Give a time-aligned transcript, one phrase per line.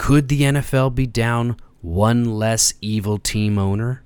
[0.00, 4.02] Could the NFL be down one less evil team owner?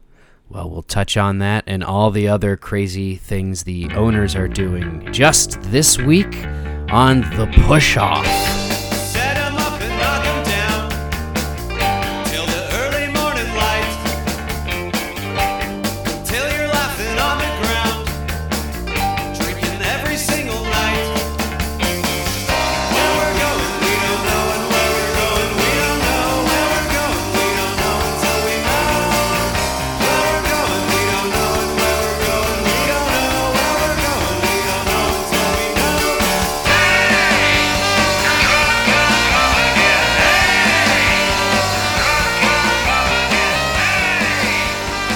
[0.48, 5.12] Well, we'll touch on that and all the other crazy things the owners are doing
[5.12, 6.34] just this week
[6.90, 8.63] on The Push Off.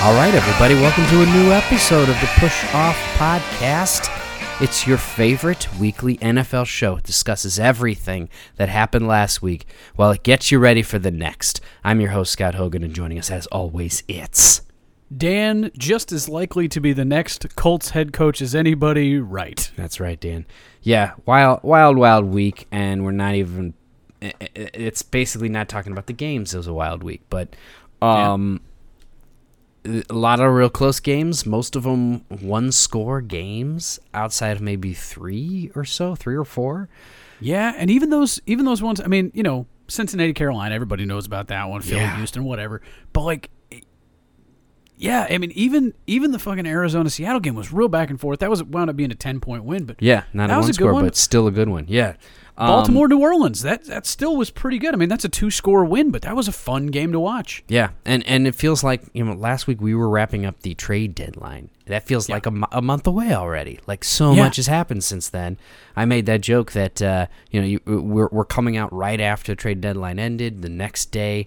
[0.08, 4.08] All right, everybody, welcome to a new episode of the Push Off Podcast.
[4.58, 6.96] It's your favorite weekly NFL show.
[6.96, 9.66] It discusses everything that happened last week
[9.96, 11.60] while it gets you ready for the next.
[11.84, 14.62] I'm your host, Scott Hogan, and joining us, as always, it's.
[15.14, 19.70] Dan just as likely to be the next Colts head coach as anybody, right?
[19.76, 20.46] That's right, Dan.
[20.80, 23.74] Yeah, wild, wild, wild week, and we're not even.
[24.22, 26.54] It's basically not talking about the games.
[26.54, 27.54] It was a wild week, but
[28.00, 28.62] um,
[30.10, 31.46] a lot of real close games.
[31.46, 36.88] Most of them one score games, outside of maybe three or so, three or four.
[37.40, 41.26] Yeah, and even those even those ones, I mean, you know, Cincinnati, Carolina, everybody knows
[41.26, 42.16] about that one, Philly, Yeah.
[42.16, 42.82] Houston, whatever.
[43.12, 43.50] But like
[45.00, 48.40] yeah, I mean, even even the fucking Arizona Seattle game was real back and forth.
[48.40, 50.92] That was wound up being a ten point win, but Yeah, not a one score,
[50.92, 51.04] one.
[51.04, 51.84] but still a good one.
[51.86, 52.14] Yeah,
[52.60, 54.92] Um, Baltimore, New Orleans, that that still was pretty good.
[54.92, 57.62] I mean, that's a two score win, but that was a fun game to watch.
[57.68, 60.74] Yeah, and and it feels like you know last week we were wrapping up the
[60.74, 61.70] trade deadline.
[61.86, 63.78] That feels like a, a month away already.
[63.86, 64.42] Like so Yeah.
[64.42, 65.56] much has happened since then.
[65.96, 69.54] I made that joke that uh, you know you, we're we're coming out right after
[69.54, 70.60] trade deadline ended.
[70.62, 71.46] The next day,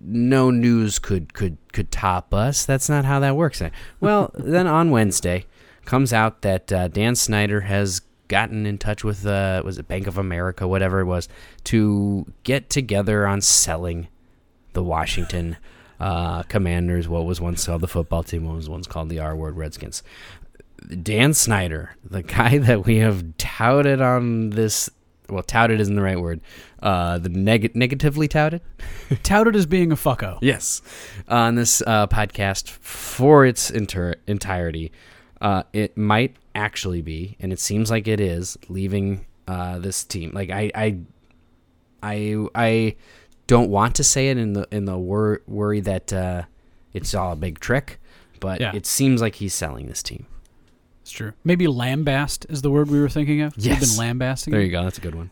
[0.00, 2.66] no news could could could top us.
[2.66, 3.62] That's not how that works.
[4.00, 5.46] Well, then on Wednesday
[5.84, 10.06] comes out that uh, Dan Snyder has gotten in touch with uh, was it Bank
[10.06, 11.28] of America, whatever it was,
[11.64, 14.08] to get together on selling
[14.72, 15.58] the Washington
[15.98, 19.36] uh, Commanders, what was once called the football team, what was once called the R
[19.36, 20.02] word Redskins.
[21.02, 24.88] Dan Snyder, the guy that we have touted on this,
[25.28, 26.40] well, touted isn't the right word,
[26.82, 28.62] uh, the neg- negatively touted?
[29.22, 30.38] Touted as being a fucko.
[30.40, 30.80] Yes.
[31.28, 34.92] On this uh, podcast for its inter- entirety,
[35.40, 40.30] uh, it might actually be, and it seems like it is, leaving uh, this team.
[40.34, 40.98] Like I, I,
[42.02, 42.96] I, I
[43.46, 46.42] don't want to say it in the in the wor- worry that uh,
[46.92, 48.00] it's all a big trick,
[48.40, 48.72] but Yeah.
[48.74, 50.26] it seems like he's selling this team.
[51.02, 51.32] It's true.
[51.44, 53.56] Maybe lambast is the word we were thinking of.
[53.56, 53.90] We've Yes.
[53.90, 54.52] been lambasting.
[54.52, 54.84] There you go.
[54.84, 55.30] That's a good one.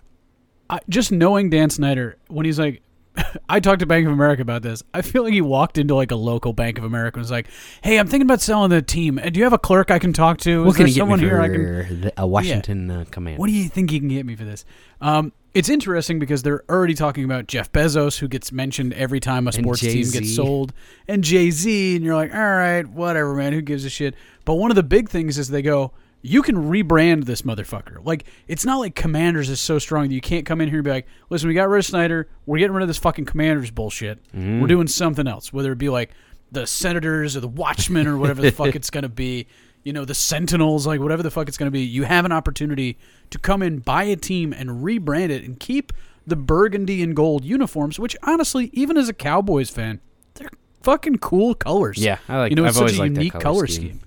[0.70, 2.82] I, just knowing Dan Snyder when he's like,
[3.48, 4.82] I talked to Bank of America about this.
[4.92, 7.48] I feel like he walked into like a local Bank of America and was like,
[7.82, 9.18] "Hey, I'm thinking about selling the team.
[9.18, 10.62] Uh, Do you have a clerk I can talk to?
[10.62, 13.38] Is What can there someone me here I can?" a Washington uh, command?
[13.38, 14.64] What do you think you can get me for this?
[15.00, 19.48] Um, it's interesting because they're already talking about Jeff Bezos, who gets mentioned every time
[19.48, 20.72] a sports team gets sold,
[21.08, 24.14] and Jay Z, and you're like, all right, whatever, man, who gives a shit?
[24.44, 25.92] But one of the big things is they go,
[26.22, 28.04] you can rebrand this motherfucker.
[28.04, 30.84] Like, it's not like Commanders is so strong that you can't come in here and
[30.84, 33.70] be like, listen, we got rid of Snyder, we're getting rid of this fucking Commanders
[33.70, 34.60] bullshit, mm-hmm.
[34.60, 36.10] we're doing something else, whether it be like
[36.50, 39.46] the Senators or the Watchmen or whatever the fuck it's gonna be
[39.84, 42.32] you know, the Sentinels, like whatever the fuck it's going to be, you have an
[42.32, 42.98] opportunity
[43.30, 45.94] to come in, buy a team, and rebrand it and keep
[46.26, 50.00] the burgundy and gold uniforms, which honestly, even as a Cowboys fan,
[50.34, 50.50] they're
[50.82, 51.96] fucking cool colors.
[51.96, 53.88] Yeah, I like- You know, it's I've always such a unique color color scheme.
[53.88, 54.00] scheme.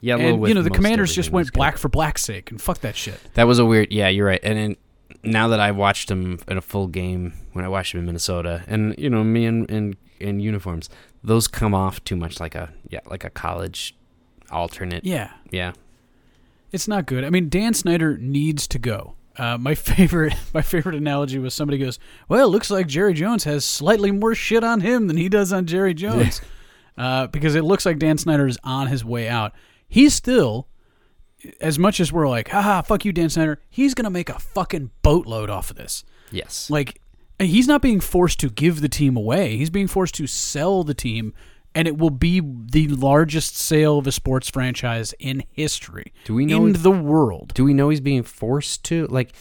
[0.00, 1.54] Yellow And with you know, the Commanders just went good.
[1.58, 3.18] black for black's sake, and fuck that shit.
[3.34, 3.92] That was a weird.
[3.92, 4.40] Yeah, you're right.
[4.42, 4.76] And then
[5.22, 8.62] now that I watched him in a full game when I watched him in Minnesota,
[8.66, 10.90] and you know me in in, in uniforms,
[11.24, 13.96] those come off too much like a yeah like a college
[14.50, 15.04] alternate.
[15.04, 15.72] Yeah, Yeah.
[16.72, 17.24] it's not good.
[17.24, 19.14] I mean, Dan Snyder needs to go.
[19.36, 23.44] Uh, my favorite, my favorite analogy was somebody goes, "Well, it looks like Jerry Jones
[23.44, 26.40] has slightly more shit on him than he does on Jerry Jones,"
[26.98, 29.52] uh, because it looks like Dan Snyder is on his way out.
[29.88, 30.68] He's still,
[31.60, 34.90] as much as we're like, "Haha, fuck you, Dan Snyder," he's gonna make a fucking
[35.02, 36.04] boatload off of this.
[36.30, 36.68] Yes.
[36.70, 37.00] Like,
[37.38, 39.56] he's not being forced to give the team away.
[39.56, 41.34] He's being forced to sell the team,
[41.74, 46.12] and it will be the largest sale of a sports franchise in history.
[46.24, 47.52] Do we know in the world?
[47.54, 49.06] Do we know he's being forced to?
[49.06, 49.34] Like,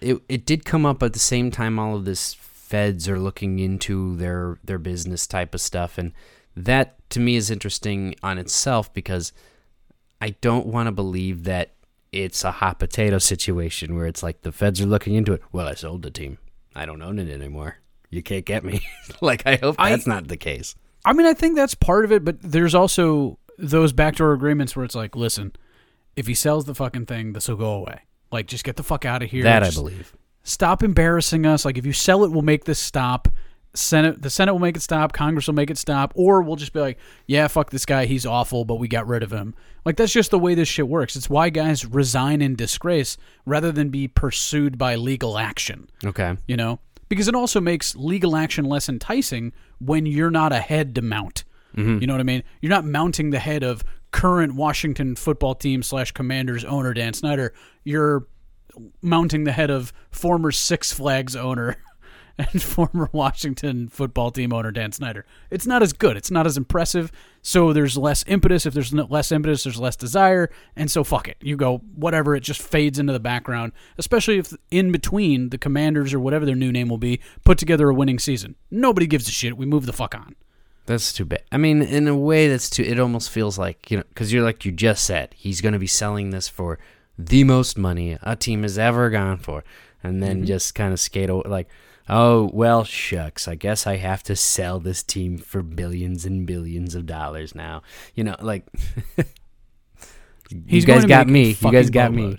[0.00, 1.78] it it did come up at the same time.
[1.78, 6.12] All of this feds are looking into their their business type of stuff, and
[6.56, 9.32] that to me is interesting on itself because
[10.20, 11.72] I don't want to believe that
[12.12, 15.42] it's a hot potato situation where it's like the feds are looking into it.
[15.52, 16.38] Well, I sold the team.
[16.74, 17.76] I don't own it anymore.
[18.10, 18.80] you can't get me.
[19.20, 20.74] like I hope I- that's not the case.
[21.04, 24.84] I mean, I think that's part of it, but there's also those backdoor agreements where
[24.84, 25.52] it's like, listen,
[26.16, 28.00] if he sells the fucking thing, this will go away.
[28.32, 29.44] Like, just get the fuck out of here.
[29.44, 30.14] that I believe.
[30.42, 31.64] Stop embarrassing us.
[31.64, 33.28] Like, if you sell it, we'll make this stop.
[33.78, 35.12] Senate, the Senate will make it stop.
[35.12, 36.12] Congress will make it stop.
[36.16, 38.06] Or we'll just be like, yeah, fuck this guy.
[38.06, 39.54] He's awful, but we got rid of him.
[39.84, 41.16] Like, that's just the way this shit works.
[41.16, 43.16] It's why guys resign in disgrace
[43.46, 46.36] rather than be pursued by legal action Okay.
[46.46, 46.78] you know
[47.08, 51.44] because it also makes legal action less enticing when you're not a head to mount
[51.76, 51.98] mm-hmm.
[51.98, 55.82] you know what i mean you're not mounting the head of current washington football team
[55.82, 57.52] slash commanders owner dan snyder
[57.84, 58.26] you're
[59.02, 61.76] mounting the head of former six flags owner
[62.52, 65.26] and former washington football team owner dan snyder.
[65.50, 66.16] It's not as good.
[66.16, 67.10] It's not as impressive.
[67.42, 68.66] So there's less impetus.
[68.66, 70.50] If there's less impetus there's less desire.
[70.76, 71.36] And so fuck it.
[71.40, 76.14] You go whatever it just fades into the background especially if in between the commanders
[76.14, 78.54] or whatever their new name will be put together a winning season.
[78.70, 79.56] Nobody gives a shit.
[79.56, 80.36] We move the fuck on.
[80.88, 81.42] That's too bad.
[81.52, 82.82] I mean, in a way, that's too.
[82.82, 85.78] It almost feels like you know, because you're like you just said, he's going to
[85.78, 86.78] be selling this for
[87.18, 89.64] the most money a team has ever gone for,
[90.02, 90.46] and then mm-hmm.
[90.46, 91.68] just kind of skate away like,
[92.08, 93.46] oh well, shucks.
[93.48, 97.82] I guess I have to sell this team for billions and billions of dollars now.
[98.14, 98.64] You know, like
[100.50, 101.50] you guys got me.
[101.60, 102.38] You guys got me.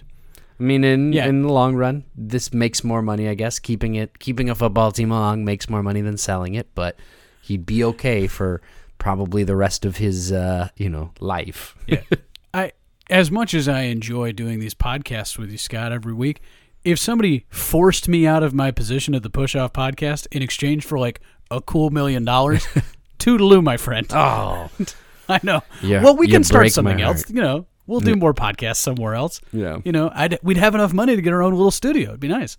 [0.60, 1.27] I mean, in Yeah.
[1.27, 3.27] in the long run, this makes more money.
[3.30, 6.68] I guess keeping it, keeping a football team along makes more money than selling it.
[6.75, 6.98] But
[7.42, 8.62] he'd be okay for
[8.98, 11.75] probably the rest of his, uh, you know, life.
[11.88, 12.01] Yeah.
[12.54, 12.72] I
[13.10, 16.42] as much as I enjoy doing these podcasts with you, Scott, every week,
[16.84, 20.86] if somebody forced me out of my position at the Push Off podcast in exchange
[20.86, 21.20] for like
[21.52, 22.68] a cool million dollars,
[23.20, 24.08] toodaloo, my friend.
[24.12, 24.70] Oh,
[25.30, 25.62] I know.
[25.81, 27.30] Yeah, well, we can start something else.
[27.30, 29.42] You know, we'll do more podcasts somewhere else.
[29.52, 29.80] Yeah.
[29.84, 32.10] You know, I'd, we'd have enough money to get our own little studio.
[32.10, 32.58] It'd be nice.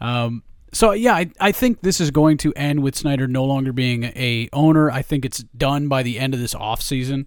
[0.00, 0.42] Um,
[0.72, 4.04] so yeah, I, I think this is going to end with Snyder no longer being
[4.04, 4.90] a owner.
[4.90, 7.26] I think it's done by the end of this off season.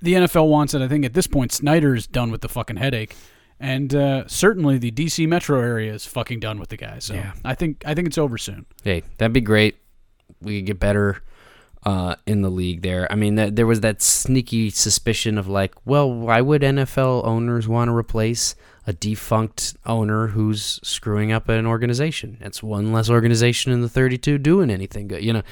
[0.00, 0.82] The NFL wants it.
[0.82, 3.16] I think at this point Snyder's done with the fucking headache,
[3.62, 6.98] and uh, certainly the DC metro area is fucking done with the guy.
[6.98, 7.32] So Yeah.
[7.44, 8.66] I think I think it's over soon.
[8.84, 9.76] hey, that'd be great.
[10.42, 11.22] We could get better
[11.84, 13.10] uh, in the league there.
[13.10, 17.66] I mean, th- there was that sneaky suspicion of like, well, why would NFL owners
[17.68, 18.54] want to replace
[18.86, 22.38] a defunct owner who's screwing up an organization?
[22.40, 25.42] It's one less organization in the 32 doing anything good, you know.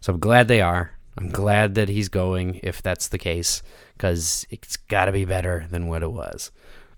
[0.00, 0.92] So I'm glad they are.
[1.16, 3.62] I'm glad that he's going if that's the case
[3.96, 6.50] because it's got to be better than what it was.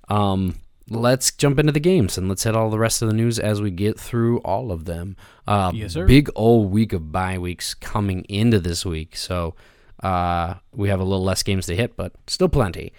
[0.09, 0.57] Um,
[0.91, 3.63] let's jump into the games and let's hit all the rest of the news as
[3.63, 5.17] we get through all of them.
[5.47, 6.07] Uh, Yes, sir.
[6.07, 9.55] Big old week of bye weeks coming into this week, so
[10.03, 12.93] uh, we have a little less games to hit, but still plenty.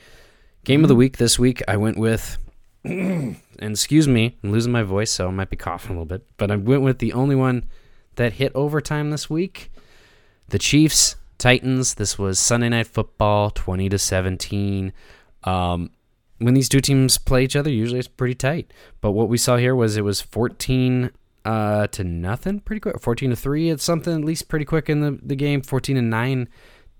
[0.63, 2.39] Game of the week this week, I went with,
[2.83, 6.25] and excuse me, I'm losing my voice, so I might be coughing a little bit,
[6.37, 7.65] but I went with the only one
[8.15, 9.71] that hit overtime this week
[10.47, 11.95] the Chiefs Titans.
[11.95, 14.93] This was Sunday Night Football, twenty to seventeen.
[15.43, 15.89] Um,
[16.39, 18.71] when these two teams play each other, usually it's pretty tight.
[19.01, 21.11] But what we saw here was it was fourteen
[21.45, 22.99] uh, to nothing, pretty quick.
[22.99, 23.69] Fourteen to three.
[23.69, 25.61] It's something at least pretty quick in the the game.
[25.61, 26.49] Fourteen to nine.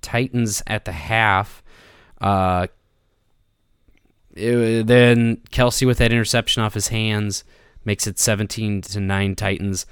[0.01, 1.63] Titans at the half.
[2.21, 2.67] Uh,
[4.35, 7.43] it- then Kelce with that interception off his hands
[7.83, 9.85] makes it seventeen to nine Titans.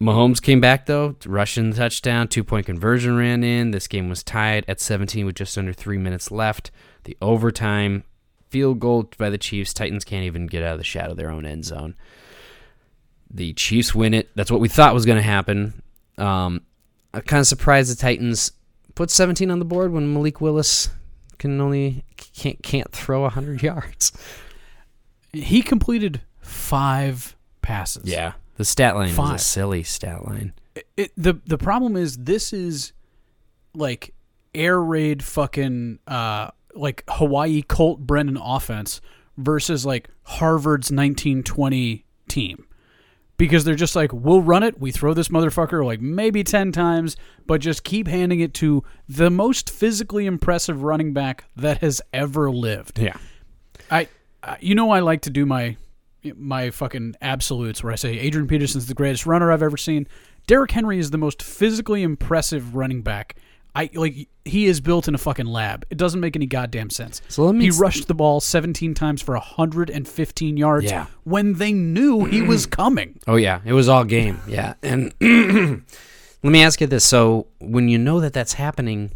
[0.00, 3.70] Mahomes came back though, rushing touchdown, two point conversion ran in.
[3.70, 6.70] This game was tied at 17 with just under three minutes left.
[7.04, 8.04] The overtime
[8.50, 9.72] field goal by the Chiefs.
[9.74, 11.94] Titans can't even get out of the shadow of their own end zone.
[13.30, 14.30] The Chiefs win it.
[14.34, 15.82] That's what we thought was going to happen.
[16.18, 16.62] Um,
[17.12, 18.52] I'm kind of surprised the Titans
[18.94, 20.88] put 17 on the board when Malik Willis
[21.38, 24.12] can only can't can't throw 100 yards.
[25.32, 28.04] He completed five passes.
[28.04, 29.34] Yeah, the stat line Five.
[29.34, 30.54] a silly stat line.
[30.96, 32.92] it, the the problem is this is
[33.74, 34.14] like
[34.54, 39.00] air raid fucking uh like Hawaii Colt Brennan offense
[39.36, 42.66] versus like Harvard's 1920 team.
[43.38, 44.80] Because they're just like, we'll run it.
[44.80, 49.30] We throw this motherfucker like maybe 10 times, but just keep handing it to the
[49.30, 52.98] most physically impressive running back that has ever lived.
[52.98, 53.18] Yeah.
[53.90, 54.08] I,
[54.42, 55.76] I you know I like to do my
[56.34, 60.08] my fucking absolutes where I say Adrian Peterson's the greatest runner I've ever seen.
[60.46, 63.36] Derrick Henry is the most physically impressive running back.
[63.78, 65.84] I like he is built in a fucking lab.
[65.90, 67.20] It doesn't make any goddamn sense.
[67.28, 71.06] So let me he rushed the ball 17 times for 115 yards Yeah.
[71.24, 73.20] when they knew he was coming.
[73.26, 74.40] Oh yeah, it was all game.
[74.48, 79.10] Yeah, and let me ask you this: so when you know that that's happening,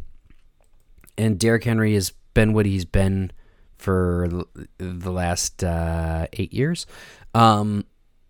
[1.17, 3.33] and Derrick Henry has been what he's been
[3.79, 4.29] for
[4.77, 6.87] the last uh, eight years,
[7.35, 7.87] um,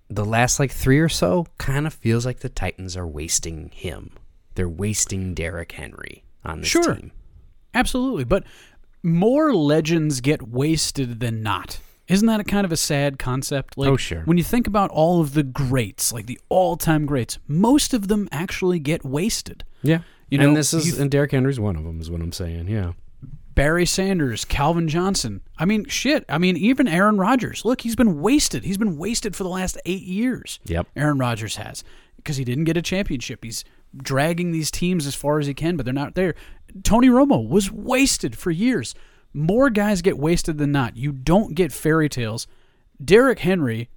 [0.09, 4.13] the last like three or so kind of feels like the Titans are wasting him.
[4.61, 6.95] They're wasting Derrick Henry on this Sure.
[6.95, 7.13] team.
[7.73, 8.45] Absolutely, but
[9.03, 11.81] more legends get wasted than not.
[12.09, 13.79] Isn't that a kind of a sad concept?
[13.79, 14.21] Like, Oh, sure.
[14.27, 18.29] When you think about all of the greats, like the all-time greats, most of them
[18.31, 19.65] actually get wasted.
[19.83, 20.01] Yeah.
[20.29, 22.69] You know, and this is and Derrick Henry's one of them is what I'm saying.
[22.69, 22.93] Yeah.
[23.55, 25.41] Barry Sanders, Calvin Johnson.
[25.59, 26.27] I mean, shit.
[26.29, 27.65] I mean, even Aaron Rodgers.
[27.65, 28.65] Look, he's been wasted.
[28.65, 30.61] He's been wasted for the last eight years.
[30.67, 30.87] Yep.
[30.97, 31.83] Aaron Rodgers has
[32.17, 33.43] because he didn't get a championship.
[33.43, 33.65] He's
[33.97, 36.35] dragging these teams as far as he can, but they're not there.
[36.83, 38.95] Tony Romo was wasted for years.
[39.33, 40.97] More guys get wasted than not.
[40.97, 42.47] You don't get fairy tales.
[43.03, 43.89] Derrick Henry,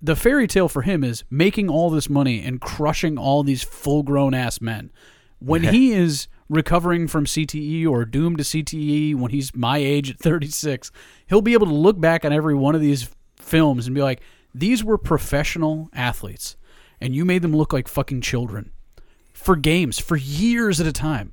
[0.00, 4.02] the fairy tale for him is making all this money and crushing all these full
[4.02, 4.90] grown ass men.
[5.38, 10.18] When he is recovering from CTE or doomed to CTE when he's my age at
[10.18, 10.90] 36,
[11.26, 14.20] he'll be able to look back on every one of these films and be like,
[14.54, 16.56] these were professional athletes,
[17.00, 18.72] and you made them look like fucking children
[19.38, 21.32] for games for years at a time.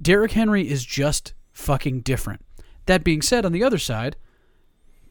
[0.00, 2.40] Derrick Henry is just fucking different.
[2.86, 4.16] That being said, on the other side,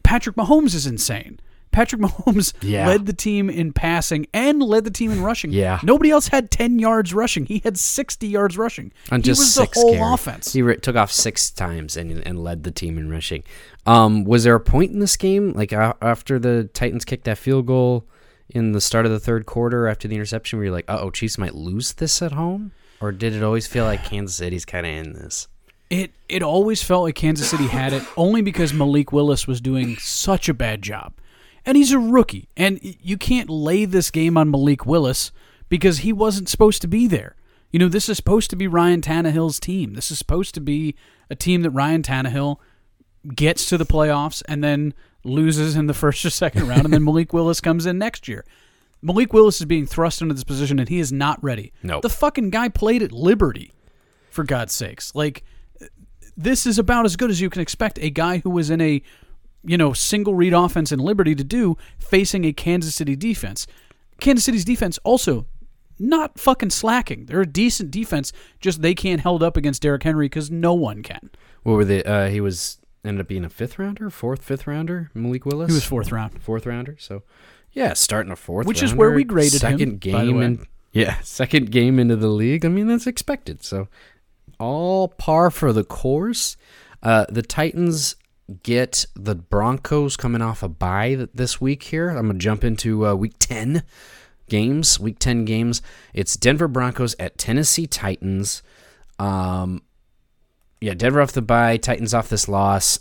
[0.04, 1.40] Patrick Mahomes is insane.
[1.72, 2.88] Patrick Mahomes Yeah.
[2.88, 5.52] led the team in passing and led the team in rushing.
[5.52, 5.80] Yeah.
[5.84, 7.46] Nobody else had 10 yards rushing.
[7.46, 8.92] He had 60 yards rushing.
[9.12, 10.14] On he just was six the whole carries.
[10.14, 10.54] offense.
[10.54, 13.44] He re- took off six times and and led the team in rushing.
[13.86, 17.38] Um, was there a point in this game, like a after the Titans kicked that
[17.38, 18.06] field goal
[18.50, 21.12] in the start of the third quarter after the interception, where you're like, "Uh oh,
[21.12, 24.86] Chiefs might lose this at home," or did it always feel like Kansas City's kind
[24.86, 25.48] of in this?
[25.90, 29.98] It it always felt like Kansas City had it only because Malik Willis was doing
[29.98, 31.14] such a bad job.
[31.66, 32.48] And he's a rookie.
[32.56, 35.32] And you can't lay this game on Malik Willis
[35.68, 37.36] because he wasn't supposed to be there.
[37.72, 39.96] You know, this is supposed to be Ryan Tannehill's team.
[39.96, 40.96] This is supposed to be
[41.30, 42.58] a team that Ryan Tannehill
[43.34, 44.94] gets to the playoffs and then
[45.26, 48.46] loses in the first or second round, and then Malik Willis comes in next year.
[49.02, 51.72] Malik Willis is being thrust into this position, and he is not ready.
[51.84, 52.02] Nope.
[52.02, 53.72] The fucking guy played at Liberty,
[54.30, 55.14] for God's sakes.
[55.14, 55.44] Like,
[56.36, 59.02] this is about as good as you can expect a guy who was in a
[59.64, 63.68] you know single read offense in Liberty to do facing a Kansas City defense.
[64.20, 65.46] Kansas City's defense also
[65.98, 67.26] not fucking slacking.
[67.26, 71.04] They're a decent defense, just they can't held up against Derrick Henry because no one
[71.04, 71.30] can.
[71.64, 72.06] What were the?
[72.06, 75.12] Uh, he was ended up being a fifth rounder, fourth, fifth rounder.
[75.14, 75.70] Malik Willis.
[75.70, 76.42] He was fourth round.
[76.42, 76.96] fourth rounder.
[77.00, 77.24] So,
[77.72, 81.20] yeah, starting a fourth, Which is where we graded him, second the game in yeah,
[81.24, 82.66] second game into the league.
[82.66, 83.64] I mean, that's expected.
[83.64, 83.88] So,
[84.60, 86.58] all par for the course.
[87.04, 88.16] Uh, the Titans
[88.64, 91.84] get the Broncos coming off a bye this week.
[91.84, 93.84] Here, I'm gonna jump into uh, week ten
[94.50, 95.00] games.
[95.00, 95.82] Week ten games.
[96.14, 98.64] It's Denver Broncos at Tennessee Titans.
[99.20, 99.82] Um,
[100.86, 103.00] yeah, Denver off the bye, Titans off this loss.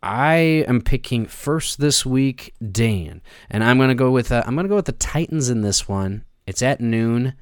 [0.00, 3.20] I am picking first this week, Dan,
[3.50, 6.24] and I'm gonna go with uh, I'm gonna go with the Titans in this one.
[6.46, 7.34] It's at noon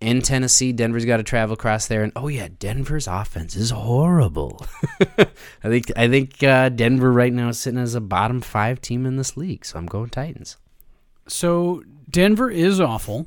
[0.00, 0.70] in Tennessee.
[0.70, 4.64] Denver's got to travel across there, and oh yeah, Denver's offense is horrible.
[5.18, 9.04] I think I think uh, Denver right now is sitting as a bottom five team
[9.04, 10.58] in this league, so I'm going Titans.
[11.26, 13.26] So Denver is awful,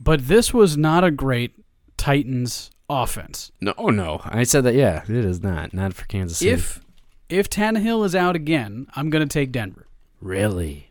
[0.00, 1.52] but this was not a great
[1.98, 3.50] Titans offense.
[3.60, 4.74] No, oh, no, I said that.
[4.74, 6.50] Yeah, it is not not for Kansas City.
[6.50, 6.80] If
[7.28, 9.86] if Tannehill is out again, I'm going to take Denver.
[10.20, 10.90] really,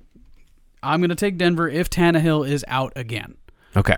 [0.81, 3.35] I'm going to take Denver if Tannehill is out again.
[3.75, 3.97] okay,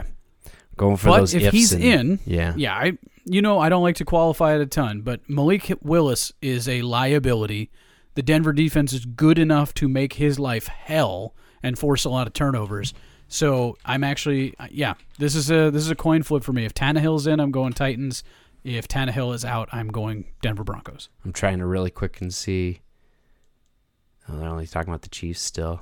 [0.78, 1.34] going for but those.
[1.34, 4.56] if ifs he's and- in, yeah, yeah, I you know I don't like to qualify
[4.56, 7.72] it a ton, but Malik Willis is a liability.
[8.16, 12.28] The Denver defense is good enough to make his life hell and force a lot
[12.28, 12.94] of turnovers.
[13.28, 16.66] So I'm actually yeah, this is a this is a coin flip for me.
[16.66, 18.24] If Tannehill's in, I'm going Titans.
[18.64, 21.10] If Tannehill is out, I'm going Denver Broncos.
[21.24, 22.82] I'm trying to really quick and see.
[24.28, 25.82] Oh, they're only talking about the Chiefs still.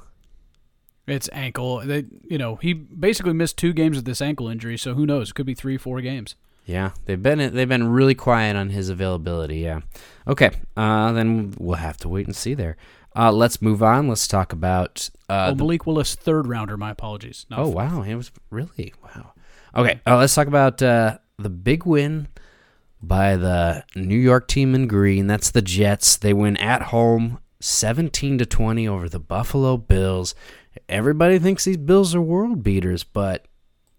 [1.07, 1.79] It's ankle.
[1.79, 5.29] They, you know, he basically missed two games with this ankle injury, so who knows?
[5.29, 6.35] It could be three, four games.
[6.65, 9.57] Yeah, they've been they've been really quiet on his availability.
[9.57, 9.81] Yeah.
[10.27, 10.51] Okay.
[10.77, 12.77] Uh, then we'll have to wait and see there.
[13.15, 14.07] Uh, let's move on.
[14.07, 15.09] Let's talk about.
[15.29, 16.77] Uh, oh, the- Malik Willis, third rounder.
[16.77, 17.45] My apologies.
[17.49, 17.75] Not oh fourth.
[17.75, 19.33] wow, it was really wow.
[19.75, 19.99] Okay.
[20.05, 22.27] Uh, let's talk about uh, the big win
[23.01, 25.27] by the New York team in green.
[25.27, 26.15] That's the Jets.
[26.15, 30.35] They win at home, seventeen to twenty over the Buffalo Bills.
[30.89, 33.45] Everybody thinks these Bills are world beaters, but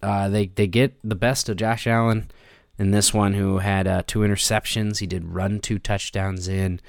[0.02, 2.30] uh, they they get the best of Josh Allen
[2.78, 4.98] in this one, who had uh, two interceptions.
[4.98, 6.80] He did run two touchdowns in.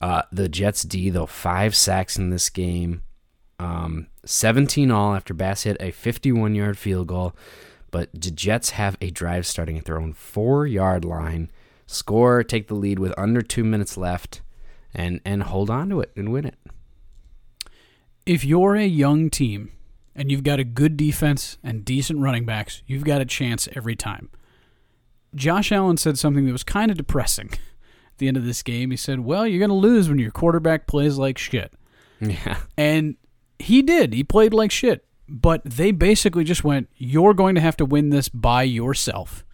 [0.00, 3.02] Uh, the Jets D though five sacks in this game,
[3.58, 7.34] um, 17 all after Bass hit a 51 yard field goal.
[7.90, 11.50] But the Jets have a drive starting at their own four yard line,
[11.86, 14.42] score, take the lead with under two minutes left,
[14.94, 16.56] and and hold on to it and win it.
[18.24, 19.72] If you're a young team
[20.14, 23.96] and you've got a good defense and decent running backs, you've got a chance every
[23.96, 24.30] time.
[25.34, 27.50] Josh Allen said something that was kind of depressing
[28.20, 28.92] the end of this game.
[28.92, 31.72] He said, Well, you're going to lose when your quarterback plays like shit.
[32.20, 32.58] Yeah.
[32.78, 33.16] And
[33.58, 34.14] he did.
[34.14, 35.04] He played like shit.
[35.28, 39.44] But they basically just went, You're going to have to win this by yourself.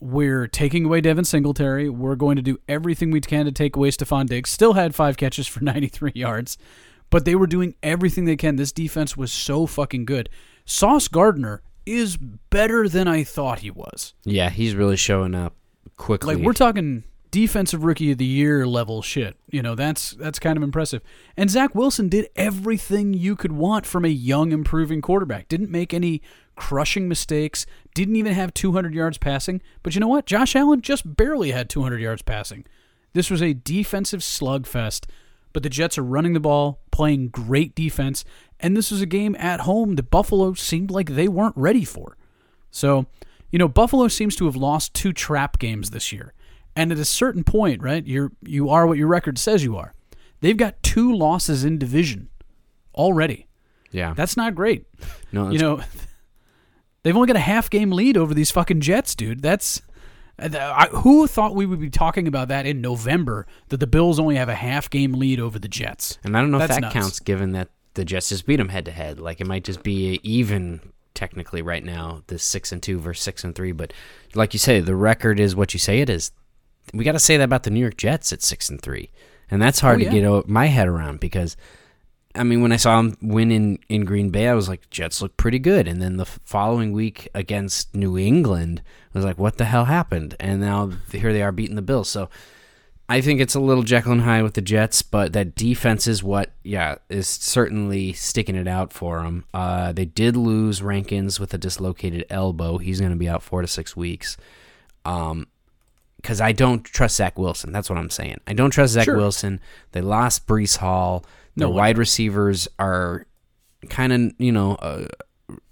[0.00, 1.88] We're taking away Devin Singletary.
[1.88, 4.50] We're going to do everything we can to take away Stefon Diggs.
[4.50, 6.56] Still had five catches for 93 yards,
[7.10, 8.56] but they were doing everything they can.
[8.56, 10.28] This defense was so fucking good.
[10.64, 14.14] Sauce Gardner is better than I thought he was.
[14.24, 15.54] Yeah, he's really showing up
[15.96, 16.36] quickly.
[16.36, 19.36] Like we're talking defensive rookie of the year level shit.
[19.50, 21.02] You know, that's that's kind of impressive.
[21.36, 25.48] And Zach Wilson did everything you could want from a young improving quarterback.
[25.48, 26.22] Didn't make any
[26.56, 30.26] crushing mistakes, didn't even have 200 yards passing, but you know what?
[30.26, 32.66] Josh Allen just barely had 200 yards passing.
[33.12, 35.06] This was a defensive slugfest,
[35.52, 38.24] but the Jets are running the ball, playing great defense,
[38.60, 42.16] and this was a game at home that Buffalo seemed like they weren't ready for.
[42.70, 43.06] So,
[43.50, 46.34] you know, Buffalo seems to have lost two trap games this year.
[46.78, 49.94] And at a certain point, right, you're you are what your record says you are.
[50.40, 52.28] They've got two losses in division
[52.94, 53.48] already.
[53.90, 54.14] yeah.
[54.14, 54.86] That's not great.
[55.32, 55.80] no, You know,
[57.02, 59.42] they've only got a half game lead over these fucking Jets, dude.
[59.42, 59.82] That's
[60.38, 64.20] uh, I, who thought we would be talking about that in November that the Bills
[64.20, 66.16] only have a half game lead over the Jets.
[66.22, 66.92] And I don't know if that nuts.
[66.92, 69.18] counts, given that the Jets just beat them head to head.
[69.18, 73.42] Like it might just be even technically right now, this six and two versus six
[73.42, 73.72] and three.
[73.72, 73.92] But
[74.36, 76.30] like you say, the record is what you say it is.
[76.94, 79.10] We got to say that about the New York Jets at six and three,
[79.50, 81.56] and that's hard Oh, to get my head around because.
[82.34, 85.20] I mean, when I saw them win in, in Green Bay, I was like, Jets
[85.22, 85.88] look pretty good.
[85.88, 90.36] And then the following week against New England, I was like, what the hell happened?
[90.38, 92.08] And now here they are beating the Bills.
[92.08, 92.28] So
[93.08, 96.22] I think it's a little Jekyll and Hyde with the Jets, but that defense is
[96.22, 99.44] what, yeah, is certainly sticking it out for them.
[99.52, 102.76] Uh, they did lose Rankins with a dislocated elbow.
[102.78, 104.36] He's going to be out four to six weeks.
[105.04, 105.48] Um,
[106.18, 107.72] because I don't trust Zach Wilson.
[107.72, 108.38] That's what I'm saying.
[108.46, 109.16] I don't trust Zach Sure.
[109.16, 109.60] Wilson.
[109.92, 111.24] They lost Breece Hall.
[111.56, 113.26] The No wide receivers are
[113.88, 115.06] kind of you know uh,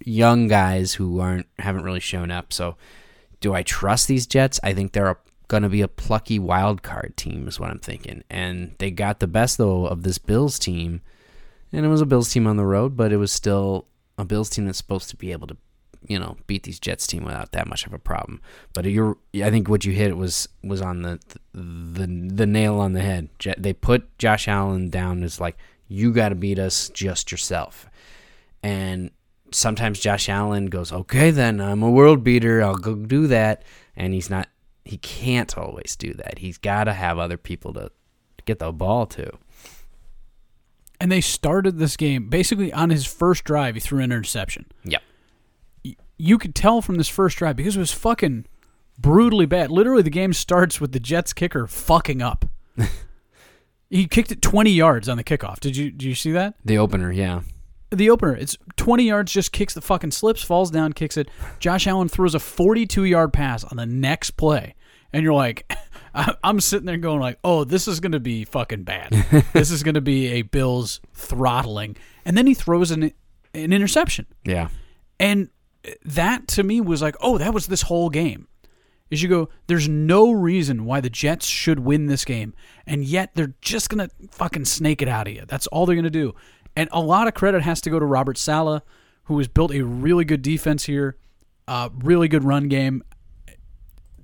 [0.05, 2.53] young guys who aren't haven't really shown up.
[2.53, 2.77] So,
[3.40, 4.59] do I trust these Jets?
[4.62, 5.18] I think they're
[5.49, 8.25] going to be a plucky wild card team, is what I'm thinking.
[8.29, 11.03] And they got the best though of this Bills team,
[11.73, 13.87] and it was a Bills team on the road, but it was still
[14.18, 15.57] a Bills team that's supposed to be able to,
[16.07, 18.40] you know, beat these Jets team without that much of a problem.
[18.73, 21.21] But you're, I think what you hit was was on the
[21.53, 23.29] the the nail on the head.
[23.59, 25.57] They put Josh Allen down as like
[25.88, 27.88] you got to beat us just yourself,
[28.62, 29.11] and
[29.53, 32.62] sometimes Josh Allen goes, okay, then I'm a world beater.
[32.62, 33.62] I'll go do that,
[33.97, 34.49] and he's not.
[34.85, 36.38] He can't always do that.
[36.38, 37.90] He's got to have other people to
[38.45, 39.33] get the ball to.
[41.01, 43.75] And they started this game basically on his first drive.
[43.75, 44.66] He threw an interception.
[44.85, 45.03] Yep.
[46.16, 48.46] You could tell from this first drive because it was fucking
[48.98, 49.70] brutally bad.
[49.70, 52.46] Literally, the game starts with the Jets kicker fucking up.
[53.90, 55.61] he kicked it 20 yards on the kickoff.
[55.61, 56.55] Did you did you see that?
[56.64, 57.42] The opener, yeah.
[57.90, 61.29] The opener, it's 20 yards, just kicks the fucking slips, falls down, kicks it.
[61.61, 64.74] Josh Allen throws a 42 yard pass on the next play.
[65.12, 65.72] And you're like,
[66.42, 69.12] I'm sitting there going like, oh, this is going to be fucking bad.
[69.52, 71.96] this is going to be a Bills throttling.
[72.24, 73.12] And then he throws an,
[73.55, 74.26] an interception.
[74.44, 74.68] Yeah.
[75.20, 75.48] And
[76.05, 78.49] that to me was like, oh, that was this whole game.
[79.11, 82.55] Is you go, there's no reason why the Jets should win this game,
[82.87, 85.44] and yet they're just gonna fucking snake it out of you.
[85.46, 86.35] That's all they're gonna do.
[86.75, 88.83] And a lot of credit has to go to Robert Saleh,
[89.25, 91.16] who has built a really good defense here,
[91.68, 93.03] uh, really good run game.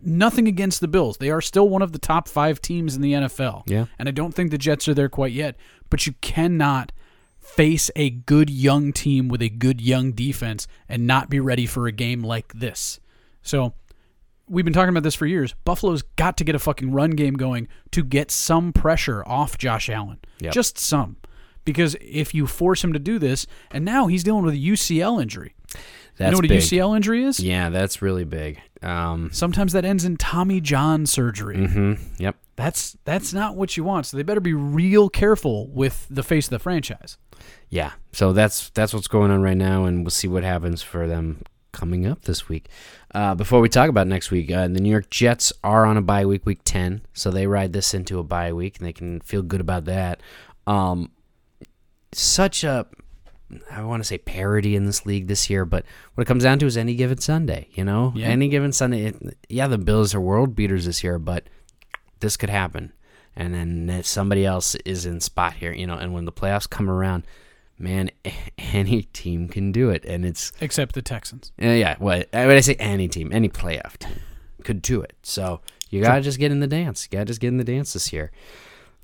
[0.04, 3.12] Nothing against the Bills; they are still one of the top five teams in the
[3.12, 3.62] NFL.
[3.66, 3.86] Yeah.
[4.00, 5.56] and I don't think the Jets are there quite yet.
[5.90, 6.90] But you cannot
[7.42, 11.86] face a good young team with a good young defense and not be ready for
[11.86, 13.00] a game like this.
[13.42, 13.74] So
[14.48, 15.54] we've been talking about this for years.
[15.64, 19.90] Buffalo's got to get a fucking run game going to get some pressure off Josh
[19.90, 20.18] Allen.
[20.40, 20.52] Yep.
[20.54, 21.16] Just some.
[21.64, 25.20] Because if you force him to do this, and now he's dealing with a UCL
[25.22, 25.54] injury.
[26.16, 26.58] That's you know what big.
[26.58, 27.40] a UCL injury is?
[27.40, 28.60] Yeah, that's really big.
[28.82, 31.66] Um, Sometimes that ends in Tommy John surgery.
[31.66, 32.36] hmm Yep.
[32.56, 34.06] That's that's not what you want.
[34.06, 37.16] So they better be real careful with the face of the franchise.
[37.70, 37.92] Yeah.
[38.12, 41.42] So that's that's what's going on right now, and we'll see what happens for them
[41.72, 42.68] coming up this week.
[43.14, 46.02] Uh, before we talk about next week, uh, the New York Jets are on a
[46.02, 49.20] bye week, week ten, so they ride this into a bye week, and they can
[49.20, 50.20] feel good about that.
[50.66, 51.10] Um,
[52.12, 52.86] such a
[53.70, 56.58] I want to say parody in this league this year, but what it comes down
[56.60, 57.68] to is any given Sunday.
[57.72, 58.28] You know, Yeah.
[58.28, 59.06] any given Sunday.
[59.06, 61.44] It, yeah, the Bills are world beaters this year, but
[62.20, 62.92] this could happen,
[63.36, 65.72] and then somebody else is in spot here.
[65.72, 67.24] You know, and when the playoffs come around,
[67.78, 68.10] man,
[68.58, 71.52] any team can do it, and it's Except the Texans.
[71.62, 71.96] uh, yeah.
[71.98, 74.20] What when I say any team, any playoff team
[74.64, 75.14] could do it.
[75.22, 77.08] So you gotta just get in the dance.
[77.10, 78.30] You gotta just get in the dance this year.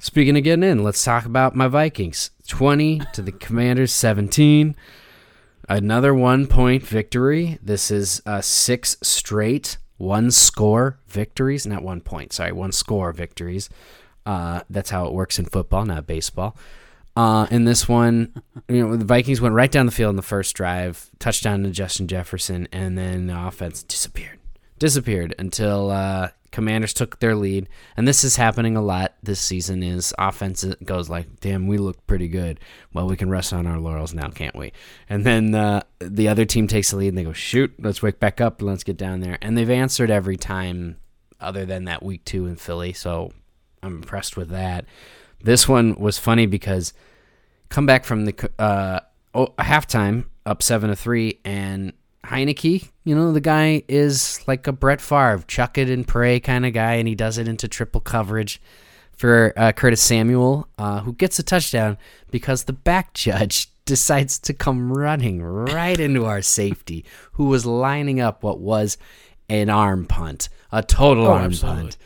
[0.00, 2.30] Speaking of getting in, let's talk about my Vikings.
[2.46, 4.76] Twenty to the Commanders, seventeen.
[5.68, 7.58] Another one point victory.
[7.62, 11.66] This is uh, six straight one score victories.
[11.66, 13.68] Not one point, sorry, one score victories.
[14.28, 16.54] Uh, that's how it works in football, not baseball.
[17.16, 18.30] Uh, in this one,
[18.68, 21.70] you know, the Vikings went right down the field in the first drive, touchdown to
[21.70, 24.38] Justin Jefferson, and then the offense disappeared.
[24.78, 27.70] Disappeared until uh, Commanders took their lead.
[27.96, 32.06] And this is happening a lot this season is offense goes like, damn, we look
[32.06, 32.60] pretty good.
[32.92, 34.74] Well, we can rest on our laurels now, can't we?
[35.08, 38.20] And then uh, the other team takes the lead and they go, shoot, let's wake
[38.20, 39.38] back up let's get down there.
[39.40, 40.98] And they've answered every time
[41.40, 42.92] other than that week two in Philly.
[42.92, 43.32] So
[43.82, 44.84] I'm impressed with that.
[45.42, 46.92] This one was funny because
[47.68, 49.00] come back from the uh,
[49.34, 51.92] oh, halftime up seven to three, and
[52.24, 56.66] Heinicke, you know, the guy is like a Brett Favre, chuck it and pray kind
[56.66, 58.60] of guy, and he does it into triple coverage
[59.16, 61.98] for uh, Curtis Samuel, uh, who gets a touchdown
[62.30, 68.20] because the back judge decides to come running right into our safety, who was lining
[68.20, 68.98] up what was
[69.48, 71.82] an arm punt, a total Oh, arm absolutely.
[71.82, 71.96] punt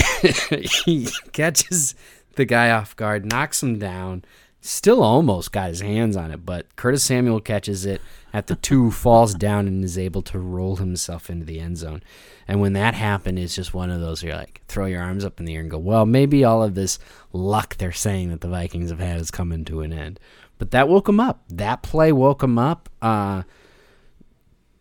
[0.84, 1.94] he catches
[2.36, 4.24] the guy off guard, knocks him down.
[4.60, 8.00] Still almost got his hands on it, but Curtis Samuel catches it
[8.32, 12.02] at the two, falls down, and is able to roll himself into the end zone.
[12.48, 15.38] And when that happened, it's just one of those you're like, throw your arms up
[15.38, 16.98] in the air and go, well, maybe all of this
[17.32, 20.18] luck they're saying that the Vikings have had is coming to an end.
[20.58, 21.44] But that woke him up.
[21.48, 22.88] That play woke him up.
[23.02, 23.42] Uh,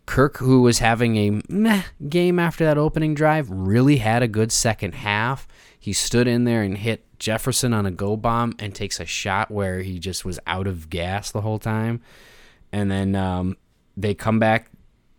[0.05, 4.51] Kirk, who was having a meh game after that opening drive, really had a good
[4.51, 5.47] second half.
[5.79, 9.51] He stood in there and hit Jefferson on a go bomb and takes a shot
[9.51, 12.01] where he just was out of gas the whole time.
[12.71, 13.57] And then um,
[13.95, 14.69] they come back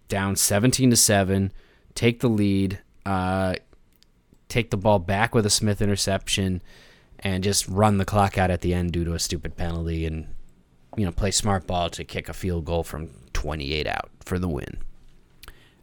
[0.08, 1.52] down 17 to 7,
[1.94, 3.54] take the lead, uh,
[4.48, 6.62] take the ball back with a Smith interception,
[7.20, 10.28] and just run the clock out at the end due to a stupid penalty and
[10.96, 14.48] you know play smart ball to kick a field goal from 28 out for the
[14.48, 14.78] win.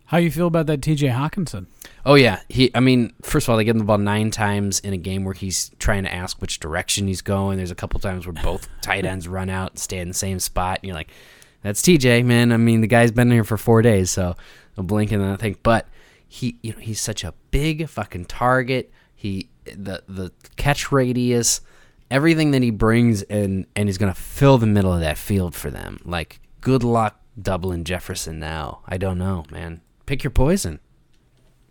[0.07, 1.65] How you feel about that TJ Hockenson?
[2.05, 2.69] Oh yeah, he.
[2.75, 5.23] I mean, first of all, they give him the ball nine times in a game
[5.23, 7.57] where he's trying to ask which direction he's going.
[7.57, 10.39] There's a couple times where both tight ends run out and stay in the same
[10.39, 11.09] spot, and you're like,
[11.61, 14.35] "That's TJ, man." I mean, the guy's been here for four days, so
[14.77, 15.63] a blink and I think.
[15.63, 15.87] But
[16.27, 18.91] he, you know, he's such a big fucking target.
[19.15, 21.61] He, the the catch radius,
[22.11, 25.69] everything that he brings, and and he's gonna fill the middle of that field for
[25.69, 25.99] them.
[26.05, 28.81] Like, good luck Dublin Jefferson now.
[28.87, 29.81] I don't know, man.
[30.05, 30.79] Pick your poison.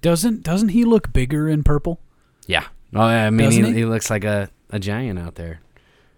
[0.01, 2.01] Doesn't doesn't he look bigger in purple?
[2.47, 2.67] Yeah.
[2.93, 3.73] Yeah, I mean, he, he?
[3.73, 3.85] he?
[3.85, 5.61] looks like a, a giant out there.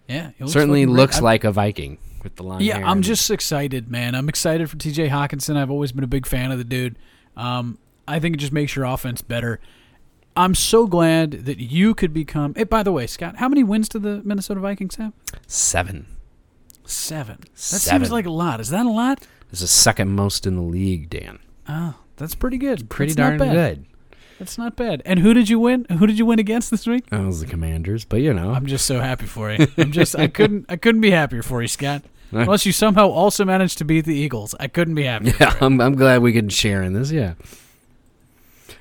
[0.09, 0.95] Yeah, he looks Certainly great.
[0.95, 2.83] looks like a Viking with the long Yeah.
[2.85, 4.15] I'm just excited, man.
[4.15, 5.57] I'm excited for TJ Hockenson.
[5.57, 6.99] I've always been a big fan of the dude.
[7.37, 9.61] Um, I think it just makes your offense better.
[10.37, 12.55] I'm so glad that you could become.
[12.55, 15.13] Hey, by the way, Scott, how many wins do the Minnesota Vikings have?
[15.47, 16.07] seven.
[16.87, 17.39] Seven.
[17.41, 18.01] That Seven.
[18.03, 18.61] seems like a lot.
[18.61, 19.27] Is that a lot?
[19.51, 21.39] It's the second most in the league, Dan.
[21.69, 22.91] Oh, that's pretty good.
[22.91, 23.87] Pretty That's darn good.
[24.39, 25.01] That's not bad.
[25.07, 25.87] And who did you win?
[25.99, 27.09] Who did you win against this week?
[27.09, 29.67] That was the Commanders, but you know, I'm just so happy for you.
[29.79, 32.03] I'm just I couldn't I couldn't be happier for you, Scott.
[32.33, 34.55] Unless you somehow also managed to beat the Eagles.
[34.59, 35.35] I couldn't be happier.
[35.41, 37.13] yeah, I'm, I'm glad we could share in this.
[37.13, 37.35] Yeah.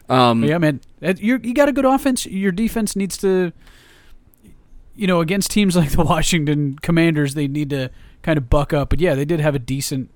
[0.10, 0.44] Um.
[0.44, 2.26] Yeah, man, you're, you got a good offense.
[2.26, 3.52] Your defense needs to,
[4.96, 7.90] you know, against teams like the Washington Commanders, they need to
[8.22, 8.90] kind of buck up.
[8.90, 10.10] But yeah, they did have a decent,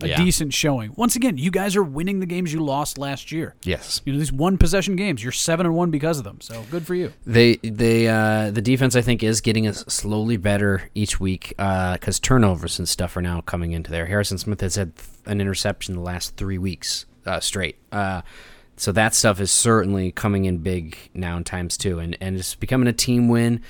[0.00, 0.16] a Yeah.
[0.16, 0.92] decent showing.
[0.96, 3.54] Once again, you guys are winning the games you lost last year.
[3.62, 4.00] Yes.
[4.04, 6.40] You know, these one possession games, you're seven and one because of them.
[6.40, 7.12] So good for you.
[7.26, 12.18] They they uh, the defense I think is getting us slowly better each week because
[12.20, 14.06] turnovers and stuff are now coming into there.
[14.06, 14.92] Harrison Smith has had
[15.26, 18.22] an interception the last three weeks uh, straight, uh,
[18.76, 22.54] so that stuff is certainly coming in big now in times too, and and it's
[22.54, 23.60] becoming a team win.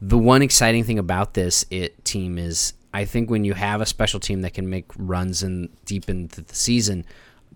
[0.00, 3.86] The one exciting thing about this it team is I think when you have a
[3.86, 7.04] special team that can make runs in deep into the season,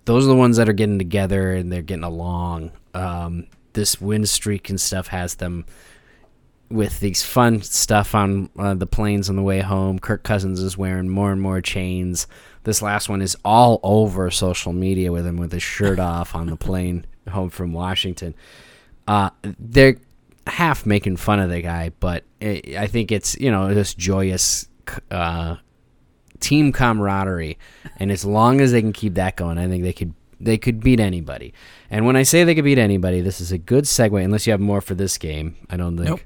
[0.05, 2.73] those are the ones that are getting together and they're getting along.
[2.95, 5.65] Um, this win streak and stuff has them
[6.73, 9.99] with these fun stuff on uh, the planes on the way home.
[9.99, 12.27] Kirk Cousins is wearing more and more chains.
[12.65, 16.47] This last one is all over social media with him with his shirt off on
[16.47, 18.35] the plane home from Washington.
[19.07, 19.97] Uh, they're
[20.47, 24.69] half making fun of the guy, but i I think it's you know this joyous
[25.11, 25.57] uh,
[26.41, 27.59] team camaraderie,
[27.97, 30.81] and as long as they can keep that going, I think they could they could
[30.81, 31.55] beat anybody.
[31.91, 34.23] And when I say they could beat anybody, this is a good segue.
[34.23, 36.09] Unless you have more for this game, I don't think.
[36.09, 36.21] Nope.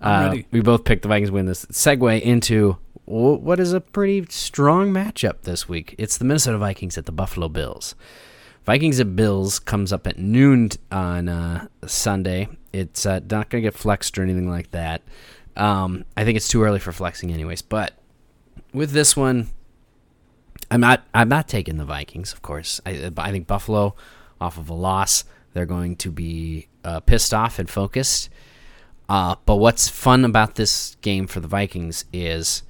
[0.00, 0.36] Uh.
[0.50, 5.42] We both picked the Vikings win this segue into what is a pretty strong matchup
[5.42, 5.94] this week.
[5.96, 7.94] It's the Minnesota Vikings at the Buffalo Bills.
[8.64, 12.48] Vikings at Bills comes up at noon on uh, Sunday.
[12.72, 15.02] It's uh, not going to get flexed or anything like that.
[15.56, 17.62] Um, I think it's too early for flexing, anyways.
[17.62, 17.92] But
[18.72, 19.48] with this one,
[20.68, 21.06] I'm not.
[21.14, 22.80] I'm not taking the Vikings, of course.
[22.84, 23.94] I, I think Buffalo,
[24.40, 28.28] off of a loss, they're going to be uh, pissed off and focused.
[29.08, 32.62] Uh, but what's fun about this game for the Vikings is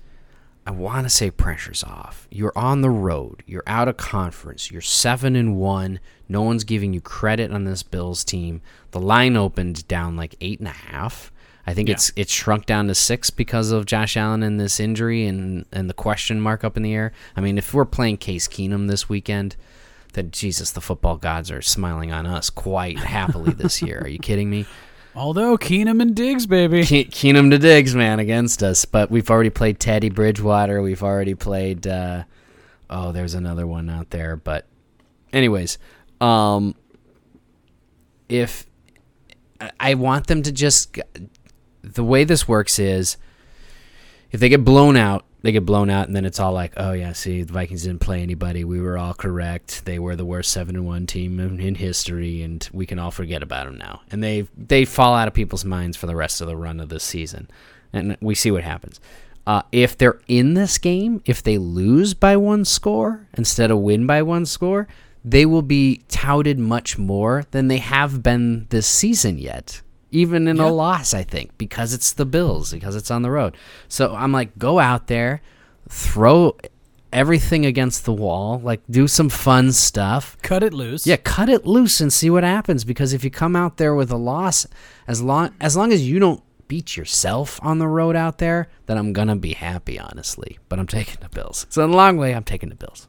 [0.67, 2.27] I want to say pressure's off.
[2.31, 3.43] You're on the road.
[3.47, 4.71] You're out of conference.
[4.71, 6.01] You're seven and one.
[6.29, 8.61] No one's giving you credit on this Bills team.
[8.91, 11.31] The line opened down like eight and a half.
[11.69, 11.95] I think Yeah.
[11.95, 15.89] it's it's shrunk down to six because of Josh Allen and this injury and and
[15.89, 17.13] the question mark up in the air.
[17.37, 19.57] I mean, if we're playing Case Keenum this weekend,
[20.13, 24.01] then Jesus, the football gods are smiling on us quite happily this year.
[24.01, 24.67] Are you kidding me?
[25.17, 26.83] Although Keenum and Diggs, baby.
[26.85, 28.85] Ke- Keenum to Diggs, man, against us.
[28.85, 30.83] But we've already played Teddy Bridgewater.
[30.83, 31.87] We've already played.
[31.87, 32.25] Uh,
[32.91, 34.37] oh, there's another one out there.
[34.37, 34.67] But,
[35.33, 35.79] anyways,
[36.21, 36.75] um,
[38.29, 38.67] if
[39.61, 40.99] I- I want them to just,
[41.83, 43.17] the way this works is,
[44.33, 46.93] if they get blown out, they get blown out, and then it's all like, oh
[46.93, 48.65] yeah, see, the Vikings didn't play anybody.
[48.65, 49.85] We were all correct.
[49.85, 53.11] They were the worst seven and one team in, in history, and we can all
[53.11, 54.03] forget about them now.
[54.11, 56.89] And they they fall out of people's minds for the rest of the run of
[56.89, 57.49] the season,
[57.93, 59.01] and we see what happens.
[59.47, 64.05] Uh, if they're in this game, if they lose by one score instead of win
[64.05, 64.89] by one score,
[65.25, 69.83] they will be touted much more than they have been this season yet
[70.17, 70.69] even in Yeah.
[70.69, 73.57] a loss, I think, because it's the Bills, because it's on the road.
[73.89, 75.43] So I'm like, go out there,
[75.89, 76.57] throw
[77.13, 80.37] everything against the wall, like do some fun stuff.
[80.43, 81.07] Cut it loose.
[81.07, 82.85] Yeah, cut it loose and see what happens.
[82.85, 84.67] Because if you come out there with a loss,
[85.07, 88.99] as long as long as you don't beat yourself on the road out there, then
[88.99, 90.59] I'm gonna be happy, honestly.
[90.69, 91.67] But I'm taking the Bills.
[91.71, 93.07] So in a long way, I'm taking the Bills.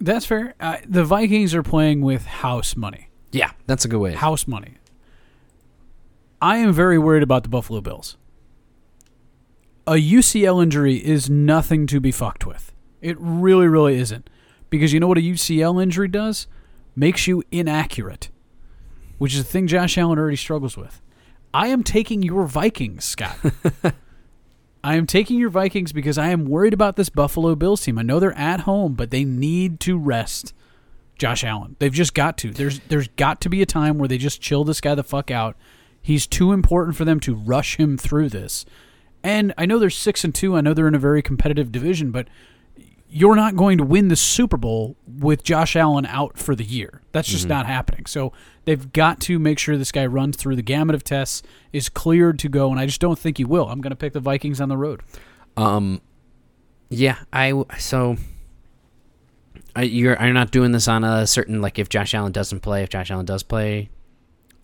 [0.00, 0.54] That's fair.
[0.60, 3.08] Uh, the Vikings are playing with house money.
[3.32, 4.14] Yeah, that's a good way.
[4.14, 4.74] House money.
[6.40, 8.16] I am very worried about the Buffalo Bills.
[9.86, 12.72] A UCL injury is nothing to be fucked with.
[13.00, 14.28] It really, really isn't.
[14.70, 16.46] Because you know what a UCL injury does?
[16.94, 18.28] Makes you inaccurate,
[19.18, 21.00] which is a thing Josh Allen already struggles with.
[21.54, 23.38] I am taking your Vikings, Scott.
[24.84, 27.98] I am taking your Vikings because I am worried about this Buffalo Bills team.
[27.98, 30.52] I know they're at home, but they need to rest
[31.18, 31.76] Josh Allen.
[31.78, 32.50] They've just got to.
[32.50, 35.30] There's there's got to be a time where they just chill this guy the fuck
[35.30, 35.56] out.
[36.08, 38.64] He's too important for them to rush him through this.
[39.22, 40.56] And I know they're six and two.
[40.56, 42.28] I know they're in a very competitive division, but
[43.10, 47.02] you're not going to win the Super Bowl with Josh Allen out for the year.
[47.12, 48.06] That's just not happening.
[48.06, 48.32] So
[48.64, 51.42] they've got to make sure this guy runs through the gamut of tests,
[51.74, 53.68] is cleared to go, and I just don't think he will.
[53.68, 55.02] I'm going to pick the Vikings on the road.
[55.58, 56.00] Um,
[56.88, 58.16] yeah, I so.
[59.76, 62.60] I, you're are you not doing this on a certain like if Josh Allen doesn't
[62.60, 63.90] play, if Josh Allen does play,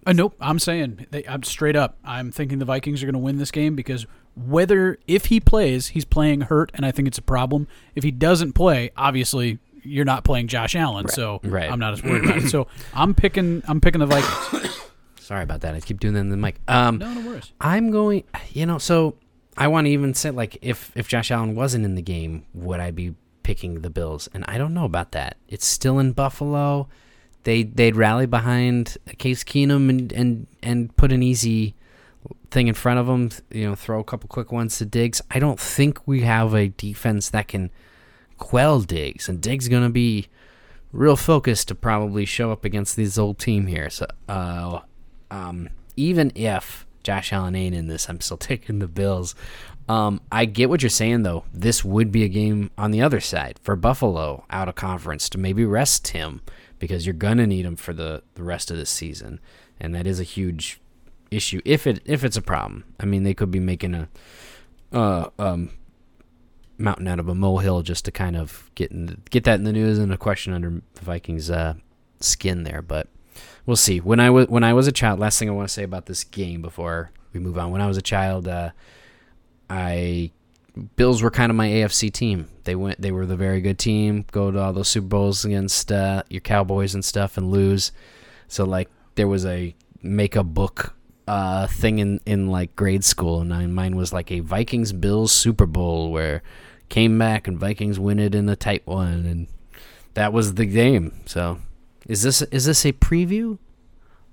[0.06, 1.96] Uh, nope, I'm saying they, I'm straight up.
[2.04, 5.88] I'm thinking the Vikings are going to win this game because whether if he plays,
[5.88, 7.66] he's playing hurt, and I think it's a problem.
[7.94, 11.70] If he doesn't play, obviously you're not playing Josh Allen, so right.
[11.70, 12.48] I'm not as worried about it.
[12.48, 14.80] So I'm picking I'm picking the Vikings.
[15.20, 15.74] sorry about that.
[15.74, 16.56] I keep doing that in the mic.
[16.68, 17.52] Um, no, no worries.
[17.60, 18.24] I'm going.
[18.50, 19.16] You know, so
[19.56, 22.80] I want to even say like if if Josh Allen wasn't in the game, would
[22.80, 24.28] I be picking the Bills?
[24.34, 25.36] And I don't know about that.
[25.48, 26.88] It's still in Buffalo.
[27.44, 31.74] They they'd rally behind Case Keenum and and and put an easy
[32.50, 33.30] thing in front of them.
[33.50, 35.22] You know, throw a couple quick ones to Diggs.
[35.30, 37.70] I don't think we have a defense that can
[38.38, 40.28] quell Diggs, and Diggs gonna be
[40.92, 43.90] real focused to probably show up against this old team here.
[43.90, 44.80] So, uh,
[45.30, 49.34] um, even if Josh Allen ain't in this, I'm still taking the Bills.
[49.88, 51.44] Um, I get what you're saying though.
[51.52, 55.38] This would be a game on the other side for Buffalo out of conference to
[55.38, 56.40] maybe rest him
[56.78, 59.40] because you're gonna need him for the, the rest of the season,
[59.80, 60.80] and that is a huge
[61.30, 62.84] issue if it if it's a problem.
[63.00, 64.08] I mean, they could be making a
[64.92, 65.70] uh, um,
[66.78, 69.72] mountain out of a molehill just to kind of get the, get that in the
[69.72, 71.74] news and a question under the Vikings uh,
[72.20, 72.82] skin there.
[72.82, 73.08] But
[73.66, 74.00] we'll see.
[74.00, 76.06] When I was when I was a child, last thing I want to say about
[76.06, 77.70] this game before we move on.
[77.70, 78.70] When I was a child, uh,
[79.68, 80.30] I
[80.96, 82.48] Bills were kind of my AFC team.
[82.64, 83.00] They went.
[83.00, 84.24] They were the very good team.
[84.32, 87.92] Go to all those Super Bowls against uh, your Cowboys and stuff and lose.
[88.48, 90.94] So like there was a make a book
[91.28, 95.66] uh, thing in in like grade school, and mine was like a Vikings Bills Super
[95.66, 96.42] Bowl where
[96.88, 99.46] came back and Vikings win it in a tight one, and
[100.14, 101.12] that was the game.
[101.26, 101.60] So
[102.06, 103.58] is this is this a preview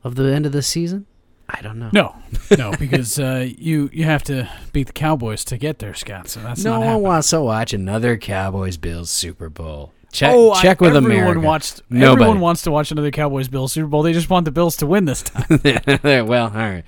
[0.03, 1.05] of the end of the season?
[1.53, 1.89] I don't know.
[1.93, 2.15] No,
[2.57, 6.29] no, because uh, you you have to beat the Cowboys to get there, Scott.
[6.29, 9.93] So that's no one wants to watch another Cowboys Bills Super Bowl.
[10.11, 11.39] Check, oh, I- check with everyone America.
[11.39, 12.23] Watched, Nobody.
[12.23, 14.03] Everyone wants to watch another Cowboys Bills Super Bowl.
[14.03, 15.59] They just want the Bills to win this time.
[16.03, 16.83] well, all right.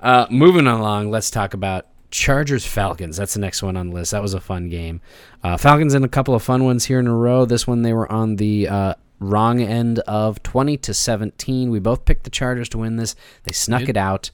[0.00, 3.16] Uh, moving along, let's talk about Chargers Falcons.
[3.16, 4.12] That's the next one on the list.
[4.12, 5.00] That was a fun game.
[5.42, 7.44] Uh, Falcons in a couple of fun ones here in a row.
[7.44, 11.70] This one they were on the uh, wrong end of twenty to seventeen.
[11.70, 13.14] We both picked the Chargers to win this.
[13.44, 13.90] They snuck Did.
[13.90, 14.30] it out.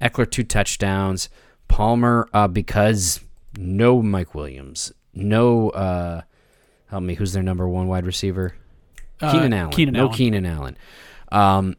[0.00, 1.28] Ekeler two touchdowns.
[1.66, 3.20] Palmer uh, because
[3.58, 6.22] no Mike Williams, no uh,
[6.86, 7.14] help me.
[7.14, 8.54] Who's their number one wide receiver?
[9.20, 9.72] Uh, Keenan Allen.
[9.72, 10.14] Keenan no Allen.
[10.14, 10.76] Keenan Allen.
[11.30, 11.76] Um,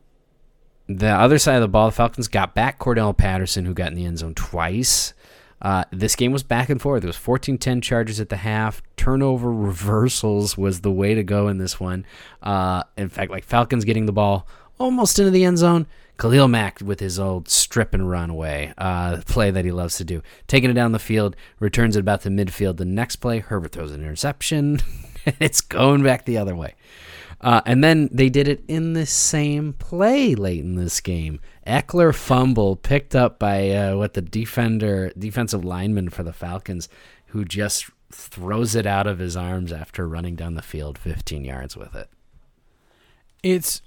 [0.88, 3.96] the other side of the ball, the Falcons got back Cordarrelle Patterson, who got in
[3.96, 5.14] the end zone twice.
[5.62, 7.04] Uh, this game was back and forth.
[7.04, 8.82] It was 14-10 Chargers at the half.
[8.98, 12.06] Turnover reversals was the way to go in this one.
[12.42, 15.88] Uh, in fact, like Falcons getting the ball almost into the end zone.
[16.18, 20.04] Khalil Mack with his old strip and run away uh, play that he loves to
[20.04, 20.22] do.
[20.48, 22.76] Taking it down the field, returns it about to midfield.
[22.76, 24.82] The next play, Herbert throws an interception.
[25.40, 26.76] it's going back the other way.
[27.42, 31.40] Uh, and then they did it in the same play late in this game.
[31.66, 36.90] Ekeler fumble picked up by uh, what the defender, defensive lineman for the Falcons,
[37.28, 41.78] who just throws it out of his arms after running down the field 15 yards
[41.78, 42.10] with it.
[43.44, 43.82] it's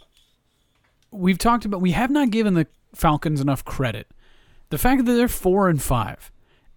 [1.10, 4.06] we've talked about we have not given the Falcons enough credit.
[4.70, 6.30] The fact that they're four and five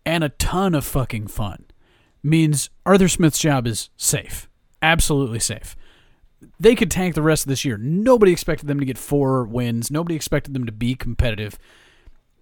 [0.06, 1.66] and a ton of fucking fun
[2.22, 4.50] means Arthur Smith's job is safe.
[4.82, 5.76] Absolutely safe.
[6.60, 7.78] They could tank the rest of this year.
[7.78, 9.92] Nobody expected them to get four wins.
[9.92, 11.58] Nobody expected them to be competitive.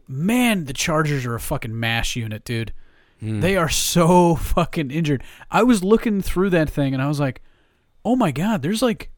[0.07, 2.73] Man, the Chargers are a fucking mash unit, dude.
[3.19, 3.39] Hmm.
[3.39, 5.23] They are so fucking injured.
[5.49, 7.41] I was looking through that thing and I was like,
[8.05, 9.11] oh my God, there's like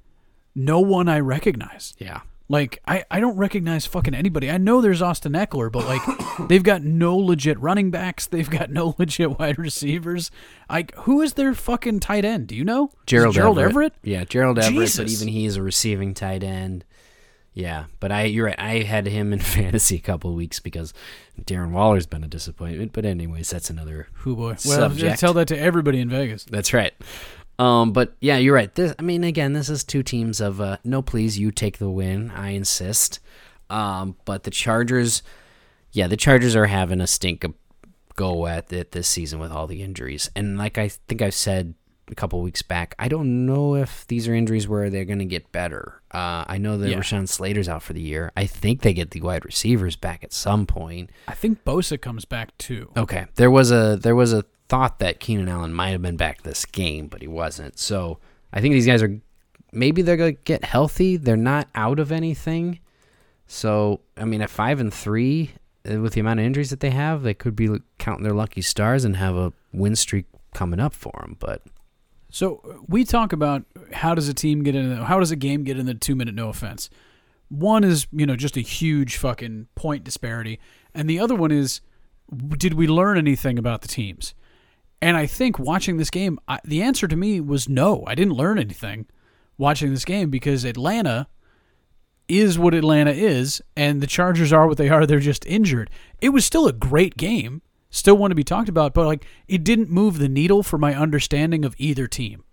[0.54, 1.94] no one I recognize.
[1.98, 2.22] Yeah.
[2.48, 4.52] Like I, I don't recognize fucking anybody.
[4.52, 6.02] I know there's Austin Ekeler, but like
[6.48, 8.28] they've got no legit running backs.
[8.28, 10.30] They've got no legit wide receivers.
[10.70, 12.48] Like who is their fucking tight end?
[12.48, 12.92] Do you know?
[13.08, 13.72] Gerald, Gerald Everett.
[13.72, 13.94] Everett.
[14.04, 16.86] Yeah, Gerald Everett, but even he is a receiving tight end.
[17.56, 18.60] Yeah, but I you're right.
[18.60, 20.94] I had him in fantasy a couple of weeks because
[21.42, 22.92] Darren Waller's been a disappointment.
[22.94, 24.44] But anyways, that's another Who boy?
[24.44, 25.20] Well, Subject.
[25.20, 26.44] tell that to everybody in Vegas.
[26.44, 26.94] That's right.
[27.58, 28.74] Um, but yeah, you're right.
[28.74, 31.90] This, I mean, again, this is two teams of uh, no, please, you take the
[31.90, 32.32] win.
[32.32, 33.20] I insist.
[33.70, 35.24] Um, but the Chargers,
[35.92, 37.54] yeah, the Chargers are having a stink of
[38.16, 40.30] go at it this season with all the injuries.
[40.36, 41.74] And like I think I've said
[42.10, 45.26] a couple weeks back, I don't know if these are injuries where they're going to
[45.26, 46.02] get better.
[46.12, 46.98] Uh, I know that Yeah.
[47.00, 48.32] Rashawn Slater's out for the year.
[48.38, 51.10] I think they get the wide receivers back at some point.
[51.28, 52.92] I think Bosa comes back too.
[52.96, 53.26] Okay.
[53.36, 56.66] There was a there was a thought that Keenan Allen might have been back this
[56.66, 57.78] game, but he wasn't.
[57.80, 58.20] So
[58.52, 59.20] I think these guys are
[59.72, 61.18] maybe they're gonna get healthy.
[61.18, 62.80] They're not out of anything.
[63.48, 65.52] So I mean, at five and three,
[65.90, 68.62] uh, with the amount of injuries that they have, they could be counting their lucky
[68.62, 71.38] stars and have a win streak coming up for them.
[71.40, 71.62] But
[72.32, 74.96] So we talk about how does a team get in?
[74.98, 76.90] How does a game get in the two minute no offense?
[77.50, 80.60] One is you know just a huge fucking point disparity,
[80.94, 81.82] and the other one is
[82.58, 84.34] did we learn anything about the teams?
[85.02, 88.04] And I think watching this game, I, the answer to me was no.
[88.08, 89.08] I didn't learn anything
[89.58, 91.28] watching this game because Atlanta
[92.28, 95.06] is what Atlanta is, and the Chargers are what they are.
[95.06, 95.90] They're just injured.
[96.22, 99.64] It was still a great game, still one to be talked about, but like it
[99.64, 102.44] didn't move the needle for my understanding of either team.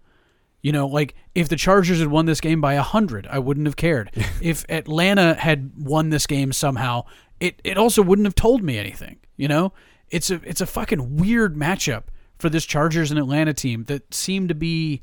[0.61, 3.66] You know, like if the Chargers had won this game by a hundred, I wouldn't
[3.66, 4.11] have cared.
[4.42, 7.05] if Atlanta had won this game somehow,
[7.40, 9.18] it, it also wouldn't have told me anything.
[9.37, 9.72] You know,
[10.11, 12.05] it's a it's a fucking weird matchup
[12.42, 15.00] for this Chargers and Atlanta team that seem to be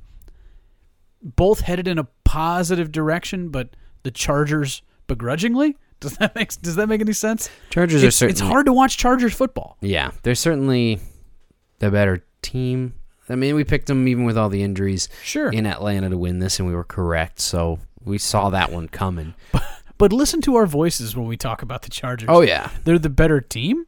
[1.24, 5.76] both headed in a positive direction, but the Chargers begrudgingly.
[6.00, 7.50] Does that make Does that make any sense?
[7.72, 9.78] Chargers are It's, certainly it's hard to watch Chargers football.
[9.82, 11.00] Yeah, they're certainly
[11.80, 12.94] the better team.
[13.28, 15.50] I mean, we picked them even with all the injuries Sure.
[15.52, 17.40] in Atlanta to win this, and we were correct.
[17.40, 19.34] So we saw that one coming.
[20.00, 22.30] But listen to our voices when we talk about the Chargers.
[22.32, 23.86] Oh yeah, they're the better team.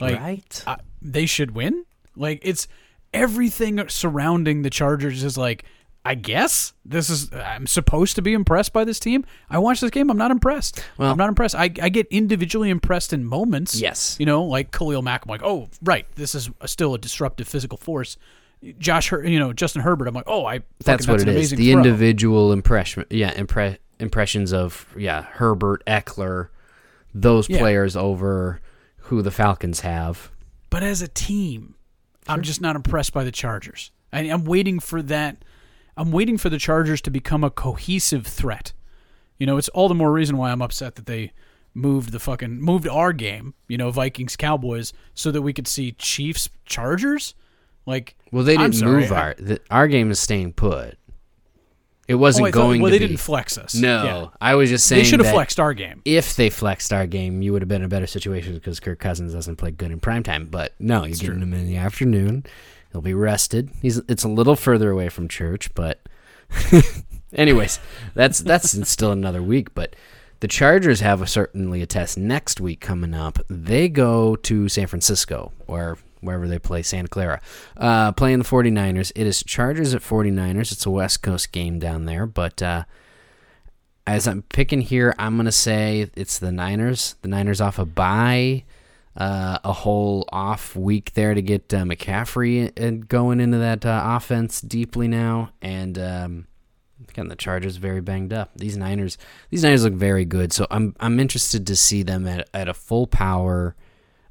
[0.00, 0.64] Like right.
[0.66, 1.84] uh, they should win.
[2.16, 2.66] Like it's
[3.12, 5.64] everything surrounding the Chargers is like.
[6.04, 7.32] I guess this is.
[7.32, 9.24] I'm supposed to be impressed by this team.
[9.48, 10.10] I watch this game.
[10.10, 10.82] I'm not impressed.
[10.98, 11.54] Well- I'm not impressed.
[11.54, 13.80] I, I get individually impressed in moments.
[13.80, 14.16] Yes.
[14.18, 15.24] You know, like Khalil Mack.
[15.24, 16.04] I'm like, oh, right.
[16.16, 18.16] This is a, still a disruptive physical force.
[18.80, 20.08] Josh, Her- you know, Justin Herbert.
[20.08, 20.62] I'm like, oh, I.
[20.84, 21.50] That's what it is.
[21.50, 21.80] The throw.
[21.80, 26.48] individual impression, yeah, impre- impressions of yeah Herbert, Ekeler,
[27.14, 27.58] those Yeah.
[27.58, 28.60] players over
[29.02, 30.32] who the Falcons have.
[30.68, 31.76] But as a team,
[32.28, 33.90] I'm just not impressed by the Chargers.
[34.12, 35.44] I, I'm waiting for that.
[35.96, 38.72] I'm waiting for the Chargers to become a cohesive threat.
[39.38, 41.32] You know, it's all the more reason why I'm upset that they
[41.74, 45.92] moved the fucking moved our game, you know, Vikings Cowboys, so that we could see
[45.92, 47.34] Chiefs Chargers.
[47.86, 50.96] Like, Well, they didn't sorry, move I- our the, our game is staying put.
[52.08, 53.08] It Oh, wasn't thought- going well, to they be.
[53.08, 53.74] didn't flex us.
[53.74, 54.26] no, Yeah.
[54.40, 56.02] I was just saying they should have flexed our game.
[56.04, 58.98] If they flexed our game, you would have been in a better situation because Kirk
[58.98, 60.50] Cousins doesn't play good in primetime.
[60.50, 62.44] But no, you're getting him in the afternoon.
[62.90, 63.70] He'll be rested.
[63.80, 66.00] He's it's a little further away from church, but
[67.32, 67.78] anyways,
[68.14, 69.74] that's that's still another week.
[69.74, 69.94] But
[70.40, 73.38] the Chargers have a, certainly a test next week coming up.
[73.48, 77.40] They go to San Francisco or wherever they play, Santa Clara,
[77.76, 79.12] uh, playing the 49ers.
[79.14, 80.72] It is Chargers at 49ers.
[80.72, 82.84] It's a West Coast game down there, but uh,
[84.06, 87.16] as I'm picking here, I'm gonna say it's the Niners.
[87.22, 88.64] The Niners off a bye,
[89.16, 94.60] uh, a whole off week there to get uh, McCaffrey going into that uh, offense
[94.60, 96.46] deeply now, and um,
[97.08, 98.50] again the Chargers very banged up.
[98.56, 99.18] These Niners,
[99.50, 102.74] these Niners look very good, so I'm I'm interested to see them at at a
[102.74, 103.76] full power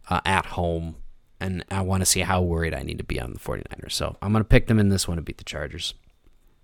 [0.10, 0.96] uh, at home,
[1.42, 3.92] and I want to see how worried I need to be on the 49ers.
[3.92, 5.94] So I'm gonna pick them in this one to beat the Chargers.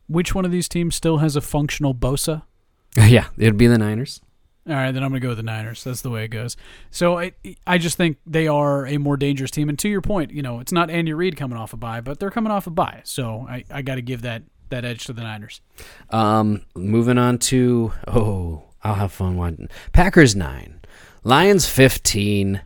[0.08, 2.44] Which one of these teams still has a functional Bosa?
[2.98, 4.22] yeah, it'd be the Niners.
[4.68, 5.84] All right, then I'm going to go with the Niners.
[5.86, 6.58] That's the way it goes.
[6.92, 7.32] So I,
[7.66, 9.70] I just think they are a more dangerous team.
[9.70, 12.20] And to your point, you know, it's not Andy Reid coming off a bye, but
[12.20, 13.00] they're coming off a bye.
[13.06, 15.62] So I, I got to give that that edge to the Niners.
[16.10, 20.82] Um, moving on to oh, I'll have fun watching Packers nine,
[21.24, 22.62] Lions fifteen.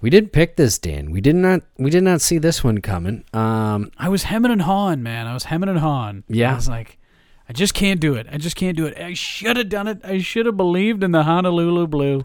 [0.00, 1.10] We did pick this, Dan.
[1.10, 1.62] We did not.
[1.76, 3.24] We did not see this one coming.
[3.32, 5.26] Um, I was hemming and hawing, man.
[5.26, 6.24] I was hemming and hawing.
[6.28, 6.52] Yeah.
[6.52, 6.98] I was like,
[7.48, 8.26] I just can't do it.
[8.30, 8.98] I just can't do it.
[8.98, 10.00] I should have done it.
[10.04, 12.24] I should have believed in the Honolulu Blue.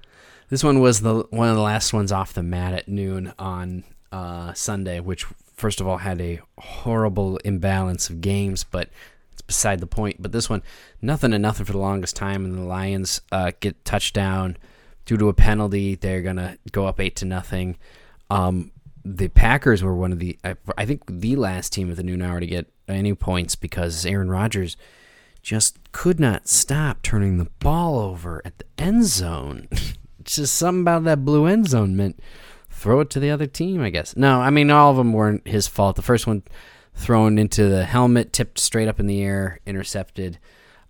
[0.50, 3.84] this one was the one of the last ones off the mat at noon on
[4.12, 8.90] uh, Sunday, which first of all had a horrible imbalance of games, but
[9.34, 10.22] it's beside the point.
[10.22, 10.64] But this one,
[11.02, 14.56] nothing to nothing for the longest time, and the Lions uh, get touchdown
[15.06, 15.96] due to a penalty.
[15.96, 17.78] They're gonna go up eight to nothing.
[18.30, 18.72] Um,
[19.04, 22.24] the Packers were one of the, I, I think, the last team at the noon
[22.24, 24.78] hour to get any points because Aaron Rodgers
[25.44, 29.68] just could not stop turning the ball over at the end zone.
[30.24, 32.20] just something about that blue end zone meant
[32.68, 34.16] throw it to the other team, I guess.
[34.18, 35.96] No, I mean, all of them weren't his fault.
[35.96, 36.42] The first one
[36.96, 40.40] thrown into the helmet, tipped straight up in the air, intercepted.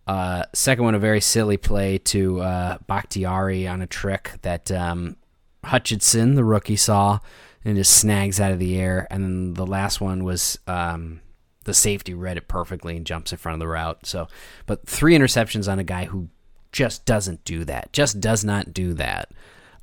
[0.08, 5.16] Uh, second one, a very silly play to uh, Bakhtiari on a trick that um,
[5.64, 7.20] Hutchinson, the rookie, saw
[7.64, 9.08] and just snags out of the air.
[9.10, 11.22] And then the last one was um,
[11.64, 14.06] the safety read it perfectly and jumps in front of the route.
[14.06, 14.28] So,
[14.68, 16.30] but three interceptions on a guy who
[16.72, 17.92] just doesn't do that.
[17.92, 19.32] Just does not do that.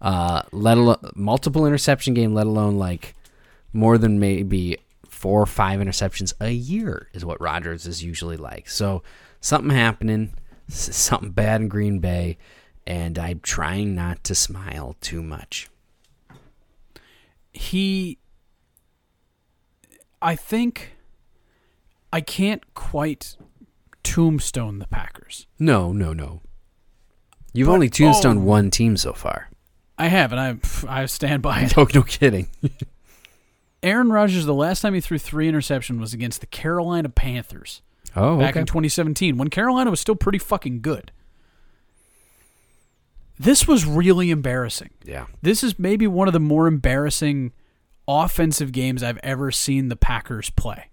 [0.00, 2.34] Uh, let alone multiple interception game.
[2.34, 3.14] Let alone like
[3.72, 8.68] more than maybe four or five interceptions a year is what Rodgers is usually like.
[8.68, 9.02] So
[9.43, 10.32] something happening,
[10.68, 12.38] something bad in Green Bay,
[12.86, 15.68] and I'm trying not to smile too much.
[17.53, 18.18] he
[20.22, 20.93] I think
[22.12, 23.36] I can't quite
[24.03, 25.47] tombstone the Packers.
[25.59, 26.40] No, no, no.
[27.53, 28.43] You've But- only tombstoned oh.
[28.45, 29.51] one team so far.
[29.99, 31.76] I have, and I I stand by it.
[31.76, 32.49] No, no kidding.
[33.82, 37.82] Aaron Rodgers, the last time he threw three interception was against the Carolina Panthers
[38.14, 38.60] Oh, back okay.
[38.60, 41.12] in 2017 when Carolina was still pretty fucking good.
[43.38, 44.90] This was really embarrassing.
[45.04, 45.26] yeah.
[45.40, 47.52] This is maybe one of the more embarrassing
[48.06, 50.90] offensive games I've ever seen the Packers play.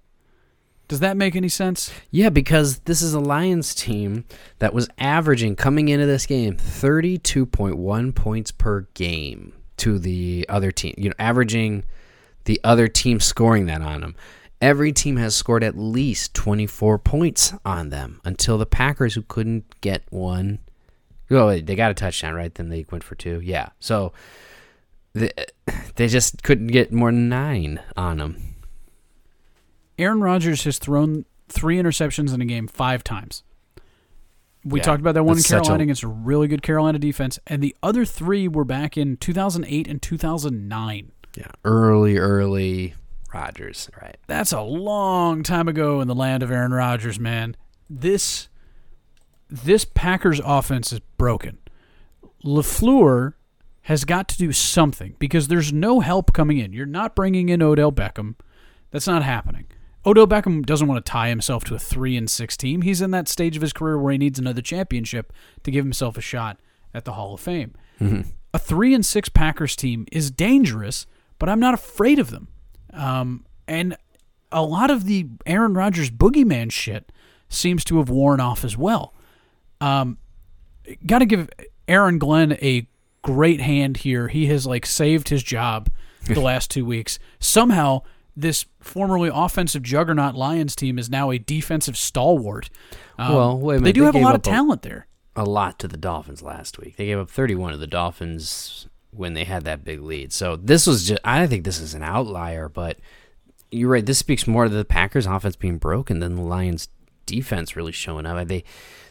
[0.88, 1.92] Does that make any sense?
[2.10, 4.26] Yeah, because this is a Lions team
[4.58, 10.96] that was averaging coming into this game 32.1 points per game to the other team.
[10.98, 11.84] You know, averaging
[12.46, 14.16] the other team scoring that on them.
[14.62, 19.80] Every team has scored at least 24 points on them until the Packers, who couldn't
[19.82, 20.60] get one.
[21.32, 22.54] Oh, they got a touchdown, right?
[22.54, 23.40] Then they went for two.
[23.42, 23.70] Yeah.
[23.80, 24.12] So
[25.14, 25.32] they,
[25.96, 28.56] they just couldn't get more than nine on them.
[29.98, 33.44] Aaron Rodgers has thrown three interceptions in a game five times.
[34.66, 37.40] We Yeah, talked about that one in Carolina a- against a really good Carolina defense,
[37.48, 41.12] and the other three were back in 2008 and 2009.
[41.38, 41.46] Yeah.
[41.64, 42.96] Early, early
[43.34, 44.18] Rodgers, right?
[44.28, 47.56] That's a long time ago in the land of Aaron Rodgers, man.
[47.90, 48.50] This
[49.50, 51.58] this Packers offense is broken.
[52.46, 53.34] LaFleur
[53.84, 56.74] has got to do something because there's no help coming in.
[56.74, 58.36] You're not bringing in Odell Beckham.
[58.92, 59.66] That's not happening.
[60.06, 62.84] Odell Beckham doesn't want to tie himself to a 3 and 6 team.
[62.84, 66.18] He's in that stage of his career where he needs another championship to give himself
[66.18, 66.60] a shot
[66.94, 67.74] at the Hall of Fame.
[68.00, 68.30] Mm-hmm.
[68.54, 71.06] A 3 and 6 Packers team is dangerous,
[71.38, 72.48] but I'm not afraid of them.
[72.94, 73.96] Um, and
[74.52, 77.12] a lot of the Aaron Rodgers boogeyman shit
[77.50, 79.14] seems to have worn off as well.
[79.82, 80.18] Um,
[81.06, 81.50] Got to give
[81.88, 82.88] Aaron Glenn a
[83.22, 84.28] great hand here.
[84.28, 85.90] He has like saved his job
[86.26, 87.20] the last two weeks.
[87.40, 88.02] Somehow,
[88.36, 92.70] this formerly offensive juggernaut Lions team is now a defensive stalwart.
[93.20, 93.86] Um, Well, wait a minute.
[93.86, 95.06] they do They have a lot of up a- talent there.
[95.36, 96.96] a lot to the Dolphins last week.
[96.98, 100.32] They gave up 31 to the Dolphins when they had that big lead.
[100.32, 102.98] So this was just I think this is an outlier, but
[103.72, 104.06] you're right.
[104.06, 106.90] This speaks more to the Packers offense being broken than the Lions
[107.26, 108.48] defense really showing up.
[108.48, 108.64] They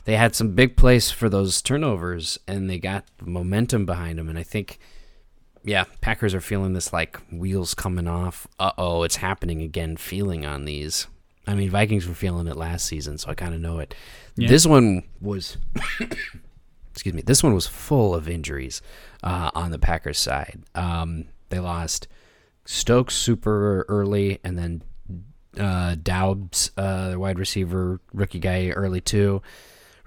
[0.04, 4.38] they had some big plays for those turnovers and they got momentum behind them and
[4.38, 4.78] I think
[5.64, 8.46] yeah, Packers are feeling this like wheels coming off.
[8.58, 11.08] Uh-oh, it's happening again feeling on these.
[11.46, 13.94] I mean, Vikings were feeling it last season, so I kind of know it.
[14.36, 14.48] Yeah.
[14.48, 15.58] This one was
[16.92, 18.80] excuse me, this one was full of injuries
[19.22, 20.60] uh, on the Packers side.
[20.74, 22.08] Um, they lost
[22.64, 24.82] Stokes super early, and then
[25.58, 29.42] uh, Doubs, uh, the wide receiver, rookie guy, early too.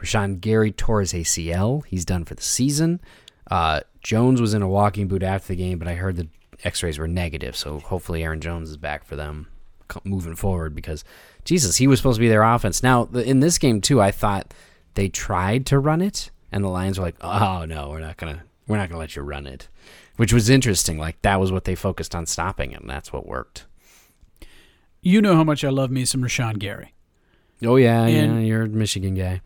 [0.01, 1.86] Rashan Gary tore his ACL.
[1.86, 3.01] He's done for the season.
[3.49, 6.28] Uh, Jones was in a walking boot after the game, but I heard the
[6.64, 9.47] X-rays were negative, so hopefully Aaron Jones is back for them
[10.03, 11.03] moving forward because
[11.43, 12.82] Jesus, he was supposed to be their offense.
[12.82, 14.53] Now in this game too, I thought
[14.93, 18.43] they tried to run it, and the Lions were like, "Oh no, we're not gonna,
[18.68, 19.68] we're not gonna let you run it,"
[20.18, 20.97] which was interesting.
[20.97, 23.66] Like that was what they focused on stopping, and that's what worked.
[25.01, 26.93] You know how much I love me some Rashan Gary.
[27.64, 29.41] Oh yeah, yeah, you're a Michigan guy.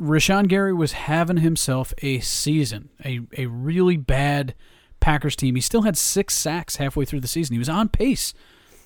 [0.00, 4.54] Rashan Gary was having himself a season, a, a really bad
[5.00, 5.54] Packers team.
[5.54, 7.54] He still had six sacks halfway through the season.
[7.54, 8.34] He was on pace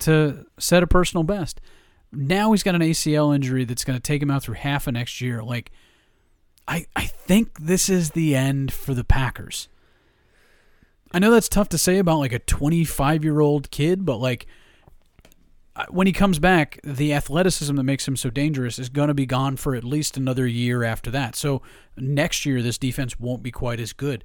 [0.01, 1.61] to set a personal best.
[2.13, 4.95] Now he's got an ACL injury that's going to take him out through half of
[4.95, 5.43] next year.
[5.43, 5.71] Like,
[6.71, 9.69] I I think this is the end for the Packers.
[11.13, 14.47] I know that's tough to say about like a 25 year old kid, but like
[15.89, 19.27] when he comes back, the athleticism that makes him so dangerous is going to be
[19.27, 21.35] gone for at least another year after that.
[21.35, 21.63] So
[21.97, 24.23] next year, this defense won't be quite as good.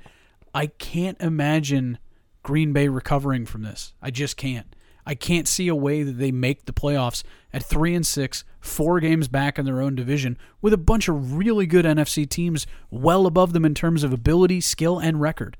[0.54, 1.98] I can't imagine
[2.44, 3.94] Green Bay recovering from this.
[4.02, 4.75] I just can't.
[5.06, 9.00] I can't see a way that they make the playoffs at three and six, four
[9.00, 13.26] games back in their own division, with a bunch of really good NFC teams well
[13.26, 15.58] above them in terms of ability, skill, and record.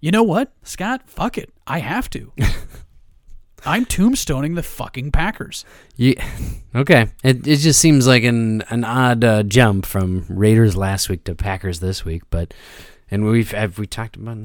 [0.00, 1.02] You know what, Scott?
[1.06, 1.52] Fuck it.
[1.66, 2.32] I have to.
[3.66, 5.64] I'm tombstoning the fucking Packers.
[5.96, 6.24] Yeah,
[6.74, 7.08] okay.
[7.22, 11.34] It it just seems like an an odd uh, jump from Raiders last week to
[11.34, 12.54] Packers this week, but
[13.10, 14.38] and we've have we talked about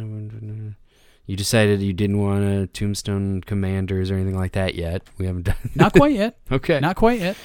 [1.26, 5.02] you decided you didn't want to tombstone commanders or anything like that yet.
[5.18, 6.38] We haven't done Not quite yet.
[6.52, 6.80] okay.
[6.80, 7.38] Not quite yet.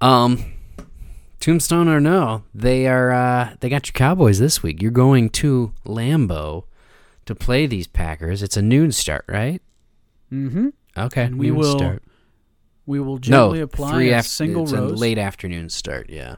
[0.00, 0.52] Um,
[1.40, 3.12] Tombstone or no, they are.
[3.12, 4.80] Uh, they got your Cowboys this week.
[4.80, 6.64] You're going to Lambeau
[7.26, 8.42] to play these Packers.
[8.42, 9.60] It's a noon start, right?
[10.32, 10.68] Mm-hmm.
[10.96, 12.02] Okay, And we will start.
[12.86, 14.92] We will gently no, apply three a after, single rose.
[14.92, 16.08] a late afternoon start.
[16.08, 16.36] Yeah.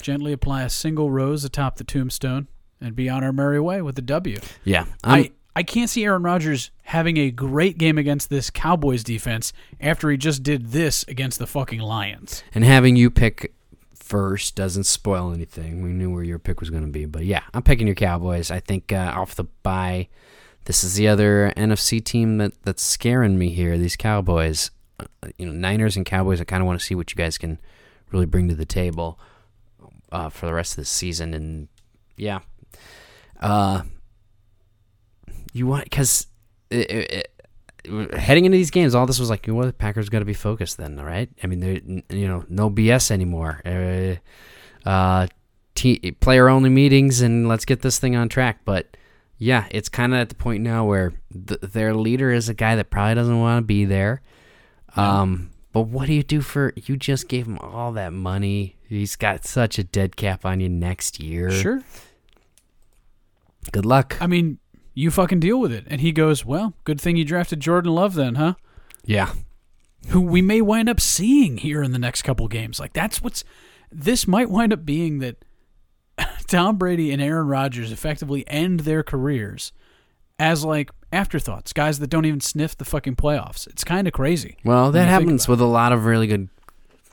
[0.00, 2.48] Gently apply a single rose atop the tombstone
[2.80, 4.38] and be on our merry way with the W.
[4.64, 9.02] Yeah, I I'm- I can't see Aaron Rodgers having a great game against this Cowboys
[9.02, 12.44] defense after he just did this against the fucking Lions.
[12.54, 13.54] and having you pick
[13.94, 15.82] first doesn't spoil anything.
[15.82, 18.50] We knew where your pick was going to be, but yeah, I'm picking your Cowboys.
[18.50, 20.08] I think uh, off the bye,
[20.66, 23.78] this is the other NFC team that that's scaring me here.
[23.78, 25.06] These Cowboys, uh,
[25.38, 26.38] you know, Niners and Cowboys.
[26.38, 27.58] I kind of want to see what you guys can
[28.12, 29.18] really bring to the table
[30.12, 31.68] uh, for the rest of the season, and
[32.18, 32.40] yeah,
[33.40, 33.82] uh,
[35.56, 36.26] you want because.
[38.18, 40.34] Heading into these games, all this was like, you know, what, Packers got to be
[40.34, 41.30] focused then, right?
[41.40, 43.62] I mean, you know, no BS anymore.
[43.64, 44.16] Uh,
[44.88, 45.28] uh,
[45.76, 48.62] t- player only meetings, and let's get this thing on track.
[48.64, 48.96] But
[49.38, 51.12] yeah, it's kind of at the point now where
[51.46, 54.22] th- their leader is a guy that probably doesn't want to be there.
[54.96, 56.72] Um, but what do you do for?
[56.74, 58.76] You just gave him all that money.
[58.88, 61.50] He's got such a dead cap on you next year.
[61.50, 61.82] Sure.
[63.72, 64.16] Good luck.
[64.20, 64.58] I mean,
[64.96, 65.84] you fucking deal with it.
[65.88, 68.54] And he goes, Well, good thing you drafted Jordan Love then, huh?
[69.04, 69.32] yeah.
[70.08, 72.80] who we may wind up seeing here in the next couple games.
[72.80, 73.44] Like that's what's
[73.92, 75.44] this might wind up being that
[76.48, 79.72] Tom Brady and Aaron Rodgers effectively end their careers
[80.38, 83.66] as like afterthoughts, guys that don't even sniff the fucking playoffs.
[83.68, 84.56] It's kind of crazy.
[84.64, 86.48] Well, that happens with a lot of really good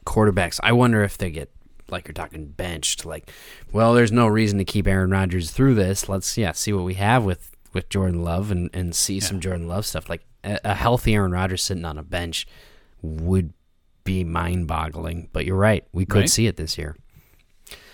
[0.06, 0.60] quarterbacks.
[0.64, 1.50] I wonder if they get
[1.90, 3.06] like you're talking benched.
[3.06, 3.30] Like,
[3.72, 6.08] well, there's no reason to keep Aaron Rodgers through this.
[6.10, 9.67] Let's yeah see what we have with with Jordan Love and and see some Jordan
[9.67, 10.09] Love stuff.
[10.09, 12.45] Like a, a healthy Aaron Rodgers sitting on a bench
[13.01, 13.53] would
[14.03, 15.30] be mind boggling.
[15.34, 16.30] But you're right, we could Right.
[16.30, 16.95] see it this year.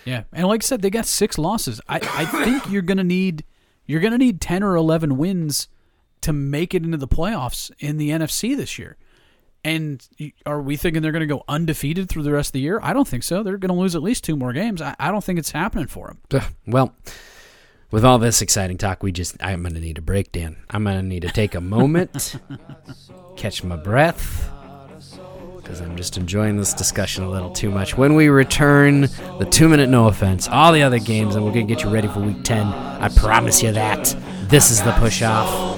[0.06, 1.80] Yeah, and like I said, they got six losses.
[1.88, 3.44] I, I think you're gonna need
[3.86, 5.68] you're gonna need ten or eleven wins
[6.22, 8.98] to make it into the playoffs in the NFC this year.
[9.64, 10.08] And
[10.46, 12.80] are we thinking they're going to go undefeated through the rest of the year?
[12.82, 13.44] I don't think so.
[13.44, 14.82] They're going to lose at least two more games.
[14.82, 16.44] I, I don't think it's happening for them.
[16.66, 16.96] Well,
[17.92, 20.58] with all this exciting talk, we just I'm gonna need a break, Dan.
[20.70, 22.36] I'm gonna need to take a moment,
[23.36, 24.50] catch my breath,
[25.58, 27.98] because I'm just enjoying this discussion a little too much.
[27.98, 29.02] When we return,
[29.40, 32.08] the two minute no offense, all the other games, and we're gonna get you ready
[32.08, 32.68] for week ten.
[32.68, 34.16] I promise you that.
[34.50, 35.69] This is the push off.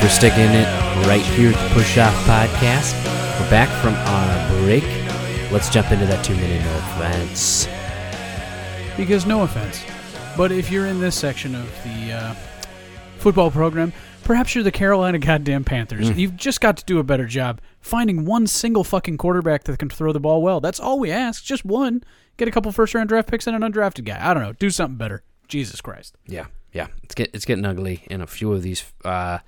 [0.00, 0.66] For sticking it
[1.06, 2.94] right here at the Push Off Podcast.
[3.38, 4.82] We're back from our break.
[5.52, 7.68] Let's jump into that two minute no offense.
[8.96, 9.84] Because no offense,
[10.38, 12.34] but if you're in this section of the uh,
[13.18, 13.92] football program,
[14.24, 16.08] perhaps you're the Carolina goddamn Panthers.
[16.10, 19.90] You've just got to do a better job finding one single fucking quarterback that can
[19.90, 20.60] throw the ball well.
[20.60, 21.44] That's all we ask.
[21.44, 22.02] Just one.
[22.38, 24.18] Get a couple first round draft picks and an undrafted guy.
[24.20, 24.52] I don't know.
[24.54, 25.22] Do something better.
[25.46, 26.16] Jesus Christ.
[26.26, 29.38] Yeah, yeah, it's get it's getting ugly in a few of these uh,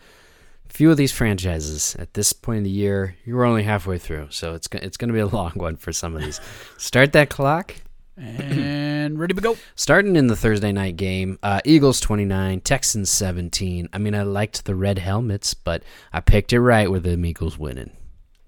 [0.73, 1.95] few of these franchises.
[1.99, 5.15] At this point in the year, you're only halfway through, so it's it's going to
[5.15, 6.41] be a long one for some of these.
[6.79, 7.75] Start that clock.
[8.17, 9.57] And ready to go.
[9.75, 13.89] Starting in the Thursday night game, uh, Eagles 29, Texans 17.
[13.93, 17.59] I mean, I liked the red helmets, but I picked it right with the Eagles
[17.59, 17.91] winning.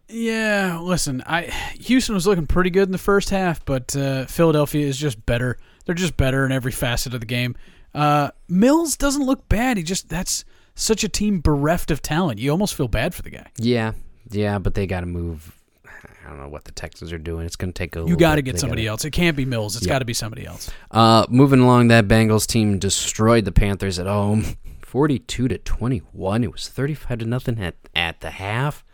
[0.08, 1.44] Yeah, listen, I
[1.80, 5.58] Houston was looking pretty good in the first half, but uh, Philadelphia is just better.
[5.86, 7.56] They're just better in every facet of the game.
[7.94, 9.76] Uh, Mills doesn't look bad.
[9.76, 10.44] He just that's
[10.74, 12.38] such a team bereft of talent.
[12.38, 13.46] You almost feel bad for the guy.
[13.56, 13.92] Yeah,
[14.30, 15.54] yeah, but they got to move.
[15.86, 17.44] I don't know what the Texans are doing.
[17.44, 18.04] It's going to take a.
[18.06, 19.04] You got to get somebody else.
[19.04, 19.76] It can't be Mills.
[19.76, 19.92] It's Yeah.
[19.94, 20.70] got to be somebody else.
[20.90, 24.44] Uh, moving along, that Bengals team destroyed the Panthers at home,
[24.82, 26.42] forty-two to twenty-one.
[26.42, 28.84] It was thirty-five to nothing at at the half.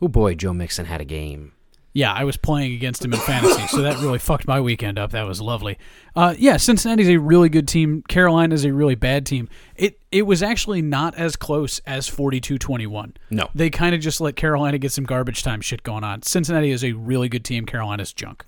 [0.00, 1.52] Oh boy, Joe Mixon had a game.
[1.94, 5.10] Yeah, I was playing against him in fantasy, so that really fucked my weekend up.
[5.10, 5.78] That was lovely.
[6.16, 8.02] Uh, yeah, Cincinnati's a really good team.
[8.08, 9.48] Carolina's a really bad team.
[9.76, 13.14] It it was actually not as close as 42-21.
[13.30, 13.50] No.
[13.54, 16.22] They kind of just let Carolina get some garbage time shit going on.
[16.22, 17.66] Cincinnati is a really good team.
[17.66, 18.44] Carolina's junk.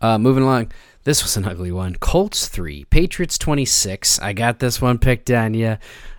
[0.00, 0.72] Uh, moving along,
[1.04, 1.96] this was an ugly one.
[1.96, 4.18] Colts three, Patriots twenty-six.
[4.20, 5.76] I got this one picked on you.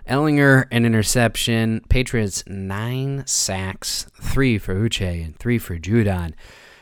[0.08, 1.82] Ehlinger an interception.
[1.88, 6.34] Patriots nine sacks, three for Uche and three for Judon.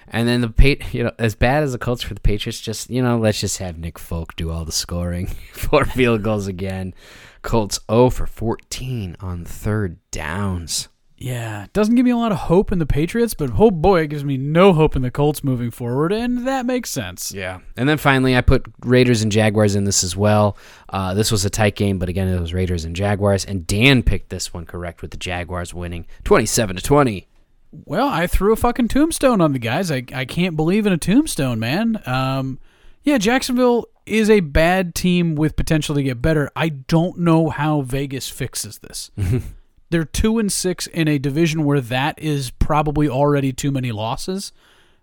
[0.09, 3.03] And then the you know, as bad as the Colts for the Patriots, just you
[3.03, 5.27] know, let's just have Nick Folk do all the scoring.
[5.53, 6.95] Four field goals again.
[7.43, 10.89] Colts 0 for 14 on third downs.
[11.19, 14.09] Yeah, doesn't give me a lot of hope in the Patriots, but oh boy, it
[14.09, 17.33] gives me no hope in the Colts moving forward, and that makes sense.
[17.33, 17.61] Yeah.
[17.75, 20.59] And then finally, I put Raiders and Jaguars in this as well.
[20.91, 23.47] Uh, this was a tight game, but again, it was Raiders and Jaguars.
[23.47, 27.27] And Dan picked this one correct with the Jaguars winning 27 to 20.
[27.73, 29.91] Well, I threw a fucking tombstone on the guys.
[29.91, 32.01] I, I can't believe in a tombstone, man.
[32.07, 32.59] Um,
[33.03, 36.51] yeah, Jacksonville is a bad team with potential to get better.
[36.57, 39.11] I don't know how Vegas fixes this.
[39.91, 44.53] They're two and six in a division where that is probably already too many losses.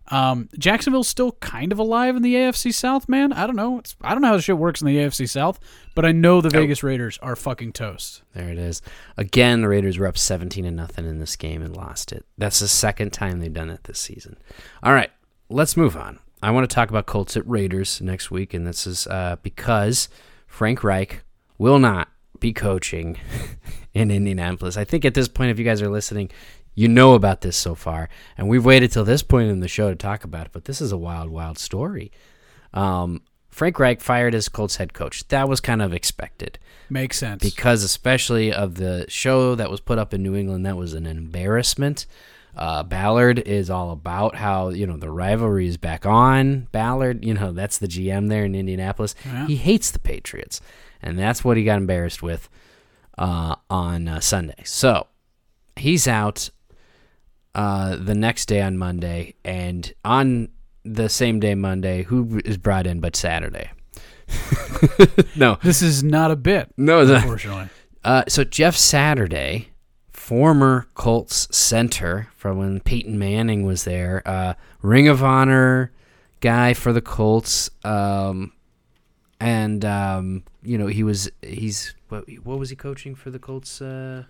[0.10, 3.32] Um, Jacksonville's still kind of alive in the AFC South, man.
[3.32, 3.80] I don't know.
[3.80, 5.60] It's, I don't know how this shit works in the AFC South,
[5.96, 8.22] but I know the Vegas Raiders are fucking toast.
[8.34, 8.82] There it is.
[9.18, 12.26] Again, the Raiders were up 17 to nothing in this game and lost it.
[12.38, 14.38] That's the second time they've done it this season.
[14.84, 15.12] All right,
[15.50, 16.20] let's move on.
[16.42, 20.10] I want to talk about Colts at Raiders next week, and this is uh, because
[20.46, 21.24] Frank Reich
[21.58, 23.18] will not be coaching
[23.94, 24.78] in Indianapolis.
[24.78, 26.30] I think at this point, if you guys are listening,
[26.76, 29.90] you know about this so far, and we've waited till this point in the show
[29.90, 30.52] to talk about it.
[30.52, 32.12] But this is a wild, wild story.
[32.74, 35.28] Um, Frank Reich fired as Colts head coach.
[35.28, 36.58] That was kind of expected
[36.90, 37.44] Makes sense.
[37.44, 41.06] because especially of the show that was put up in New England, that was an
[41.06, 42.08] embarrassment.
[42.56, 46.68] Uh, Ballard is all about how you know the rivalry is back on.
[46.72, 49.14] Ballard, you know that's the GM there in Indianapolis.
[49.26, 49.46] Yeah.
[49.48, 50.62] He hates the Patriots,
[51.02, 52.50] and that's what he got embarrassed with
[53.18, 54.62] uh, on uh, Sunday.
[54.66, 55.08] So
[55.76, 56.50] he's out
[57.56, 60.50] uh, the next day on Monday, and on
[60.84, 63.70] the same day Monday, who is brought in but Saturday?
[65.36, 67.70] no, this is not a bit, no, unfortunately.
[68.04, 69.70] uh, so Jeff Saturday,
[70.12, 75.92] former Colts center from when Peyton Manning was there, uh, Ring of Honor
[76.40, 78.52] guy for the Colts, um,
[79.44, 83.82] and um, you know he was he's what what was he coaching for the Colts?
[83.82, 84.24] Uh,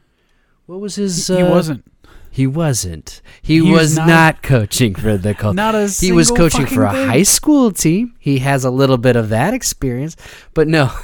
[0.65, 1.27] What was his?
[1.27, 1.83] he uh, wasn't.
[2.31, 3.21] He wasn't.
[3.43, 5.55] He, He was was not- not, coaching for the Colts.
[5.55, 7.07] Not a He was coaching for a thing.
[7.07, 8.15] high school team.
[8.19, 10.15] He has a little bit of that experience,
[10.53, 10.91] but no.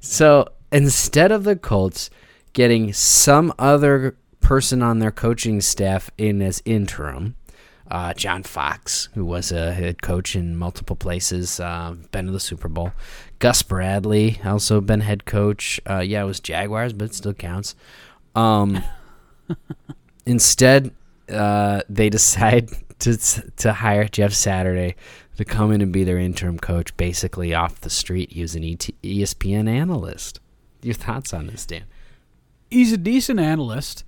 [0.00, 2.08] So instead of the Colts
[2.52, 7.36] getting some other person on their coaching staff in as interim,
[7.90, 12.40] uh, John Fox, who was a head coach in multiple places, uh, been to the
[12.40, 12.92] Super Bowl.
[13.38, 15.80] Gus Bradley, also been head coach.
[15.88, 17.74] Uh, yeah, it was Jaguars, but it still counts.
[18.34, 18.82] Um,
[20.26, 20.92] instead,
[21.28, 22.70] uh, they decide
[23.00, 23.16] to
[23.56, 24.96] to hire Jeff Saturday
[25.36, 28.32] to come in and be their interim coach, basically off the street.
[28.32, 30.40] He was an ET, ESPN analyst.
[30.82, 31.84] Your thoughts on this, Dan?
[32.70, 34.04] He's a decent analyst.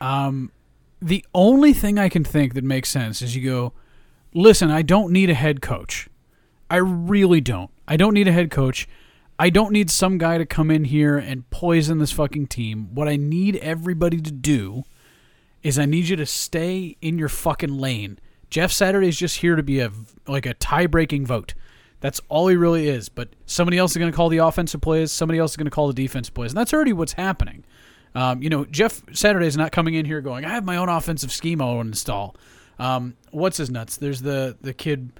[0.00, 0.50] Um,
[1.02, 3.72] the only thing I can think that makes sense is you go,
[4.32, 6.08] listen, I don't need a head coach.
[6.70, 7.70] I really don't.
[7.88, 8.88] I don't need a head coach.
[9.38, 12.94] I don't need some guy to come in here and poison this fucking team.
[12.94, 14.84] What I need everybody to do
[15.62, 18.18] is I need you to stay in your fucking lane.
[18.48, 19.90] Jeff Saturday is just here to be a
[20.28, 21.54] like a tie-breaking vote.
[22.00, 23.08] That's all he really is.
[23.08, 25.10] But somebody else is going to call the offensive plays.
[25.10, 27.64] Somebody else is going to call the defensive plays, and that's already what's happening.
[28.14, 30.88] Um, you know, Jeff Saturday is not coming in here going, "I have my own
[30.88, 32.36] offensive scheme I want to install."
[32.78, 33.96] Um, what's his nuts?
[33.96, 35.12] There's the the kid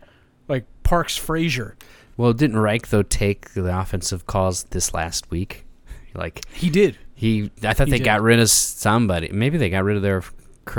[0.49, 1.76] like Parks Frazier.
[2.16, 5.64] Well, didn't Reich though take the offensive calls this last week?
[6.14, 6.99] Like He did.
[7.14, 8.05] he, I thought He they did.
[8.05, 9.30] got rid of somebody.
[9.32, 10.22] Maybe they got rid of their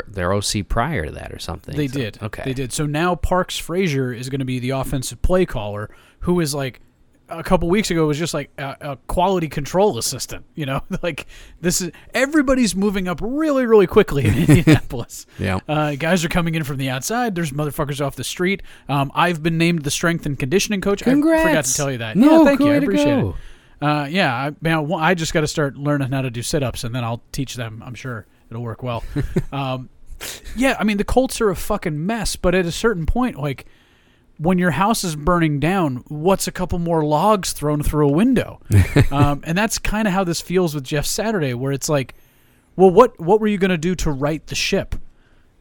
[0.07, 1.75] their OC prior to that or something.
[1.75, 2.19] They So- did.
[2.21, 2.43] Okay.
[2.45, 2.71] They did.
[2.71, 5.89] So now Parks Frazier is going to be the offensive play caller,
[6.19, 6.81] who is like
[7.39, 10.45] a couple weeks ago was just like a, a quality control assistant.
[10.55, 11.27] You know, like
[11.61, 15.25] this is everybody's moving up really, really quickly in Indianapolis.
[15.39, 15.59] Yeah.
[15.67, 17.35] Uh, guys are coming in from the outside.
[17.35, 18.63] There's motherfuckers off the street.
[18.87, 21.05] Um, I've been named the strength and conditioning coach.
[21.05, 22.15] I forgot to tell you that.
[22.15, 22.71] No, yeah, thank you.
[22.71, 23.35] I appreciate it.
[23.81, 26.85] Uh, yeah, I, man, I I just got to start learning how to do sit-ups,
[26.85, 27.83] and then I'll teach them.
[27.85, 29.03] I'm sure it'll work well.
[29.51, 29.89] um,
[30.55, 33.65] yeah, I mean the Colts are a fucking mess, but at a certain point, like
[34.37, 38.59] when your house is burning down, what's a couple more logs thrown through a window?
[39.11, 42.15] um, and that's kind of how this feels with Jeff Saturday, where it's like,
[42.75, 44.95] well, what what were you going to do to right the ship?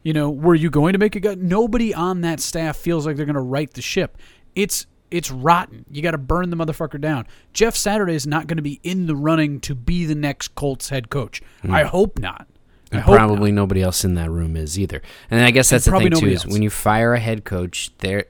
[0.01, 1.37] You know, were you going to make a gut?
[1.37, 4.17] Nobody on that staff feels like they're going to right the ship.
[4.55, 5.85] It's it's rotten.
[5.91, 7.27] You got to burn the motherfucker down.
[7.53, 10.89] Jeff Saturday is not going to be in the running to be the next Colts
[10.89, 11.41] head coach.
[11.69, 12.47] I hope not.
[12.91, 15.01] I And hope probably nobody else in that room is either.
[15.29, 17.91] And I guess that's the thing too nobody is when you fire a head coach,
[17.99, 18.25] there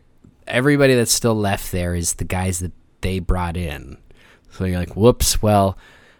[0.47, 2.71] everybody that's still left there is the guys that
[3.01, 3.97] they brought in.
[4.51, 5.41] So you're like, whoops.
[5.41, 5.77] Well,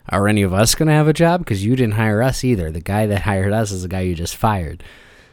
[0.10, 1.42] are any of us going to have a job?
[1.42, 2.72] Because you didn't hire us either.
[2.72, 4.84] The guy that hired us is the guy you just fired.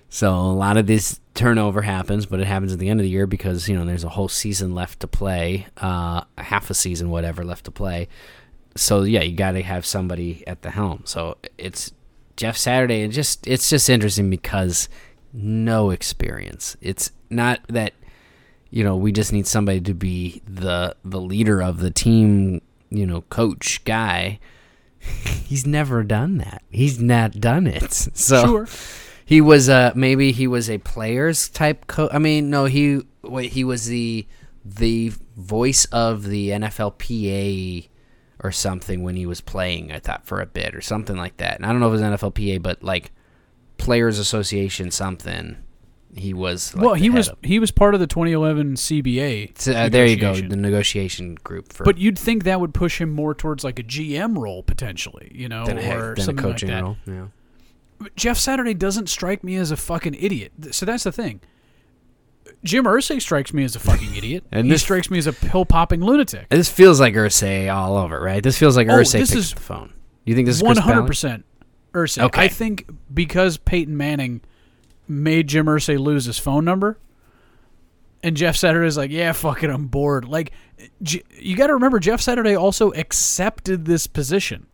[0.08, 3.10] So a lot of this turnover happens, but it happens at the end of the
[3.10, 7.10] year because you know there's a whole season left to play, uh, half a season,
[7.10, 8.08] whatever left to play.
[8.76, 11.02] So yeah, you got to have somebody at the helm.
[11.04, 11.92] So it's
[12.36, 14.88] Jeff Saturday, and just it's just interesting because
[15.32, 16.76] no experience.
[16.80, 17.92] It's not that
[18.70, 22.60] you know we just need somebody to be the the leader of the team,
[22.90, 24.38] you know, coach guy.
[24.98, 26.62] He's never done that.
[26.70, 27.92] He's not done it.
[28.14, 28.66] So Sure.
[29.24, 32.10] he was uh maybe he was a players type coach.
[32.12, 34.26] I mean, no, he wait, he was the
[34.64, 37.88] the voice of the NFLPA
[38.42, 39.90] or something when he was playing.
[39.92, 41.56] I thought for a bit or something like that.
[41.56, 43.10] And I don't know if it was NFLPA, but like
[43.78, 45.56] Players Association something.
[46.16, 49.56] He was like well, he was of- he was part of the 2011 CBA.
[49.58, 53.00] So, uh, there you go, the negotiation group for But you'd think that would push
[53.00, 56.68] him more towards like a GM role potentially, you know, than a, or something coaching
[56.70, 56.82] like that.
[56.82, 56.96] role.
[57.06, 57.26] Yeah.
[57.98, 60.52] But Jeff Saturday doesn't strike me as a fucking idiot.
[60.72, 61.40] So that's the thing.
[62.64, 65.32] Jim Irsay strikes me as a fucking idiot, And he this- strikes me as a
[65.32, 66.48] pill popping lunatic.
[66.48, 68.42] This feels like Irsay all over, right?
[68.42, 69.92] This feels like Oh, Irsay this is the phone.
[70.24, 71.44] You think this is one hundred percent
[71.92, 72.24] Irsay.
[72.24, 72.42] Okay.
[72.42, 74.40] I think because Peyton Manning
[75.10, 76.98] made Jim Irsay lose his phone number,
[78.22, 80.52] and Jeff Saturday's like, "Yeah, fuck it, I'm bored." Like,
[81.02, 84.66] J- you got to remember, Jeff Saturday also accepted this position.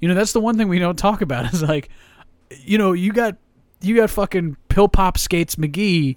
[0.00, 1.88] You know, that's the one thing we don't talk about is like,
[2.50, 3.36] you know, you got
[3.80, 6.16] you got fucking pill pop skates McGee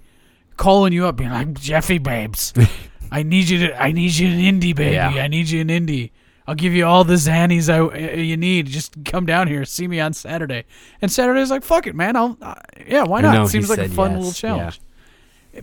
[0.56, 2.52] calling you up, being like, Jeffy babes,
[3.10, 5.08] I need you to, I need you in Indy, baby, Yeah.
[5.10, 6.12] I need you in Indy.
[6.46, 8.66] I'll give you all the Xannies I, uh, you need.
[8.66, 10.64] Just come down here, see me on Saturday.
[11.00, 12.16] And Saturday's like, fuck it, man.
[12.16, 12.54] I'll, uh,
[12.86, 13.42] yeah, why not?
[13.42, 14.80] he Seems like a fun yes, little challenge.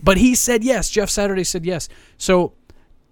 [0.02, 0.90] But he said yes.
[0.90, 1.88] Jeff Saturday said yes.
[2.18, 2.54] So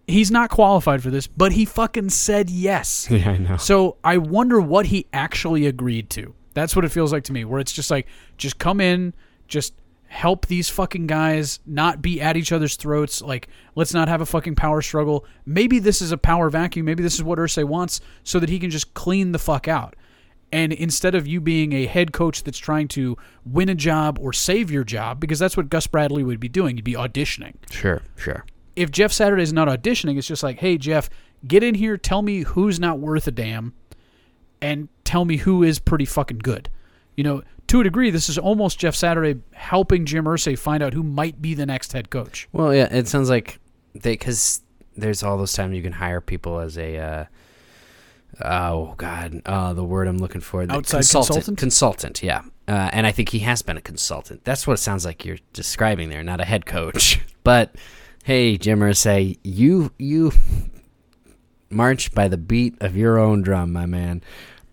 [0.06, 3.08] he's not qualified for this, but he fucking said yes.
[3.10, 3.56] Yeah, I know.
[3.56, 6.34] So I wonder what he actually agreed to.
[6.54, 9.14] That's what it feels like to me, where it's just like, just come in,
[9.46, 9.74] just
[10.11, 13.22] help these fucking guys not be at each other's throats.
[13.22, 13.46] Like,
[13.76, 15.24] let's not have a fucking power struggle.
[15.46, 16.84] Maybe this is a power vacuum.
[16.84, 19.94] Maybe this is what Irsay wants so that he can just clean the fuck out.
[20.50, 24.32] And instead of you being a head coach that's trying to win a job or
[24.32, 27.54] save your job, because that's what Gus Bradley would be doing, he'd be auditioning.
[27.70, 28.44] Sure, sure.
[28.74, 31.08] If Jeff Saturday is not auditioning, it's just like, hey, Jeff,
[31.46, 33.74] get in here, tell me who's not worth a damn,
[34.61, 36.68] and tell me who is pretty fucking good.
[37.16, 40.94] You know, to a degree, this is almost Jeff Saturday helping Jim Irsay find out
[40.94, 42.48] who might be the next head coach.
[42.52, 43.58] Well, yeah, it sounds like
[43.94, 44.62] they because
[44.96, 46.98] there's all those times you can hire people as a.
[46.98, 47.24] Uh,
[48.44, 50.64] oh God, uh, the word I'm looking for.
[50.66, 51.34] The Outside consultant.
[51.34, 51.58] consultant?
[51.58, 52.42] Consultant, yeah.
[52.68, 54.44] Uh, and I think he has been a consultant.
[54.44, 57.20] That's what it sounds like you're describing there, not a head coach.
[57.42, 57.74] But
[58.24, 60.30] hey, Jim Irsay, you you
[61.70, 64.22] march by the beat of your own drum, my man.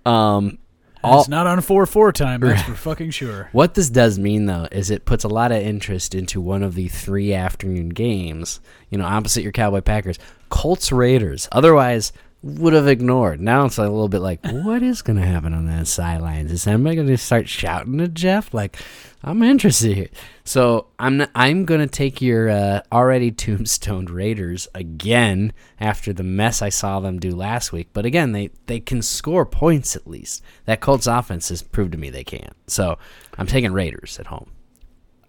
[0.06, 0.58] Um,
[1.04, 3.50] all, it's not on 4 4 time, that's for fucking sure.
[3.52, 6.76] what this does mean, though, is it puts a lot of interest into one of
[6.76, 10.18] the three afternoon games, you know, opposite your Cowboy Packers,
[10.50, 11.48] Colts Raiders.
[11.52, 12.12] Otherwise,
[12.44, 13.42] would have ignored.
[13.42, 16.52] Now it's like a little bit like, what is going to happen on that sidelines?
[16.52, 18.54] Is somebody going to start shouting at Jeff?
[18.54, 18.78] Like,
[19.24, 20.10] I'm interested here.
[20.44, 26.24] So I'm not, I'm going to take your uh, already tombstoned Raiders again after the
[26.24, 27.90] mess I saw them do last week.
[27.92, 30.44] But again, they, they can score points at least.
[30.66, 32.52] That Colts offense has proved to me they can.
[32.68, 33.00] So
[33.38, 34.52] I'm taking Raiders at home.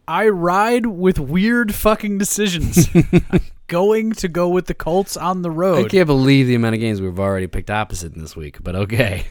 [0.07, 2.89] I ride with weird fucking decisions.
[3.69, 5.87] Going to go with the Colts on the road.
[5.87, 8.75] I can't believe the amount of games we've already picked opposite in this week, but
[8.75, 9.27] okay.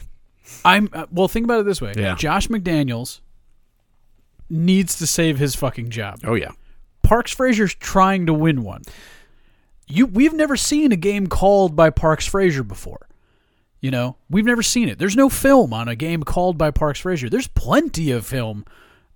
[0.64, 1.28] I'm uh, well.
[1.28, 2.14] Think about it this way: Yeah.
[2.14, 3.20] Josh McDaniels
[4.48, 6.20] needs to save his fucking job.
[6.24, 6.50] Oh yeah.
[7.02, 8.82] Parks Frazier's trying to win one.
[9.86, 13.08] You, we've never seen a game called by Parks Frazier before.
[13.80, 14.98] You know, we've never seen it.
[14.98, 17.30] There's no film on a game called by Parks Frazier.
[17.30, 18.64] There's plenty of film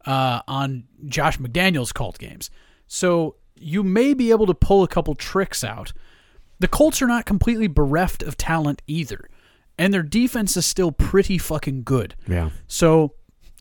[0.06, 2.48] uh, on Josh McDaniels called games.
[2.86, 5.92] So you may be able to pull a couple tricks out.
[6.58, 9.28] The Colts are not completely bereft of talent either,
[9.78, 12.14] and their defense is still pretty fucking good.
[12.28, 12.50] Yeah.
[12.68, 13.14] So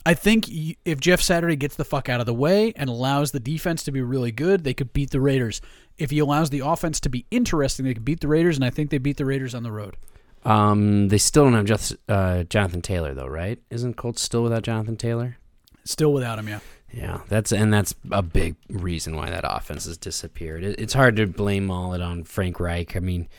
[0.05, 0.47] I think
[0.85, 3.91] if Jeff Saturday gets the fuck out of the way and allows the defense to
[3.91, 5.61] be really good, they could beat the Raiders.
[5.97, 8.69] If he allows the offense to be interesting, they could beat the Raiders, and I
[8.69, 9.97] think they beat the Raiders on the road.
[10.43, 13.59] Um, they still don't have just uh, Jonathan Taylor though, right?
[13.69, 15.37] Isn't Colts still without Jonathan Taylor?
[15.83, 16.59] Still without him, yeah.
[16.93, 20.63] Yeah, that's and that's a big reason why that offense has disappeared.
[20.63, 22.95] It, it's hard to blame all it on Frank Reich.
[22.95, 23.29] I mean,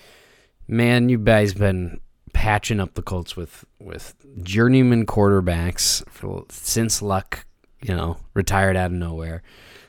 [0.67, 2.01] man, you guys been
[2.33, 7.45] patching up the Colts with with journeyman quarterbacks for, since Luck,
[7.83, 9.43] you know, retired out of nowhere,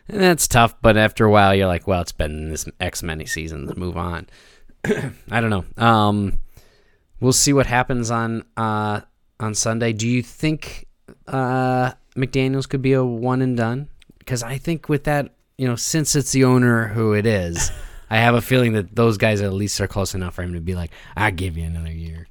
[0.09, 0.76] and that's tough.
[0.82, 3.76] But after a while, you're like, well, it's been this X many seasons.
[3.78, 4.28] Move on.
[4.86, 5.66] I don't know.
[5.78, 6.39] Um,
[7.22, 9.01] we'll see what happens on uh
[9.39, 9.93] on Sunday.
[9.93, 10.86] Do you think
[11.28, 13.88] uh McDaniels could be a one and done?
[14.20, 17.72] Because I think with that, you know, since it's the owner who it is,
[18.09, 20.61] I have a feeling that those guys at least are close enough for him to
[20.61, 22.28] be like, "I give you another year."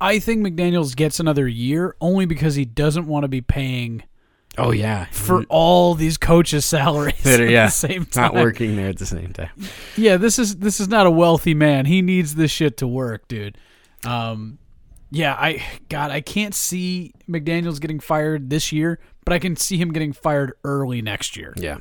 [0.00, 4.02] I think McDaniels gets another year only because he doesn't want to be paying
[4.56, 8.32] Oh yeah, for all these coaches' salaries That are- at yeah, the same time.
[8.34, 9.50] not working there at the same time.
[9.96, 11.84] Yeah, this is this is not a wealthy man.
[11.86, 13.58] He needs this shit to work, dude.
[14.04, 14.58] Um,
[15.10, 19.76] yeah, I God, I can't see McDaniels getting fired this year, but I can see
[19.76, 21.52] him getting fired early next year.
[21.56, 21.78] Yeah.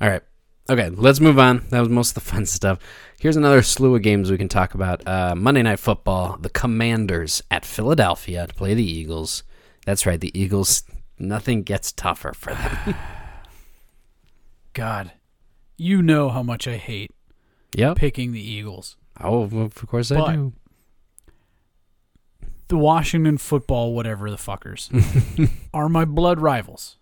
[0.00, 0.22] All right.
[0.70, 1.66] Okay, let's move on.
[1.70, 2.78] That was most of the fun stuff.
[3.20, 5.06] Here's another slew of games we can talk about.
[5.06, 9.42] Uh, Monday Night Football, the Commanders at Philadelphia to play the Eagles.
[9.84, 10.84] That's right, the Eagles.
[11.18, 12.94] Nothing gets tougher for them.
[14.72, 15.12] God,
[15.76, 17.10] you know how much I hate
[17.74, 17.96] yep.
[17.96, 18.96] picking the Eagles.
[19.20, 20.52] Oh, of course I But- do.
[22.72, 24.88] The Washington football, whatever the fuckers,
[25.74, 26.96] are my blood rivals.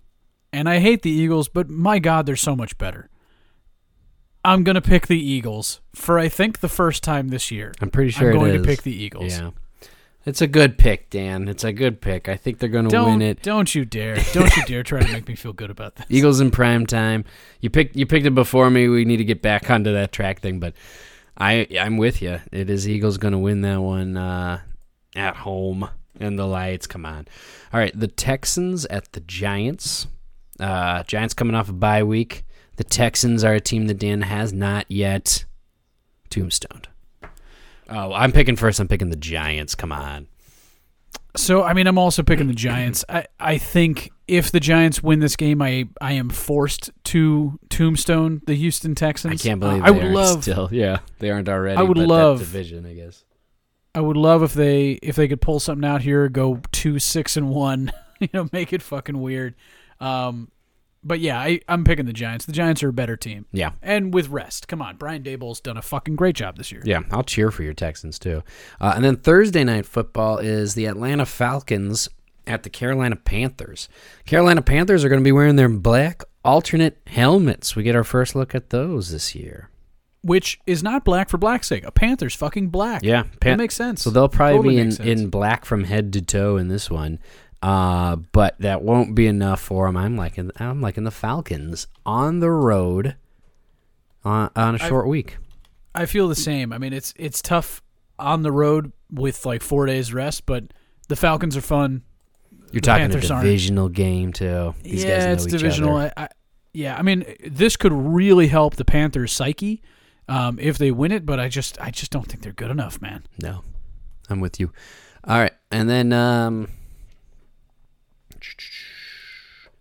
[0.53, 3.09] And I hate the Eagles, but my God, they're so much better.
[4.45, 7.73] I'm going to pick the Eagles for, I think, the first time this year.
[7.81, 9.39] I'm pretty sure I'm going to pick the Eagles.
[9.39, 9.51] Yeah.
[10.27, 11.47] It's a good pick, Dan.
[11.47, 12.29] It's a good pick.
[12.29, 13.41] I think they're going to win it.
[13.41, 14.17] don't you dare.
[14.33, 16.07] Don't you dare try to make me feel good about this.
[16.11, 17.25] Eagles in prime time.
[17.61, 18.89] You picked you picked it before me.
[18.89, 20.75] We need to get back onto that track thing, but
[21.39, 22.41] I I'm with you.
[22.51, 24.63] It is Eagles going to win that one uh,
[25.17, 25.89] at home
[26.19, 26.87] and the lights.
[26.87, 27.27] Come on.
[27.73, 30.07] All right, the Texans at the Giants.
[30.59, 32.45] Uh, Giants coming off a bye week.
[32.77, 35.45] The Texans are a team that Dan has not yet
[36.31, 36.89] tombstoned.
[37.89, 38.79] Oh, I'm picking first.
[38.81, 39.75] I'm picking the Giants.
[39.75, 40.29] Come on.
[41.37, 43.05] So, I mean, I'm also picking the Giants.
[43.09, 48.43] I, I think if the Giants win this game, I, I am forced to tombstone
[48.47, 49.41] the Houston Texans.
[49.41, 50.69] I can't believe Uh, I would love still.
[50.73, 51.77] Yeah, they aren't already.
[51.79, 52.85] I would love- division.
[52.87, 53.25] I guess.
[53.95, 57.37] I would love if they if they could pull something out here, go two six
[57.37, 59.55] and one, you know, make it fucking weird.
[60.01, 60.51] Um,
[61.03, 62.45] but yeah, I, I'm picking the Giants.
[62.45, 63.71] The Giants are a better team, Yeah.
[63.83, 66.83] and with rest, come on, Brian Daboll's done a fucking great job this year.
[66.85, 68.43] Yeah, I'll cheer for your Texans too.
[68.81, 72.09] Uh, and then Thursday night football is the Atlanta Falcons
[72.47, 73.89] at the Carolina Panthers.
[74.27, 77.75] Carolina Panthers are going to be wearing their black alternate helmets.
[77.75, 79.71] We get our first look at those this year.
[80.23, 81.85] Which is not black for black's sake.
[81.85, 83.03] A Panther's fucking black.
[83.03, 84.03] Yeah, that makes sense.
[84.03, 87.19] So they'll probably Totally be in, in black from head to toe in this one,
[87.63, 89.97] uh, but that won't be enough for them.
[89.97, 93.17] I'm liking I'm liking the Falcons on the road
[94.25, 95.39] on, on a short week.
[95.95, 96.73] I feel the same.
[96.73, 97.83] I mean, it's it's tough
[98.19, 100.65] on the road with like four days rest, but
[101.09, 102.03] the Falcons are fun.
[102.73, 103.45] You're talking Panthers a aren't.
[103.47, 104.75] divisional game too.
[104.83, 105.97] These guys yeah, it's divisional.
[105.97, 106.29] I, I,
[106.73, 109.83] yeah, I mean, this could really help the Panthers' psyche
[110.31, 113.03] um, if they win it, but I just I just don't think they're good enough,
[113.03, 113.25] man.
[113.43, 113.63] No,
[114.31, 114.73] I'm with you.
[115.25, 116.69] All right, and then um,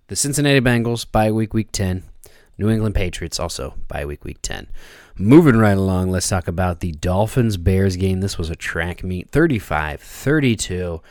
[0.07, 2.03] the Cincinnati Bengals bye week week ten.
[2.57, 4.67] New England Patriots also bye week week ten.
[5.15, 8.21] Moving right along, let's talk about the Dolphins Bears game.
[8.21, 11.01] This was a track meet, 35-32.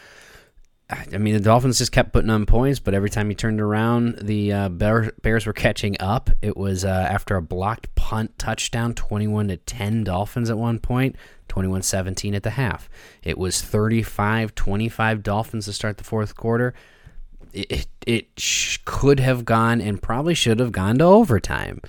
[0.91, 4.20] I mean, the Dolphins just kept putting on points, but every time he turned around,
[4.22, 6.30] the uh, Bear, Bears were catching up.
[6.41, 11.14] It was uh, after a blocked punt touchdown, 21 to 10 Dolphins at one point,
[11.49, 12.89] 21 17 at the half.
[13.22, 16.72] It was 35 25 Dolphins to start the fourth quarter.
[17.53, 21.82] It, it, it could have gone and probably should have gone to overtime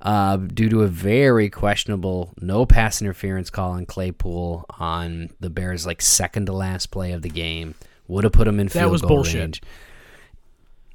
[0.00, 5.84] uh, due to a very questionable no pass interference call on Claypool on the Bears'
[5.84, 7.74] like second to last play of the game.
[8.08, 9.40] Would have put him in That field was goal bullshit.
[9.40, 9.62] range.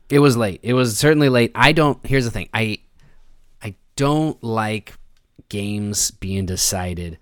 [0.09, 0.59] It was late.
[0.63, 1.51] It was certainly late.
[1.55, 2.03] I don't.
[2.05, 2.49] Here's the thing.
[2.53, 2.79] I
[3.63, 4.93] I don't like
[5.49, 7.17] games being decided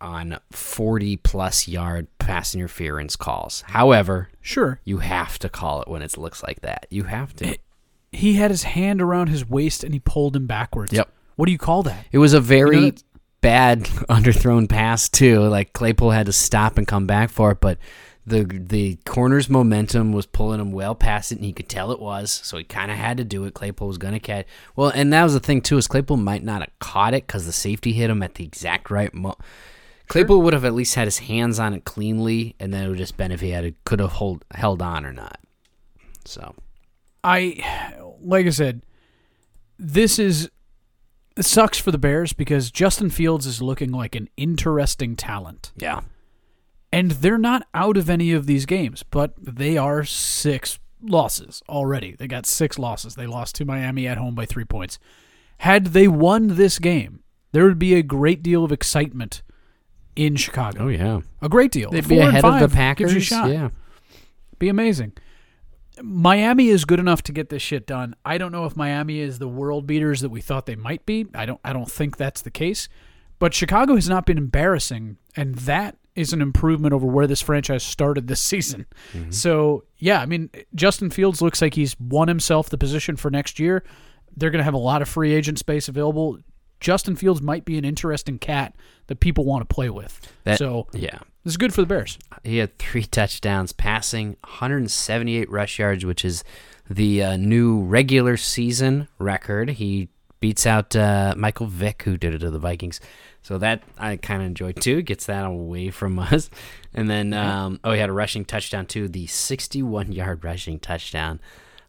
[0.00, 3.62] on 40 plus yard pass interference calls.
[3.68, 6.86] However, Sure, you have to call it when it looks like that.
[6.90, 7.56] You have to.
[8.10, 10.92] he had his hand around his waist and he pulled him backwards.
[10.92, 11.08] Yep.
[11.36, 12.04] What do you call that?
[12.12, 12.96] It was a very You know,
[13.42, 15.40] bad underthrown pass too.
[15.40, 17.78] Like Claypool had to stop and come back for it, but
[18.26, 22.00] the the corner's momentum was pulling him well past it, and he could tell it
[22.00, 22.30] was.
[22.30, 23.54] So he kind of had to do it.
[23.54, 24.46] Claypool was going to catch.
[24.76, 27.46] Well, and that was the thing too is Claypool might not have caught it because
[27.46, 29.36] the safety hit him at the exact right mo.
[30.08, 32.98] Claypool would have at least had his hands on it cleanly, and then it would
[32.98, 35.38] just been if he had could have hold held on or not.
[36.24, 36.54] So
[37.24, 38.84] I, like I said,
[39.78, 40.50] this is
[41.36, 45.72] it sucks for the Bears because Justin Fields is looking like an interesting talent.
[45.76, 46.02] yeah,
[46.92, 52.14] And they're not out of any of these games, but they are six losses already.
[52.16, 53.14] They got six losses.
[53.14, 54.98] They lost to Miami at home by three points.
[55.58, 57.20] Had they won this game,
[57.52, 59.42] there would be a great deal of excitement
[60.14, 60.84] in Chicago.
[60.84, 61.90] oh yeah, A great deal.
[61.90, 63.14] they'd Four be ahead of the Packers.
[63.14, 63.50] Gives you a shot.
[63.50, 63.70] Yeah,
[64.58, 65.12] Be amazing.
[66.02, 68.14] Miami is good enough to get this shit done.
[68.24, 71.26] I don't know if Miami is the world beaters that we thought they might be.
[71.34, 72.88] I don't I don't think that's the case.
[73.38, 77.82] But Chicago has not been embarrassing and that is an improvement over where this franchise
[77.82, 78.86] started this season.
[79.30, 83.58] So, yeah, I mean, Justin Fields looks like he's won himself the position for next
[83.58, 83.82] year.
[84.36, 86.38] They're going to have a lot of free agent space available.
[86.80, 88.74] Justin Fields might be an interesting cat
[89.06, 90.20] that people want to play with.
[90.44, 91.18] That- so, yeah.
[91.44, 92.18] this is good for the Bears.
[92.44, 96.44] He had three touchdowns, passing 178 rush yards, which is
[96.90, 99.70] the uh, new regular season record.
[99.70, 100.08] He
[100.40, 103.00] beats out uh, Michael Vick, who did it to the Vikings.
[103.42, 105.02] So that I kind of enjoyed too.
[105.02, 106.50] Gets that away from us.
[106.94, 109.08] And then, um, oh, he had a rushing touchdown too.
[109.08, 111.40] The 61 yard rushing touchdown.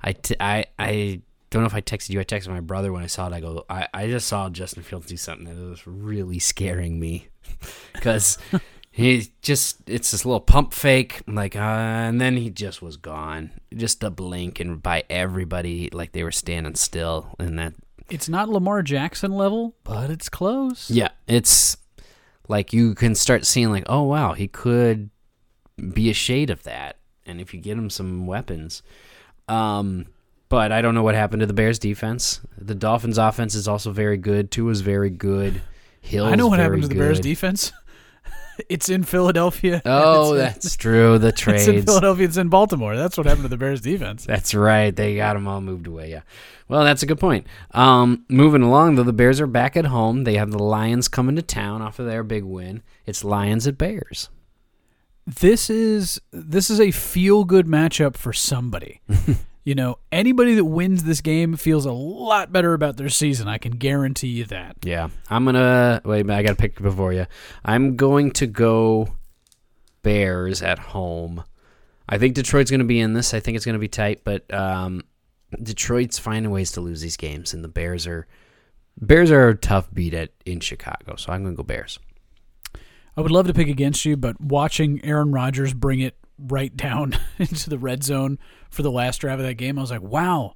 [0.02, 2.20] I, t- I, I don't know if I texted you.
[2.20, 3.34] I texted my brother when I saw it.
[3.34, 7.30] I go, I, I just saw Justin Fields do something that was really scaring me
[7.94, 8.38] because
[8.94, 12.96] he just it's this little pump fake I'm like uh, and then he just was
[12.96, 17.74] gone just a blink and by everybody like they were standing still and that
[18.10, 20.90] It's not Lamar Jackson level, but it's close.
[20.90, 21.78] yeah it's
[22.48, 25.10] like you can start seeing like oh wow he could
[25.94, 28.84] be a shade of that and if you get him some weapons.
[29.48, 30.08] Um
[30.50, 32.40] but I don't know what happened to the Bears defense.
[32.60, 34.52] The Dolphins offense is also very good.
[34.52, 35.62] Tua's very good.
[36.02, 37.72] Hill I know what happened to very the Bears defense.
[38.70, 39.82] it's in Philadelphia.
[39.86, 42.26] oh it's, that's true the it's trades in Philadelphia.
[42.26, 42.96] It's in Baltimore.
[42.96, 44.26] That's what happened to the Bears defense.
[44.26, 44.96] That's right.
[44.96, 46.12] They got them all moved away.
[46.12, 46.22] Yeah.
[46.68, 47.46] Well, that's a good point.
[47.72, 50.24] Um, moving along, though, the Bears are back at home.
[50.24, 52.82] They have the Lions coming to town off of their big win.
[53.06, 54.30] It's Lions at Bears.
[55.26, 59.02] This is this is a feel good matchup for somebody.
[59.64, 63.48] you know, anybody that wins this game feels a lot better about their season.
[63.48, 64.78] I can guarantee you that.
[64.84, 65.10] Yeah.
[65.30, 66.22] I'm gonna wait.
[66.22, 67.28] a minute, I got to pick before you.
[67.64, 69.16] I'm going to go
[70.02, 71.44] Bears at home.
[72.08, 73.34] I think Detroit's going to be in this.
[73.34, 75.04] I think it's going to be tight, but um,
[75.62, 78.28] Detroit's finding ways to lose these games, and the Bears are
[79.00, 81.16] Bears are a tough beat at in Chicago.
[81.16, 82.00] So I'm going to go Bears.
[83.16, 86.18] I would love to pick against you, but watching Aaron Rodgers bring it
[86.48, 88.40] right down into the red zone
[88.70, 89.78] for the last drive of that game.
[89.78, 90.56] I was like, wow,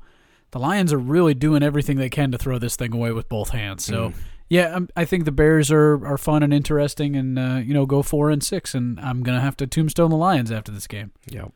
[0.52, 3.50] the Lions are really doing everything they can to throw this thing away with both
[3.50, 3.86] hands.
[3.86, 4.14] So.
[4.50, 7.86] Yeah, um, I think the Bears are, are fun and interesting, and uh, you know
[7.86, 11.12] go four and six, and I'm gonna have to tombstone the Lions after this game.
[11.30, 11.52] Yep.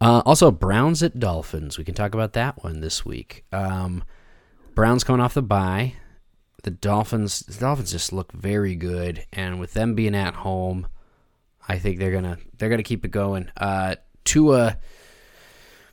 [0.00, 1.76] Uh, also, Browns at Dolphins.
[1.76, 3.44] We can talk about that one this week.
[3.52, 4.02] Um,
[4.74, 5.94] Browns coming off the bye.
[6.62, 7.40] The Dolphins.
[7.40, 10.86] The Dolphins just look very good, and with them being at home,
[11.68, 13.50] I think they're gonna they're gonna keep it going.
[13.56, 14.78] Uh, Tua,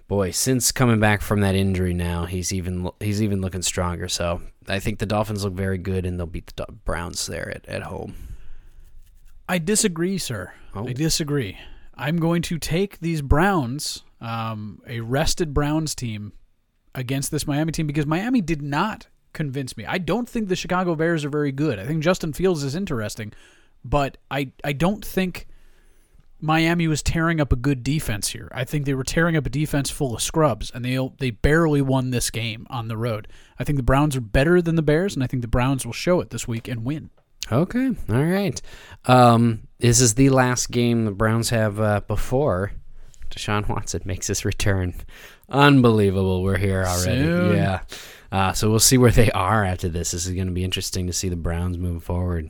[0.08, 4.08] boy, since coming back from that injury, now he's even he's even looking stronger.
[4.08, 7.66] So I think the Dolphins look very good, and they'll beat the Browns there at,
[7.68, 8.16] at home.
[9.48, 10.54] I disagree, sir.
[10.76, 10.88] Oh.
[10.88, 11.58] I disagree.
[11.96, 16.34] I'm going to take these Browns, um, a rested Browns team,
[16.96, 19.86] against this Miami team because Miami did not convince me.
[19.86, 21.80] I don't think the Chicago Bears are very good.
[21.80, 23.34] I think Justin Fields is interesting,
[23.84, 25.48] but I I don't think
[26.42, 28.50] Miami was tearing up a good defense here.
[28.54, 31.82] I think they were tearing up a defense full of scrubs, and they they barely
[31.82, 33.28] won this game on the road.
[33.58, 35.94] I think the Browns are better than the Bears, and I think the Browns will
[35.94, 37.10] show it this week and win.
[37.52, 38.62] Okay, all right.
[39.06, 42.74] Um, this is the last game the Browns have uh, before
[43.30, 44.94] Deshaun Watson makes his return.
[45.50, 47.24] Unbelievable, we're here already.
[47.24, 47.56] Soon.
[47.56, 47.80] Yeah.
[48.32, 50.12] Uh, so we'll see where they are after this.
[50.12, 52.50] This is going to be interesting to see the Browns moving forward.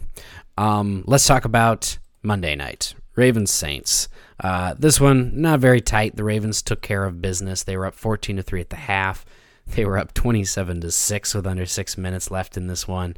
[0.58, 2.94] Um, let's talk about Monday night.
[3.20, 4.08] Ravens Saints.
[4.40, 6.16] Uh, this one not very tight.
[6.16, 7.64] The Ravens took care of business.
[7.64, 9.26] They were up 14 to 3 at the half.
[9.68, 13.18] They were up 27 to 6 with under 6 minutes left in this one.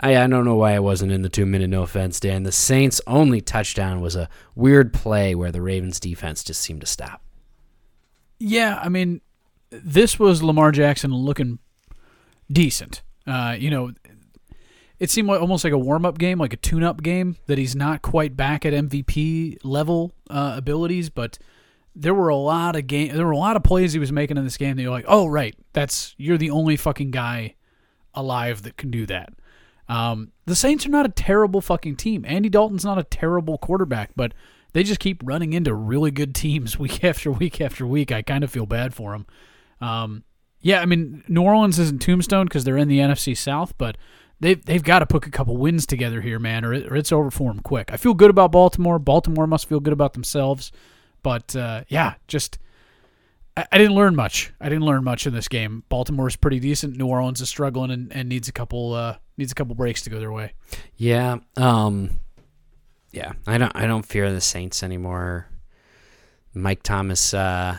[0.00, 2.42] I, I don't know why I wasn't in the 2 minute no offense, Dan.
[2.42, 6.86] The Saints only touchdown was a weird play where the Ravens defense just seemed to
[6.86, 7.22] stop.
[8.38, 9.20] Yeah, I mean,
[9.70, 11.58] this was Lamar Jackson looking
[12.50, 13.02] decent.
[13.26, 13.92] Uh, you know,
[14.98, 17.58] it seemed like almost like a warm up game, like a tune up game, that
[17.58, 21.38] he's not quite back at MVP level uh, abilities, but
[21.94, 24.36] there were a lot of game there were a lot of plays he was making
[24.36, 27.54] in this game that you're like, oh right, that's you're the only fucking guy
[28.14, 29.32] alive that can do that.
[29.88, 32.24] Um, the Saints are not a terrible fucking team.
[32.26, 34.32] Andy Dalton's not a terrible quarterback, but
[34.72, 38.12] they just keep running into really good teams week after week after week.
[38.12, 39.26] I kind of feel bad for them.
[39.80, 40.24] Um,
[40.60, 43.96] yeah, I mean, New Orleans isn't tombstone because they're in the NFC South, but
[44.40, 47.12] they've they've got to put a couple wins together here, man, or, it, or it's
[47.12, 47.90] over for them quick.
[47.92, 48.98] I feel good about Baltimore.
[48.98, 50.72] Baltimore must feel good about themselves,
[51.22, 52.58] but uh, yeah, just
[53.56, 54.52] I, I didn't learn much.
[54.60, 55.84] I didn't learn much in this game.
[55.88, 56.96] Baltimore's pretty decent.
[56.96, 60.10] New Orleans is struggling and, and needs a couple uh, needs a couple breaks to
[60.10, 60.52] go their way.
[60.96, 61.38] Yeah.
[61.56, 62.18] Um
[63.12, 65.48] yeah, I don't I don't fear the Saints anymore.
[66.54, 67.78] Mike Thomas uh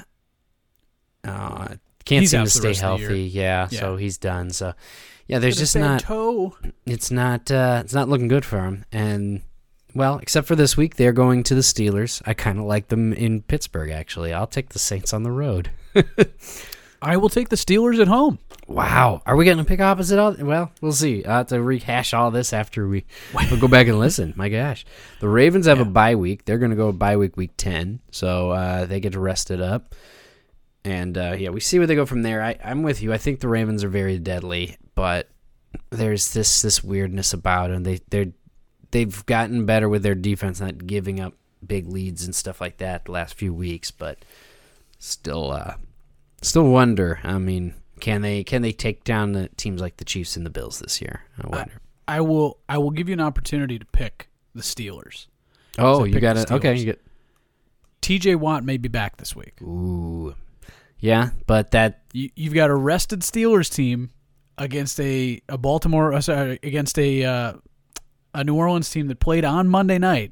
[1.23, 1.67] uh
[2.05, 3.09] can't He's seem to stay rest of the year.
[3.09, 3.23] healthy.
[3.23, 3.79] Yeah, Yeah.
[3.79, 4.49] so he's done.
[4.51, 4.73] So
[5.27, 6.55] yeah, there's just not toe.
[6.85, 9.41] it's not uh it's not looking good for him and
[9.95, 12.21] well, except for this week they're going to the Steelers.
[12.25, 14.31] I kind of like them in Pittsburgh actually.
[14.31, 15.71] I'll take the Saints on the road.
[17.01, 18.39] I will take the Steelers at home.
[18.67, 20.35] Wow, are we going to pick opposite all?
[20.37, 21.23] Well, we'll see.
[21.23, 24.33] I have to rehash all this after we we'll go back and listen.
[24.35, 24.85] My gosh,
[25.19, 26.45] the Ravens have a bye week.
[26.45, 29.61] They're going to go bye week week ten, so uh, they get to rest it
[29.61, 29.95] up.
[30.87, 32.41] And uh, yeah, we see where they go from there.
[32.41, 33.11] I, I'm with you.
[33.11, 35.27] I think the Ravens are very deadly, but
[35.89, 37.83] there's this this weirdness about them.
[37.83, 38.31] They they're
[38.91, 41.33] they've gotten better with their defense, not giving up
[41.65, 44.23] big leads and stuff like that the last few weeks, but
[44.97, 45.73] still uh,
[46.41, 47.19] still wonder.
[47.21, 50.49] I mean, can they can they take down the teams like the Chiefs and the
[50.49, 51.23] Bills this year?
[51.43, 51.81] I wonder.
[52.07, 55.27] I will I will give you an opportunity to pick the Steelers.
[55.77, 56.49] oh, you got it.
[56.49, 57.01] Okay, you get.
[58.01, 59.61] TJ Watt may be back this week.
[59.61, 60.33] Ooh,
[60.99, 64.09] yeah, but that You, you've got a rested Steelers team
[64.57, 67.53] against a a Baltimore uh, sorry, against a uh,
[68.33, 70.31] a New Orleans team that played on Monday night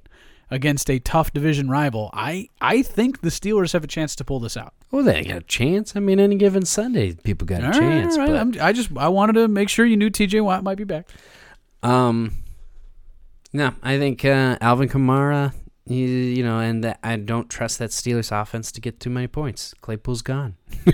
[0.52, 2.10] against a tough division rival.
[2.14, 4.74] I I think the Steelers have a chance to pull this out.
[4.94, 5.96] oh, they got a chance.
[5.96, 8.14] I mean, any given Sunday, people got a All right, chance.
[8.18, 8.28] all right.
[8.30, 10.84] but- I'm- I just I wanted to make sure you knew TJ Watt might be
[10.84, 11.08] back.
[11.84, 12.34] Um,
[13.54, 15.54] no, I think uh, Alvin Kamara.
[15.88, 19.76] You know, and that, I don't trust that Steelers offense to get too many points.
[19.82, 20.56] Claypool's gone.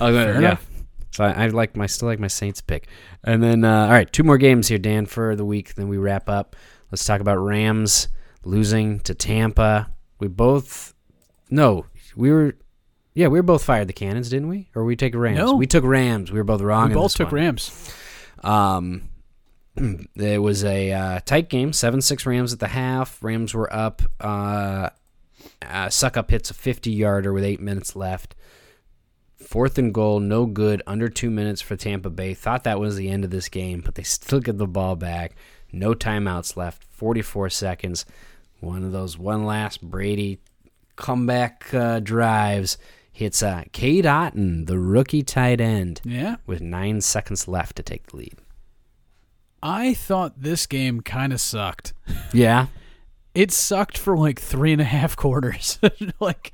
[0.00, 0.38] oh, yeah.
[0.38, 0.66] enough.
[1.12, 2.88] So I, I like my still like my Saints pick.
[3.22, 5.74] And then uh, all right, two more games here, Dan, for the week.
[5.74, 6.56] Then we wrap up.
[6.90, 8.08] Let's talk about Rams
[8.44, 9.92] losing to Tampa.
[10.18, 10.94] We both
[11.50, 12.56] no, we were
[13.14, 14.68] yeah, we were both fired the cannons, didn't we?
[14.74, 15.38] Or we take Rams?
[15.38, 15.54] No.
[15.54, 16.32] We took Rams.
[16.32, 16.88] We were both wrong.
[16.88, 17.42] We both took one.
[17.42, 17.94] Rams.
[18.42, 19.08] Um,
[20.16, 23.22] it was a uh, tight game, seven six Rams at the half.
[23.22, 24.02] Rams were up.
[24.20, 24.90] Uh,
[25.62, 28.34] uh, Succop hits a fifty yarder with eight minutes left.
[29.36, 30.82] Fourth and goal, no good.
[30.86, 32.34] Under two minutes for Tampa Bay.
[32.34, 35.34] Thought that was the end of this game, but they still get the ball back.
[35.72, 36.84] No timeouts left.
[36.84, 38.06] Forty four seconds.
[38.60, 40.38] One of those one last Brady
[40.96, 42.78] comeback uh, drives.
[43.12, 46.36] Hits uh, Cade Otton, the rookie tight end, Yeah.
[46.46, 48.34] with nine seconds left to take the lead.
[49.64, 51.94] I thought this game kind of sucked.
[52.32, 52.66] Yeah,
[53.34, 55.78] It sucked for like three and a half quarters.
[56.20, 56.52] like,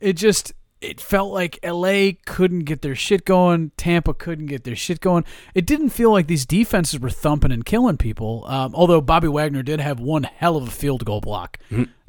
[0.00, 3.72] it just it felt like LA couldn't get their shit going.
[3.76, 5.24] Tampa couldn't get their shit going.
[5.54, 8.44] It didn't feel like these defenses were thumping and killing people.
[8.46, 11.58] Um, although Bobby Wagner did have one hell of a field goal block.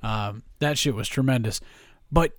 [0.04, 1.60] Um, that shit was tremendous.
[2.12, 2.38] But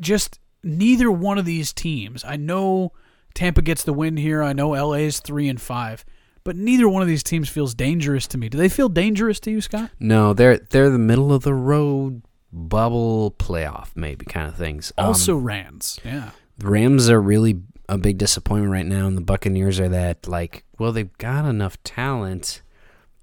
[0.00, 2.24] just neither one of these teams.
[2.24, 2.92] I know
[3.34, 4.42] Tampa gets the win here.
[4.42, 6.04] I know LA is three and five.
[6.48, 8.48] But neither one of these teams feels dangerous to me.
[8.48, 9.90] Do they feel dangerous to you, Scott?
[10.00, 14.90] no, they're they're the middle of the road bubble playoff maybe kind of things.
[14.96, 16.00] Um, Also Rams.
[16.02, 16.30] Yeah.
[16.56, 20.64] the Rams are really a big disappointment right now, and the Buccaneers are that like,
[20.78, 22.62] well, they've got enough talent,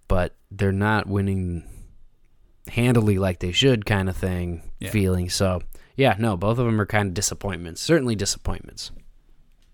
[0.08, 1.64] but they're not winning
[2.68, 4.62] handily like they should, kind of thing.
[4.80, 4.92] Yeah.
[4.92, 5.64] Feeling so,
[5.96, 7.82] yeah, no, both of them are kind of disappointments.
[7.82, 8.92] Certainly disappointments.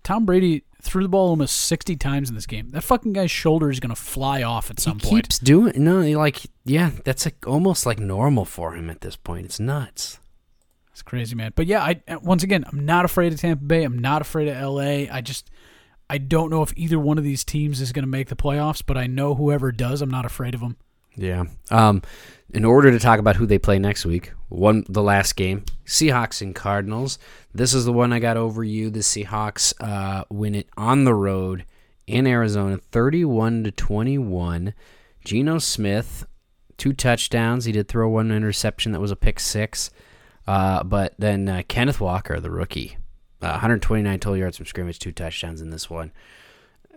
[0.04, 2.70] Tom Brady threw the ball almost 60 times in this game.
[2.70, 5.02] That fucking guy's shoulder is going to fly off at some point.
[5.02, 5.24] he point.
[5.24, 9.46] keeps doing no, like yeah, that's like almost like normal for him at this point.
[9.46, 10.18] It's nuts.
[10.90, 11.52] It's crazy, man.
[11.54, 13.84] But yeah, I once again, I'm not afraid of Tampa Bay.
[13.84, 15.06] I'm not afraid of LA.
[15.10, 15.50] I just
[16.10, 18.82] I don't know if either one of these teams is going to make the playoffs,
[18.84, 20.76] but I know whoever does, I'm not afraid of them.
[21.16, 21.44] Yeah.
[21.70, 22.02] Um,
[22.52, 26.42] in order to talk about who they play next week, one the last game, Seahawks
[26.42, 27.18] and Cardinals.
[27.54, 28.90] This is the one I got over you.
[28.90, 31.64] The Seahawks uh, win it on the road
[32.06, 34.74] in Arizona, thirty-one to twenty-one.
[35.24, 36.26] Geno Smith,
[36.76, 37.64] two touchdowns.
[37.64, 39.90] He did throw one interception that was a pick six.
[40.46, 42.96] Uh, but then uh, Kenneth Walker, the rookie,
[43.40, 46.12] uh, 129 total yards from scrimmage, two touchdowns in this one.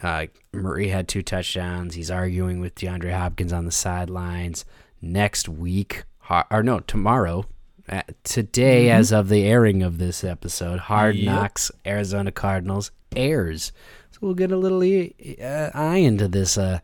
[0.02, 1.94] Uh, Murray had two touchdowns.
[1.96, 4.66] He's arguing with DeAndre Hopkins on the sidelines.
[5.06, 6.04] Next week,
[6.50, 7.46] or no, tomorrow,
[7.88, 11.26] uh, today, as of the airing of this episode, Hard Yep.
[11.26, 13.72] Knocks Arizona Cardinals airs.
[14.12, 16.80] So we'll get a little e- uh, eye into this, uh,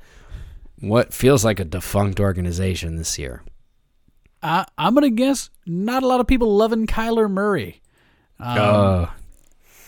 [0.80, 3.42] what feels like a defunct organization this year.
[4.44, 7.82] I, I'm going to guess not a lot of people loving Kyler Murray.
[8.40, 9.14] Um, oh,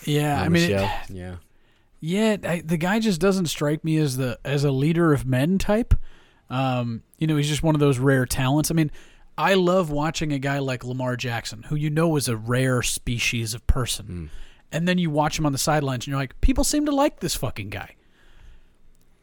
[0.05, 1.35] yeah, I mean, it- yeah.
[1.99, 5.57] Yeah, I, the guy just doesn't strike me as the as a leader of men
[5.59, 5.93] type.
[6.49, 8.69] Um, you know, he's just one of those rare talents.
[8.69, 8.91] I mean,
[9.37, 13.53] I love watching a guy like Lamar Jackson, who you know is a rare species
[13.53, 14.29] of person,
[14.73, 17.21] and then you watch him on the sidelines, and you're like, people seem to like
[17.21, 17.95] this fucking guy.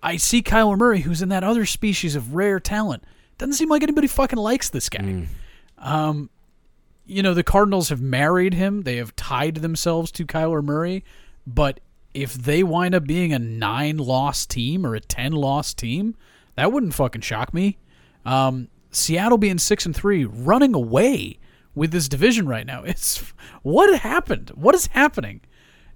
[0.03, 3.05] I see Kyler Murray, who's in that other species of rare talent.
[3.37, 5.03] Doesn't seem like anybody fucking likes this guy.
[5.77, 6.31] Um,
[7.05, 8.83] you know, the Cardinals have married him.
[8.83, 11.05] They have tied themselves to Kyler Murray.
[11.47, 11.81] But
[12.15, 16.17] if they wind up being a nine loss team or a ten loss team,
[16.57, 17.79] that wouldn't fucking shock me.
[18.25, 21.39] Um, Seattle being six and three, running away
[21.75, 22.83] with this division right now.
[22.87, 23.33] It's
[23.63, 24.51] what happened?
[24.55, 25.41] What is happening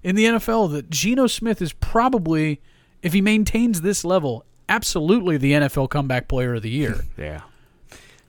[0.02, 2.60] in the NFL that Geno Smith is probably,
[3.02, 7.04] if he maintains this level, absolutely the NFL comeback player of the year.
[7.18, 7.42] Yeah.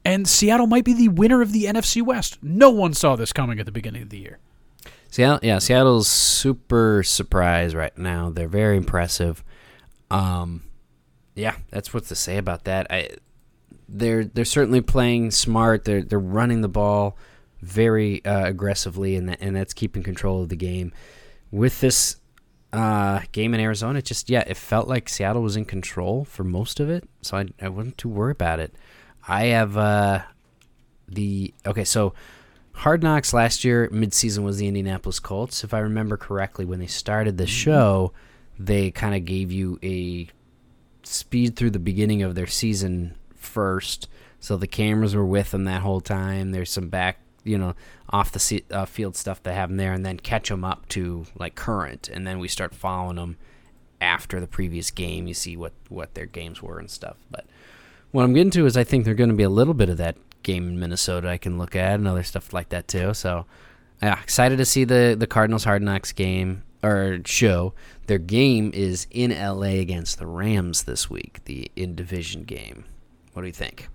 [0.04, 2.38] and Seattle might be the winner of the NFC West.
[2.42, 4.40] No one saw this coming at the beginning of the year.
[5.10, 8.30] Seattle, yeah, Seattle's super surprised right now.
[8.30, 9.44] They're very impressive.
[10.12, 10.64] Um,
[11.36, 12.88] yeah, that's what to say about that.
[12.90, 13.10] I,
[13.88, 15.86] they're they're certainly playing smart.
[15.86, 17.18] They're they're running the ball
[17.62, 20.92] very uh, aggressively, and that, and that's keeping control of the game.
[21.52, 22.18] With this
[22.74, 26.44] uh, game in Arizona, it just yeah, it felt like Seattle was in control for
[26.44, 28.76] most of it, so I I wasn't too worried about it.
[29.28, 30.22] I have uh,
[31.08, 32.14] the okay, so
[32.74, 35.64] Hard Knocks last year midseason was the Indianapolis Colts.
[35.64, 38.14] If I remember correctly, when they started the show,
[38.60, 40.28] they kind of gave you a
[41.04, 44.10] speed through the beginning of their season first,
[44.40, 46.52] so the cameras were with them that whole time.
[46.52, 47.76] There's some back, you know,
[48.10, 51.26] off the uh, field stuff they have them there, and then catch them up to
[51.38, 53.38] like current, and then we start following them
[54.02, 55.28] after the previous game.
[55.28, 57.46] You see what what their games were and stuff, but.
[58.12, 59.98] What I'm getting to is I think there's going to be a little bit of
[59.98, 63.14] that game in Minnesota I can look at and other stuff like that too.
[63.14, 63.46] So,
[64.02, 67.74] yeah, excited to see the the Cardinals Hard Knocks game or show.
[68.08, 72.86] Their game is in LA against the Rams this week, the in division game.
[73.36, 73.90] What do you think?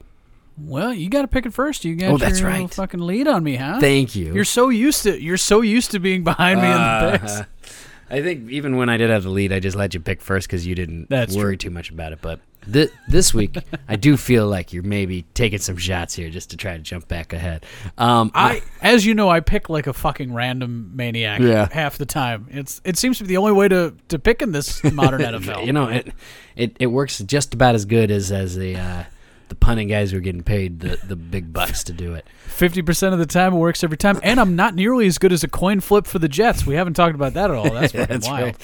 [0.59, 1.85] Well, you got to pick it first.
[1.85, 2.57] You got Oh, that's your right.
[2.61, 3.81] little fucking lead on me, huh?
[3.81, 4.35] Thank you.
[4.35, 7.41] You're so used to you're so used to being behind me in the Uh, picks.
[8.11, 10.47] I think even when I did have the lead, I just let you pick first
[10.49, 12.19] because you didn't That's worry too much about it.
[12.21, 12.41] But
[12.71, 13.57] th- this week,
[13.89, 17.07] I do feel like you're maybe taking some shots here just to try to jump
[17.07, 17.65] back ahead.
[17.97, 21.69] Um, I, as you know, I pick like a fucking random maniac Yeah.
[21.73, 22.49] half the time.
[22.51, 25.65] It's it seems to be the only way to to pick in this modern NFL.
[25.65, 26.13] You know, it,
[26.57, 29.05] it it works just about as good as as a uh,
[29.51, 32.27] the punting guys who are getting paid the, the big bucks to do it.
[32.47, 35.33] Fifty percent of the time it works every time, and I'm not nearly as good
[35.33, 36.65] as a coin flip for the Jets.
[36.65, 37.71] We haven't talked about that at all.
[37.71, 38.43] That's That's wild.
[38.43, 38.57] right.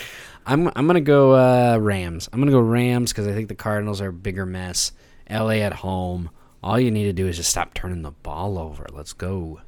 [0.46, 2.28] I'm I'm gonna go uh, Rams.
[2.32, 4.92] I'm gonna go Rams because I think the Cardinals are a bigger mess.
[5.28, 6.30] LA at home.
[6.62, 8.86] All you need to do is just stop turning the ball over.
[8.92, 9.60] Let's go.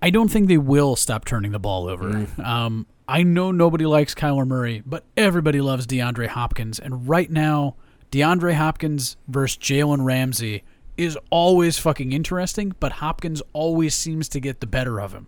[0.00, 2.26] I don't think they will stop turning the ball over.
[2.42, 6.78] Um, I know nobody likes Kyler Murray, but everybody loves DeAndre Hopkins.
[6.78, 7.76] And right now,
[8.12, 10.62] DeAndre Hopkins versus Jalen Ramsey
[10.98, 15.26] is always fucking interesting, but Hopkins always seems to get the better of him.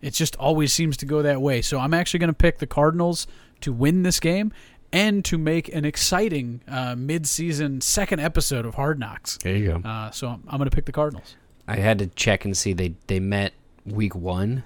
[0.00, 1.60] It just always seems to go that way.
[1.60, 3.26] So I'm actually going to pick the Cardinals
[3.62, 4.52] to win this game
[4.92, 9.36] and to make an exciting uh, mid-season second episode of Hard Knocks.
[9.42, 9.88] There you go.
[9.88, 11.34] Uh, so I'm, I'm going to pick the Cardinals.
[11.66, 13.52] I had to check and see they they met
[13.84, 14.62] week one.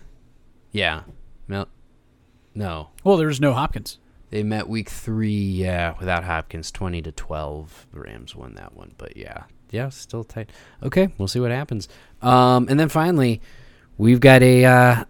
[0.70, 1.02] Yeah.
[1.48, 1.66] No.
[2.54, 2.90] No.
[3.02, 3.98] Well, there's no Hopkins.
[4.32, 7.86] They met week three, yeah, without Hopkins, twenty to twelve.
[7.92, 10.48] The Rams won that one, but yeah, yeah, still tight.
[10.82, 11.86] Okay, we'll see what happens.
[12.22, 13.42] Um, and then finally,
[13.98, 15.04] we've got a uh,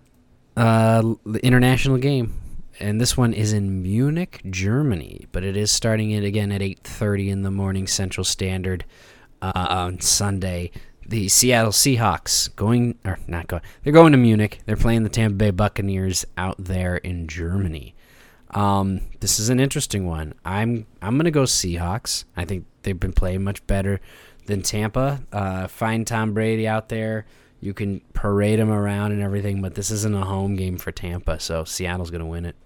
[0.56, 2.34] uh, international game,
[2.80, 6.80] and this one is in Munich, Germany, but it is starting it again at eight
[6.82, 8.84] thirty in the morning Central Standard
[9.40, 10.72] uh, on Sunday.
[11.06, 13.62] The Seattle Seahawks going or not going?
[13.84, 14.62] They're going to Munich.
[14.66, 17.94] They're playing the Tampa Bay Buccaneers out there in Germany.
[18.52, 20.34] Um, this is an interesting one.
[20.44, 22.24] I'm I'm gonna go Seahawks.
[22.36, 24.00] I think they've been playing much better
[24.46, 25.22] than Tampa.
[25.32, 27.26] Uh, find Tom Brady out there.
[27.60, 31.38] You can parade him around and everything, but this isn't a home game for Tampa,
[31.40, 32.56] so Seattle's gonna win it.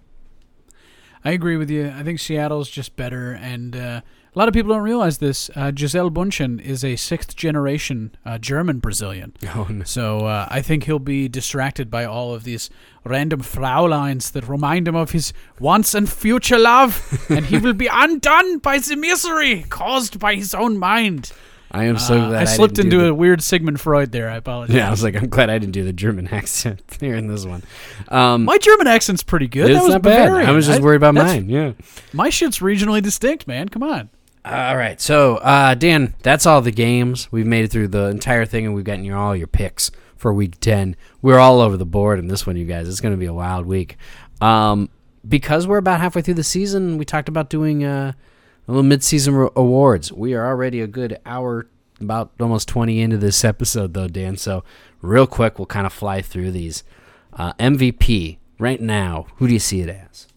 [1.24, 1.92] I agree with you.
[1.94, 4.00] I think Seattle's just better, and uh,
[4.36, 5.50] a lot of people don't realize this.
[5.56, 9.32] Uh, Gisele Bündchen is a sixth generation uh, German Brazilian.
[9.54, 9.84] Oh, no.
[9.84, 12.68] So uh, I think he'll be distracted by all of these
[13.04, 17.86] random Fraulines that remind him of his once and future love, and he will be
[17.92, 21.32] undone by the misery caused by his own mind.
[21.70, 24.12] I am so Uh, glad I slipped didn't do into the- a weird Sigmund Freud
[24.12, 24.28] there.
[24.30, 24.76] I apologize.
[24.76, 27.44] Yeah, I was like, I'm glad I didn't do the German accent here in this
[27.46, 27.62] one.
[28.08, 29.70] Um, My German accent's pretty good.
[29.70, 30.30] it's that was not bad.
[30.30, 31.48] I was just worried about mine.
[31.48, 31.72] Yeah.
[32.12, 33.68] My shit's regionally distinct, man.
[33.68, 34.10] Come on.
[34.46, 37.32] All right, so uh, Dan, that's all the games.
[37.32, 40.60] We've made it through the entire thing, and we've gotten all your picks for Week
[40.60, 40.94] Ten.
[41.20, 42.88] We're all over the board in this one, you guys.
[42.88, 43.96] It's going to be a wild week.
[44.40, 44.88] Um,
[45.26, 48.12] because we're about halfway through the season, we talked about doing uh,
[48.68, 50.12] a little mid-season awards.
[50.12, 51.66] We are already a good hour,
[52.00, 54.36] about almost twenty into this episode, though, Dan.
[54.36, 54.62] So
[55.02, 56.84] real quick, we'll kind of fly through these.
[57.32, 60.28] Uh, MVP right now, who do you see it as?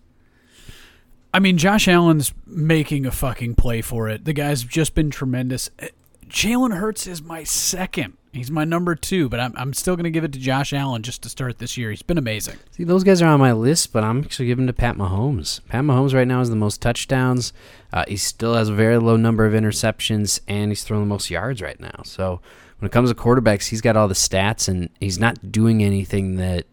[1.33, 4.25] I mean, Josh Allen's making a fucking play for it.
[4.25, 5.69] The guy's have just been tremendous.
[5.79, 5.87] Uh,
[6.27, 8.13] Jalen Hurts is my second.
[8.31, 11.01] He's my number two, but I'm, I'm still going to give it to Josh Allen
[11.01, 11.89] just to start this year.
[11.89, 12.57] He's been amazing.
[12.71, 15.61] See, those guys are on my list, but I'm actually giving to Pat Mahomes.
[15.67, 17.53] Pat Mahomes right now has the most touchdowns.
[17.91, 21.31] Uh, he still has a very low number of interceptions, and he's throwing the most
[21.31, 22.01] yards right now.
[22.03, 22.39] So
[22.77, 26.35] when it comes to quarterbacks, he's got all the stats, and he's not doing anything
[26.35, 26.65] that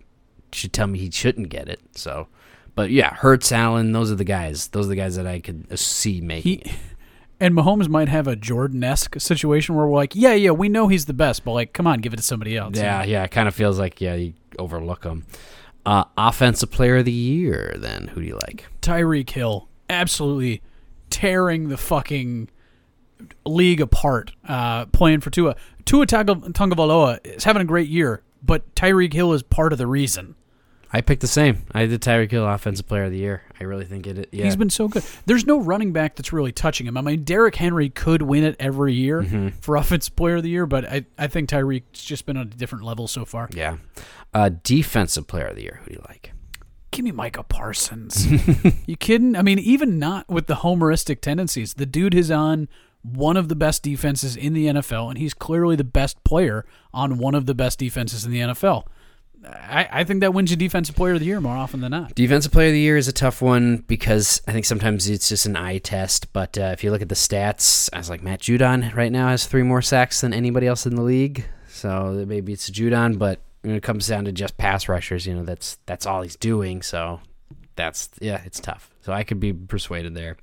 [0.53, 1.81] should tell me he shouldn't get it.
[1.95, 2.29] So,
[2.77, 4.69] but yeah, Hurts, Allen, those are the guys.
[4.69, 6.73] Those are the guys that I could uh, see making He
[7.41, 10.87] and Mahomes might have a Jordan esque situation where we're like, yeah, yeah, we know
[10.87, 12.77] he's the best, but like, come on, give it to somebody else.
[12.77, 15.27] Yeah, yeah, it kind of feels like yeah, you overlook him.
[15.85, 18.67] Uh, offensive player of the year, then who do you like?
[18.83, 20.63] Tyreek Hill absolutely
[21.11, 22.51] tearing the fucking
[23.47, 25.57] league apart, uh, playing for Tua.
[25.85, 30.35] Tua Tagovailoa is having a great year, but Tyreek Hill is part of the reason.
[30.93, 31.65] I picked the same.
[31.73, 33.43] I did Tyreek Hill Offensive Player of the Year.
[33.61, 34.29] I really think it.
[34.33, 35.03] Yeah, He's been so good.
[35.27, 36.97] There's no running back that's really touching him.
[36.97, 39.49] I mean, Derrick Henry could win it every year Mm-hmm.
[39.61, 42.51] for Offensive Player of the Year, but I, I think Tyreek's just been on a
[42.51, 43.49] different level so far.
[43.53, 43.77] yeah.
[44.35, 45.81] Uh, defensive Player of the Year.
[45.83, 46.33] Who do you like?
[46.93, 48.27] Give me Micah Parsons.
[48.87, 49.35] you kidding?
[49.37, 52.69] I mean, even not with the homeristic tendencies, the dude is on
[53.03, 56.65] one of the best defenses in the NFL, and he's clearly the best player
[56.95, 58.85] on one of the best defenses in the NFL.
[59.47, 62.15] I, I think that wins you Defensive Player of the Year more often than not.
[62.15, 65.47] Defensive Player of the Year is a tough one because I think sometimes it's just
[65.47, 66.33] an eye test.
[66.33, 69.29] But uh, if you look at the stats, I was like Matt Judon right now
[69.29, 71.45] has three more sacks than anybody else in the league.
[71.69, 75.45] So maybe it's Judon, but when it comes down to just pass rushers, you know
[75.45, 76.83] that's that's all he's doing.
[76.83, 77.21] So
[77.75, 78.91] that's yeah, it's tough.
[79.03, 80.37] So I could be persuaded there.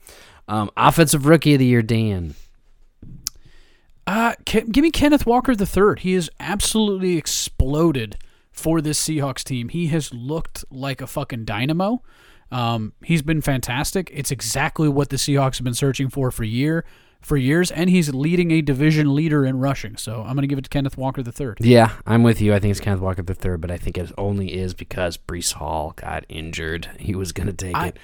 [0.48, 2.36] Um, offensive Rookie of the Year, Dan.
[4.06, 6.00] Uh, give me Kenneth Walker the third.
[6.00, 8.18] He has absolutely exploded
[8.54, 9.70] for this Seahawks team.
[9.70, 12.02] He has looked like a fucking dynamo.
[12.52, 14.10] Um, he's been fantastic.
[14.14, 16.86] It's exactly what the Seahawks have been searching for for year
[17.20, 19.96] for years, and he's leading a division leader in rushing.
[19.98, 21.58] So I'm going to give it to Kenneth Walker the third.
[21.62, 22.54] Yeah, I'm with you.
[22.54, 25.54] I think it's Kenneth Walker the third, but I think it only is because Breece
[25.54, 26.90] Hall got injured.
[27.00, 27.98] He was going to take I- it.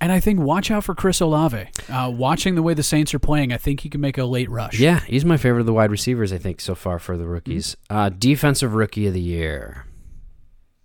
[0.00, 1.68] And I think watch out for Chris Olave.
[1.90, 4.50] Uh, watching the way the Saints are playing, I think he can make a late
[4.50, 4.78] rush.
[4.78, 7.76] Yeah, he's my favorite of the wide receivers, I think, so far for the rookies.
[7.88, 9.86] Uh, defensive rookie of the year.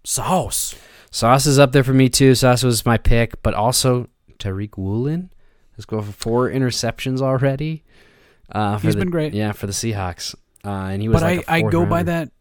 [0.03, 0.75] Sauce.
[1.11, 2.35] Sauce is up there for me too.
[2.35, 4.07] Sauce was my pick, but also
[4.39, 5.31] Tariq Woolen.
[5.77, 7.83] Let's go for four interceptions already.
[8.51, 9.33] Uh, He's the- been great.
[9.33, 10.35] Yeah, for the Seahawks.
[10.63, 12.31] Uh, and he was But like I, I go by that.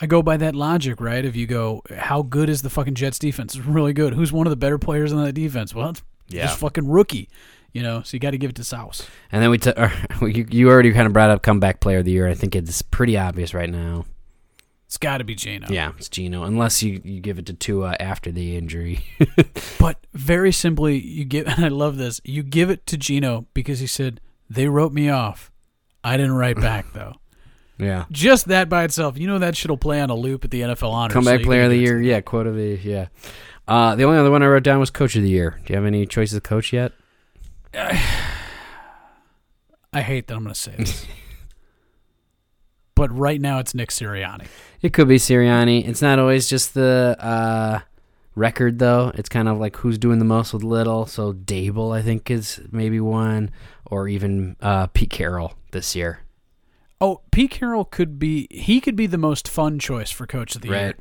[0.00, 1.24] I go by that logic, right?
[1.24, 3.54] If you go, how good is the fucking Jets defense?
[3.56, 4.14] It's really good.
[4.14, 5.74] Who's one of the better players on that defense?
[5.74, 6.46] Well, it's Yeah.
[6.46, 7.28] just fucking rookie.
[7.72, 9.06] You know, so you got to give it to Sauce.
[9.30, 9.76] And then we took.
[10.22, 12.26] you, you already kind of brought up comeback player of the year.
[12.26, 14.06] I think it's pretty obvious right now.
[14.86, 15.66] It's got to be Geno.
[15.70, 16.44] Yeah, it's Geno.
[16.44, 19.04] Unless you, you give it to Tua after the injury.
[19.78, 22.20] But very simply, you give, and I love this.
[22.24, 25.52] You give it to Geno because he said they wrote me off.
[26.02, 27.14] I didn't write back though.
[27.78, 28.06] Yeah.
[28.10, 30.90] Just that by itself, you know that shit'll play on a loop at the NFL
[30.90, 31.12] honors.
[31.12, 32.00] so Comeback you player of the year.
[32.00, 33.06] Yeah, quote of the yeah.
[33.68, 35.60] Uh, the only other one I wrote down was coach of the year.
[35.64, 36.92] Do you have any choices of coach yet?
[39.92, 41.06] I hate that I'm going to say this,
[42.94, 44.46] but right now it's Nick Sirianni.
[44.82, 45.86] It could be Sirianni.
[45.86, 47.80] It's not always just the uh,
[48.34, 49.12] record, though.
[49.14, 51.06] It's kind of like who's doing the most with little.
[51.06, 53.50] So Daboll, I think, is maybe one,
[53.86, 56.20] or even uh, Pete Carroll this year.
[57.00, 58.48] Oh, Pete Carroll could be.
[58.50, 60.94] He could be the most fun choice for coach of the year.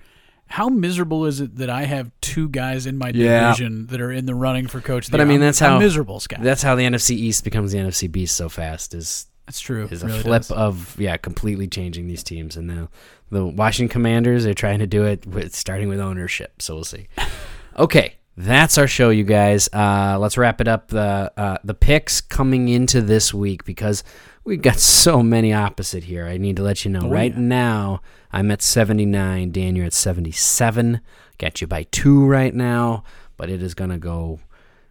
[0.49, 3.47] How miserable is it that I have two guys in my Yeah.
[3.49, 5.33] division that are in the running for coach of the But I year?
[5.33, 6.39] mean, that's I'm how- miserable, Scott.
[6.41, 8.93] That's how the NFC East becomes the NFC Beast so fast.
[8.93, 9.87] Is That's true.
[9.91, 10.51] is It a really flip does.
[10.51, 12.55] of yeah, completely changing these teams.
[12.55, 12.89] And now
[13.29, 16.61] the Washington Commanders are trying to do it with starting with ownership.
[16.61, 17.07] So we'll see.
[17.77, 19.67] okay, that's our show, you guys.
[19.73, 20.89] Uh, let's wrap it up.
[20.89, 24.03] The uh, the picks coming into this week because
[24.47, 26.25] we got so many opposite here.
[26.25, 27.39] I need to let you know Oh, right yeah.
[27.39, 28.01] now.
[28.31, 29.51] I'm at 79.
[29.51, 31.01] Dan, you're at 77.
[31.37, 33.03] Got you by two right now,
[33.37, 34.39] but it is gonna go.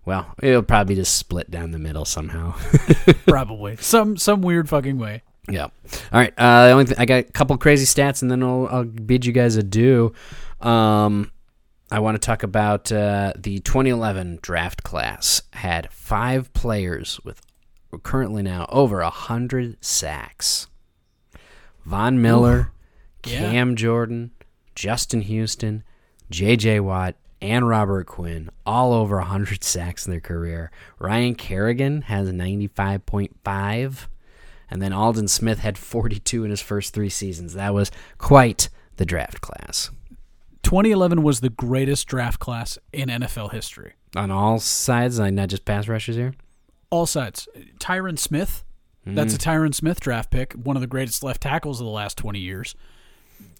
[0.04, 2.54] Well, it'll probably just split down the middle somehow.
[3.26, 5.22] Probably some some weird fucking way.
[5.50, 5.64] Yeah.
[5.64, 5.70] All
[6.12, 6.32] right.
[6.38, 9.26] Uh, the only th- I got a couple crazy stats, and then I'll, I'll bid
[9.26, 10.12] you guys adieu.
[10.60, 11.32] Um,
[11.90, 17.40] I want to talk about uh, the 2011 draft class had five players with
[18.02, 20.68] currently now over a hundred sacks.
[21.84, 22.72] Von Miller,
[23.24, 23.50] Yeah.
[23.50, 24.32] Cam Jordan,
[24.74, 25.82] Justin Houston,
[26.30, 26.80] J.J.
[26.80, 30.70] Watt, and Robert Quinn, all over 100 sacks in their career.
[30.98, 34.06] Ryan Kerrigan has 95.5.
[34.68, 37.54] And then Aldon Smith had 42 in his first three seasons.
[37.54, 39.90] That was quite the draft class
[40.62, 43.92] 2011 was the greatest draft class in NFL history.
[44.16, 46.34] on all sides, like not just pass rushers here.
[46.90, 47.48] All sides.
[47.78, 48.64] Tyron Smith.
[49.04, 49.36] That's Mm.
[49.36, 52.40] a Tyron Smith draft pick, one of the greatest left tackles of the last 20
[52.40, 52.74] years.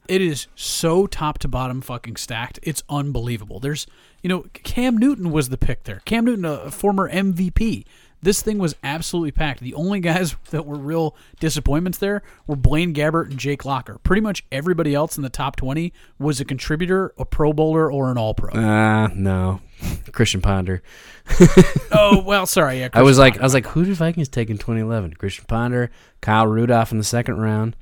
[0.09, 2.59] It is so top to bottom fucking stacked.
[2.63, 3.61] It's unbelievable.
[3.61, 3.87] There's,
[4.23, 6.01] you know, Cam Newton was the pick there.
[6.05, 7.85] Cam Newton, a former MVP.
[8.23, 9.61] This thing was absolutely packed.
[9.61, 13.99] The only guys that were real disappointments there were Blaine Gabbert and Jake Locker.
[14.03, 18.11] Pretty much everybody else in the top 20 was a contributor, a Pro Bowler, or
[18.11, 18.53] an All Pro.
[18.53, 19.61] Uh, no.
[20.13, 20.83] Christian Ponder.
[21.93, 22.81] oh, well, sorry.
[22.81, 23.43] Yeah, I was like, Ponder.
[23.43, 25.15] I was like, who did Vikings take in 2011?
[25.15, 25.91] Christian Ponder,
[26.21, 27.77] Kyle Rudolph in the second round.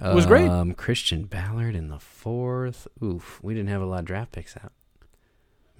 [0.00, 0.48] was great.
[0.48, 2.88] Um, Christian Ballard in the fourth.
[3.02, 4.72] Oof, we didn't have a lot of draft picks out.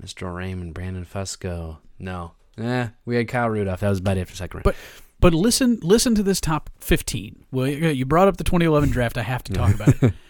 [0.01, 1.79] Mistral Raymond, Brandon Fusco.
[1.99, 3.81] No, eh, we had Kyle Rudolph.
[3.81, 4.65] That was about it for second round.
[4.65, 4.77] But
[5.21, 7.47] but listen listen to this top 15.
[7.51, 9.17] Well, you brought up the 2011 draft.
[9.17, 10.13] I have to talk about it.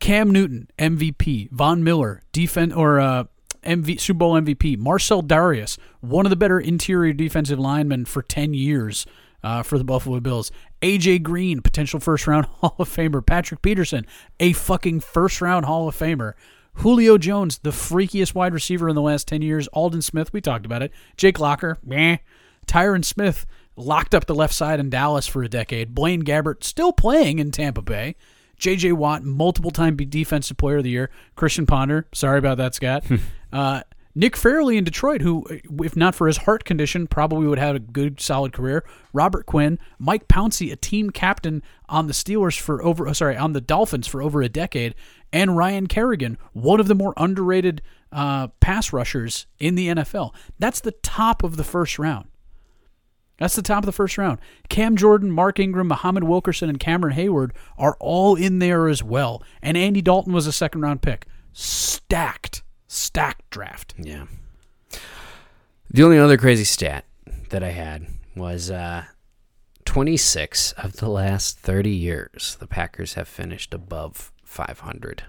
[0.00, 1.50] Cam Newton, MVP.
[1.50, 3.24] Von Miller, defense or uh,
[3.64, 4.78] MV, Super Bowl MVP.
[4.78, 9.06] Marcell Dareus, one of the better interior defensive linemen for 10 years
[9.42, 10.50] uh, for the Buffalo Bills.
[10.82, 13.24] AJ Green, potential first round Hall of Famer.
[13.24, 14.06] Patrick Peterson,
[14.40, 16.34] a fucking first round Hall of Famer.
[16.76, 19.68] Julio Jones, the freakiest wide receiver in the last 10 years.
[19.68, 20.92] Aldon Smith, we talked about it.
[21.16, 22.18] Jake Locker, meh.
[22.66, 23.46] Tyron Smith
[23.76, 25.94] locked up the left side in Dallas for a decade.
[25.94, 28.16] Blaine Gabbert still playing in Tampa Bay.
[28.58, 28.92] J.J.
[28.92, 31.10] Watt, multiple time defensive player of the year.
[31.34, 33.04] Christian Ponder, sorry about that, Scott.
[33.52, 33.82] uh,
[34.14, 35.44] Nick Fairley in Detroit, who,
[35.84, 38.82] if not for his heart condition, probably would have a good, solid career.
[39.12, 43.52] Robert Quinn, Mike Pouncey, a team captain on the Steelers for over, oh, sorry, on
[43.52, 44.94] the Dolphins for over a decade,
[45.32, 47.82] and Ryan Kerrigan, one of the more underrated
[48.12, 50.34] uh, pass rushers in the NFL.
[50.58, 52.28] That's the top of the first round.
[53.38, 54.38] That's the top of the first round.
[54.68, 59.42] Cam Jordan, Mark Ingram, Muhammad Wilkerson, and Cameron Heyward are all in there as well.
[59.60, 61.26] And Andy Dalton was a second round pick.
[61.52, 63.94] Stacked, stacked draft.
[63.98, 64.24] Yeah.
[65.90, 67.04] The only other crazy stat
[67.50, 69.04] that I had was uh,
[69.84, 75.24] 26 of the last 30 years, the Packers have finished above 500.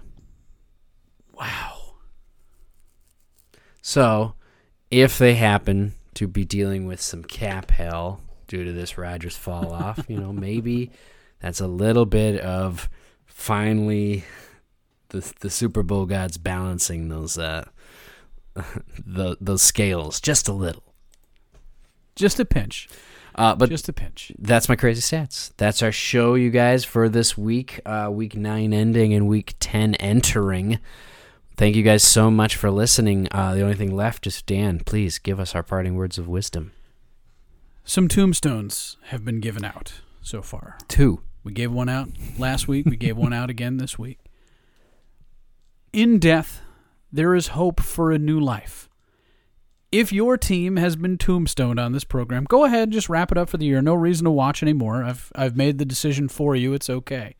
[1.34, 1.96] Wow.
[3.82, 4.34] So,
[4.90, 9.72] if they happen to be dealing with some cap hell due to this Rodgers fall
[9.72, 10.90] off, you know, maybe
[11.40, 12.88] that's a little bit of
[13.26, 14.24] finally
[15.10, 17.66] the the Super Bowl gods balancing those uh
[19.06, 20.94] the those scales just a little.
[22.16, 22.88] Just a pinch.
[23.38, 24.32] Uh, but Just a pinch.
[24.38, 25.52] that's my crazy stats.
[25.56, 27.80] That's our show, you guys, for this week.
[27.86, 30.80] Uh, week nine ending and week ten entering.
[31.56, 33.28] Thank you guys so much for listening.
[33.30, 34.80] Uh, the only thing left is Dan.
[34.80, 36.72] Please give us our parting words of wisdom.
[37.84, 40.76] Some tombstones have been given out so far.
[40.88, 41.20] Two.
[41.44, 42.08] We gave one out
[42.38, 42.86] last week.
[42.86, 44.18] We gave one out again this week.
[45.92, 46.60] In death,
[47.12, 48.87] there is hope for a new life.
[49.90, 53.38] If your team has been tombstoned on this program, go ahead and just wrap it
[53.38, 53.80] up for the year.
[53.80, 55.02] No reason to watch anymore.
[55.02, 56.74] I've I've made the decision for you.
[56.74, 57.36] It's okay.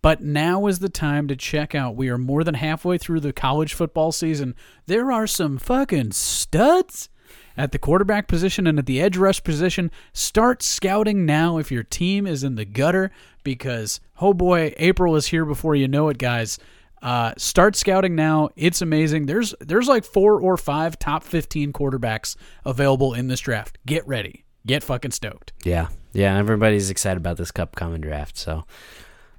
[0.00, 1.96] But now is the time to check out.
[1.96, 4.54] We are more than halfway through the college football season.
[4.86, 7.08] There are some fucking studs
[7.56, 9.90] at the quarterback position and at the edge rush position.
[10.12, 13.10] Start scouting now if your team is in the gutter
[13.42, 16.60] because, oh boy, April is here before you know it, guys.
[17.06, 18.50] Uh, start scouting now.
[18.56, 19.26] It's amazing.
[19.26, 22.34] There's there's like four or five top 15 quarterbacks
[22.64, 23.78] available in this draft.
[23.86, 24.44] Get ready.
[24.66, 25.52] Get fucking stoked.
[25.62, 25.86] Yeah.
[26.12, 26.36] Yeah.
[26.36, 28.36] Everybody's excited about this cup coming draft.
[28.36, 28.64] So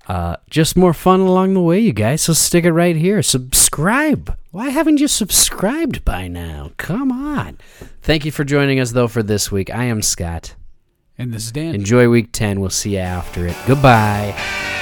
[0.07, 2.22] uh, just more fun along the way, you guys.
[2.22, 3.22] So stick it right here.
[3.22, 4.38] Subscribe.
[4.52, 6.72] Why haven't you subscribed by now?
[6.77, 7.57] Come on.
[8.02, 9.69] Thank you for joining us, though, for this week.
[9.76, 10.56] I am Scott.
[11.18, 11.76] And this is Dan.
[11.76, 12.61] Enjoy week 10.
[12.61, 13.57] We'll see you after it.
[13.68, 14.77] Goodbye.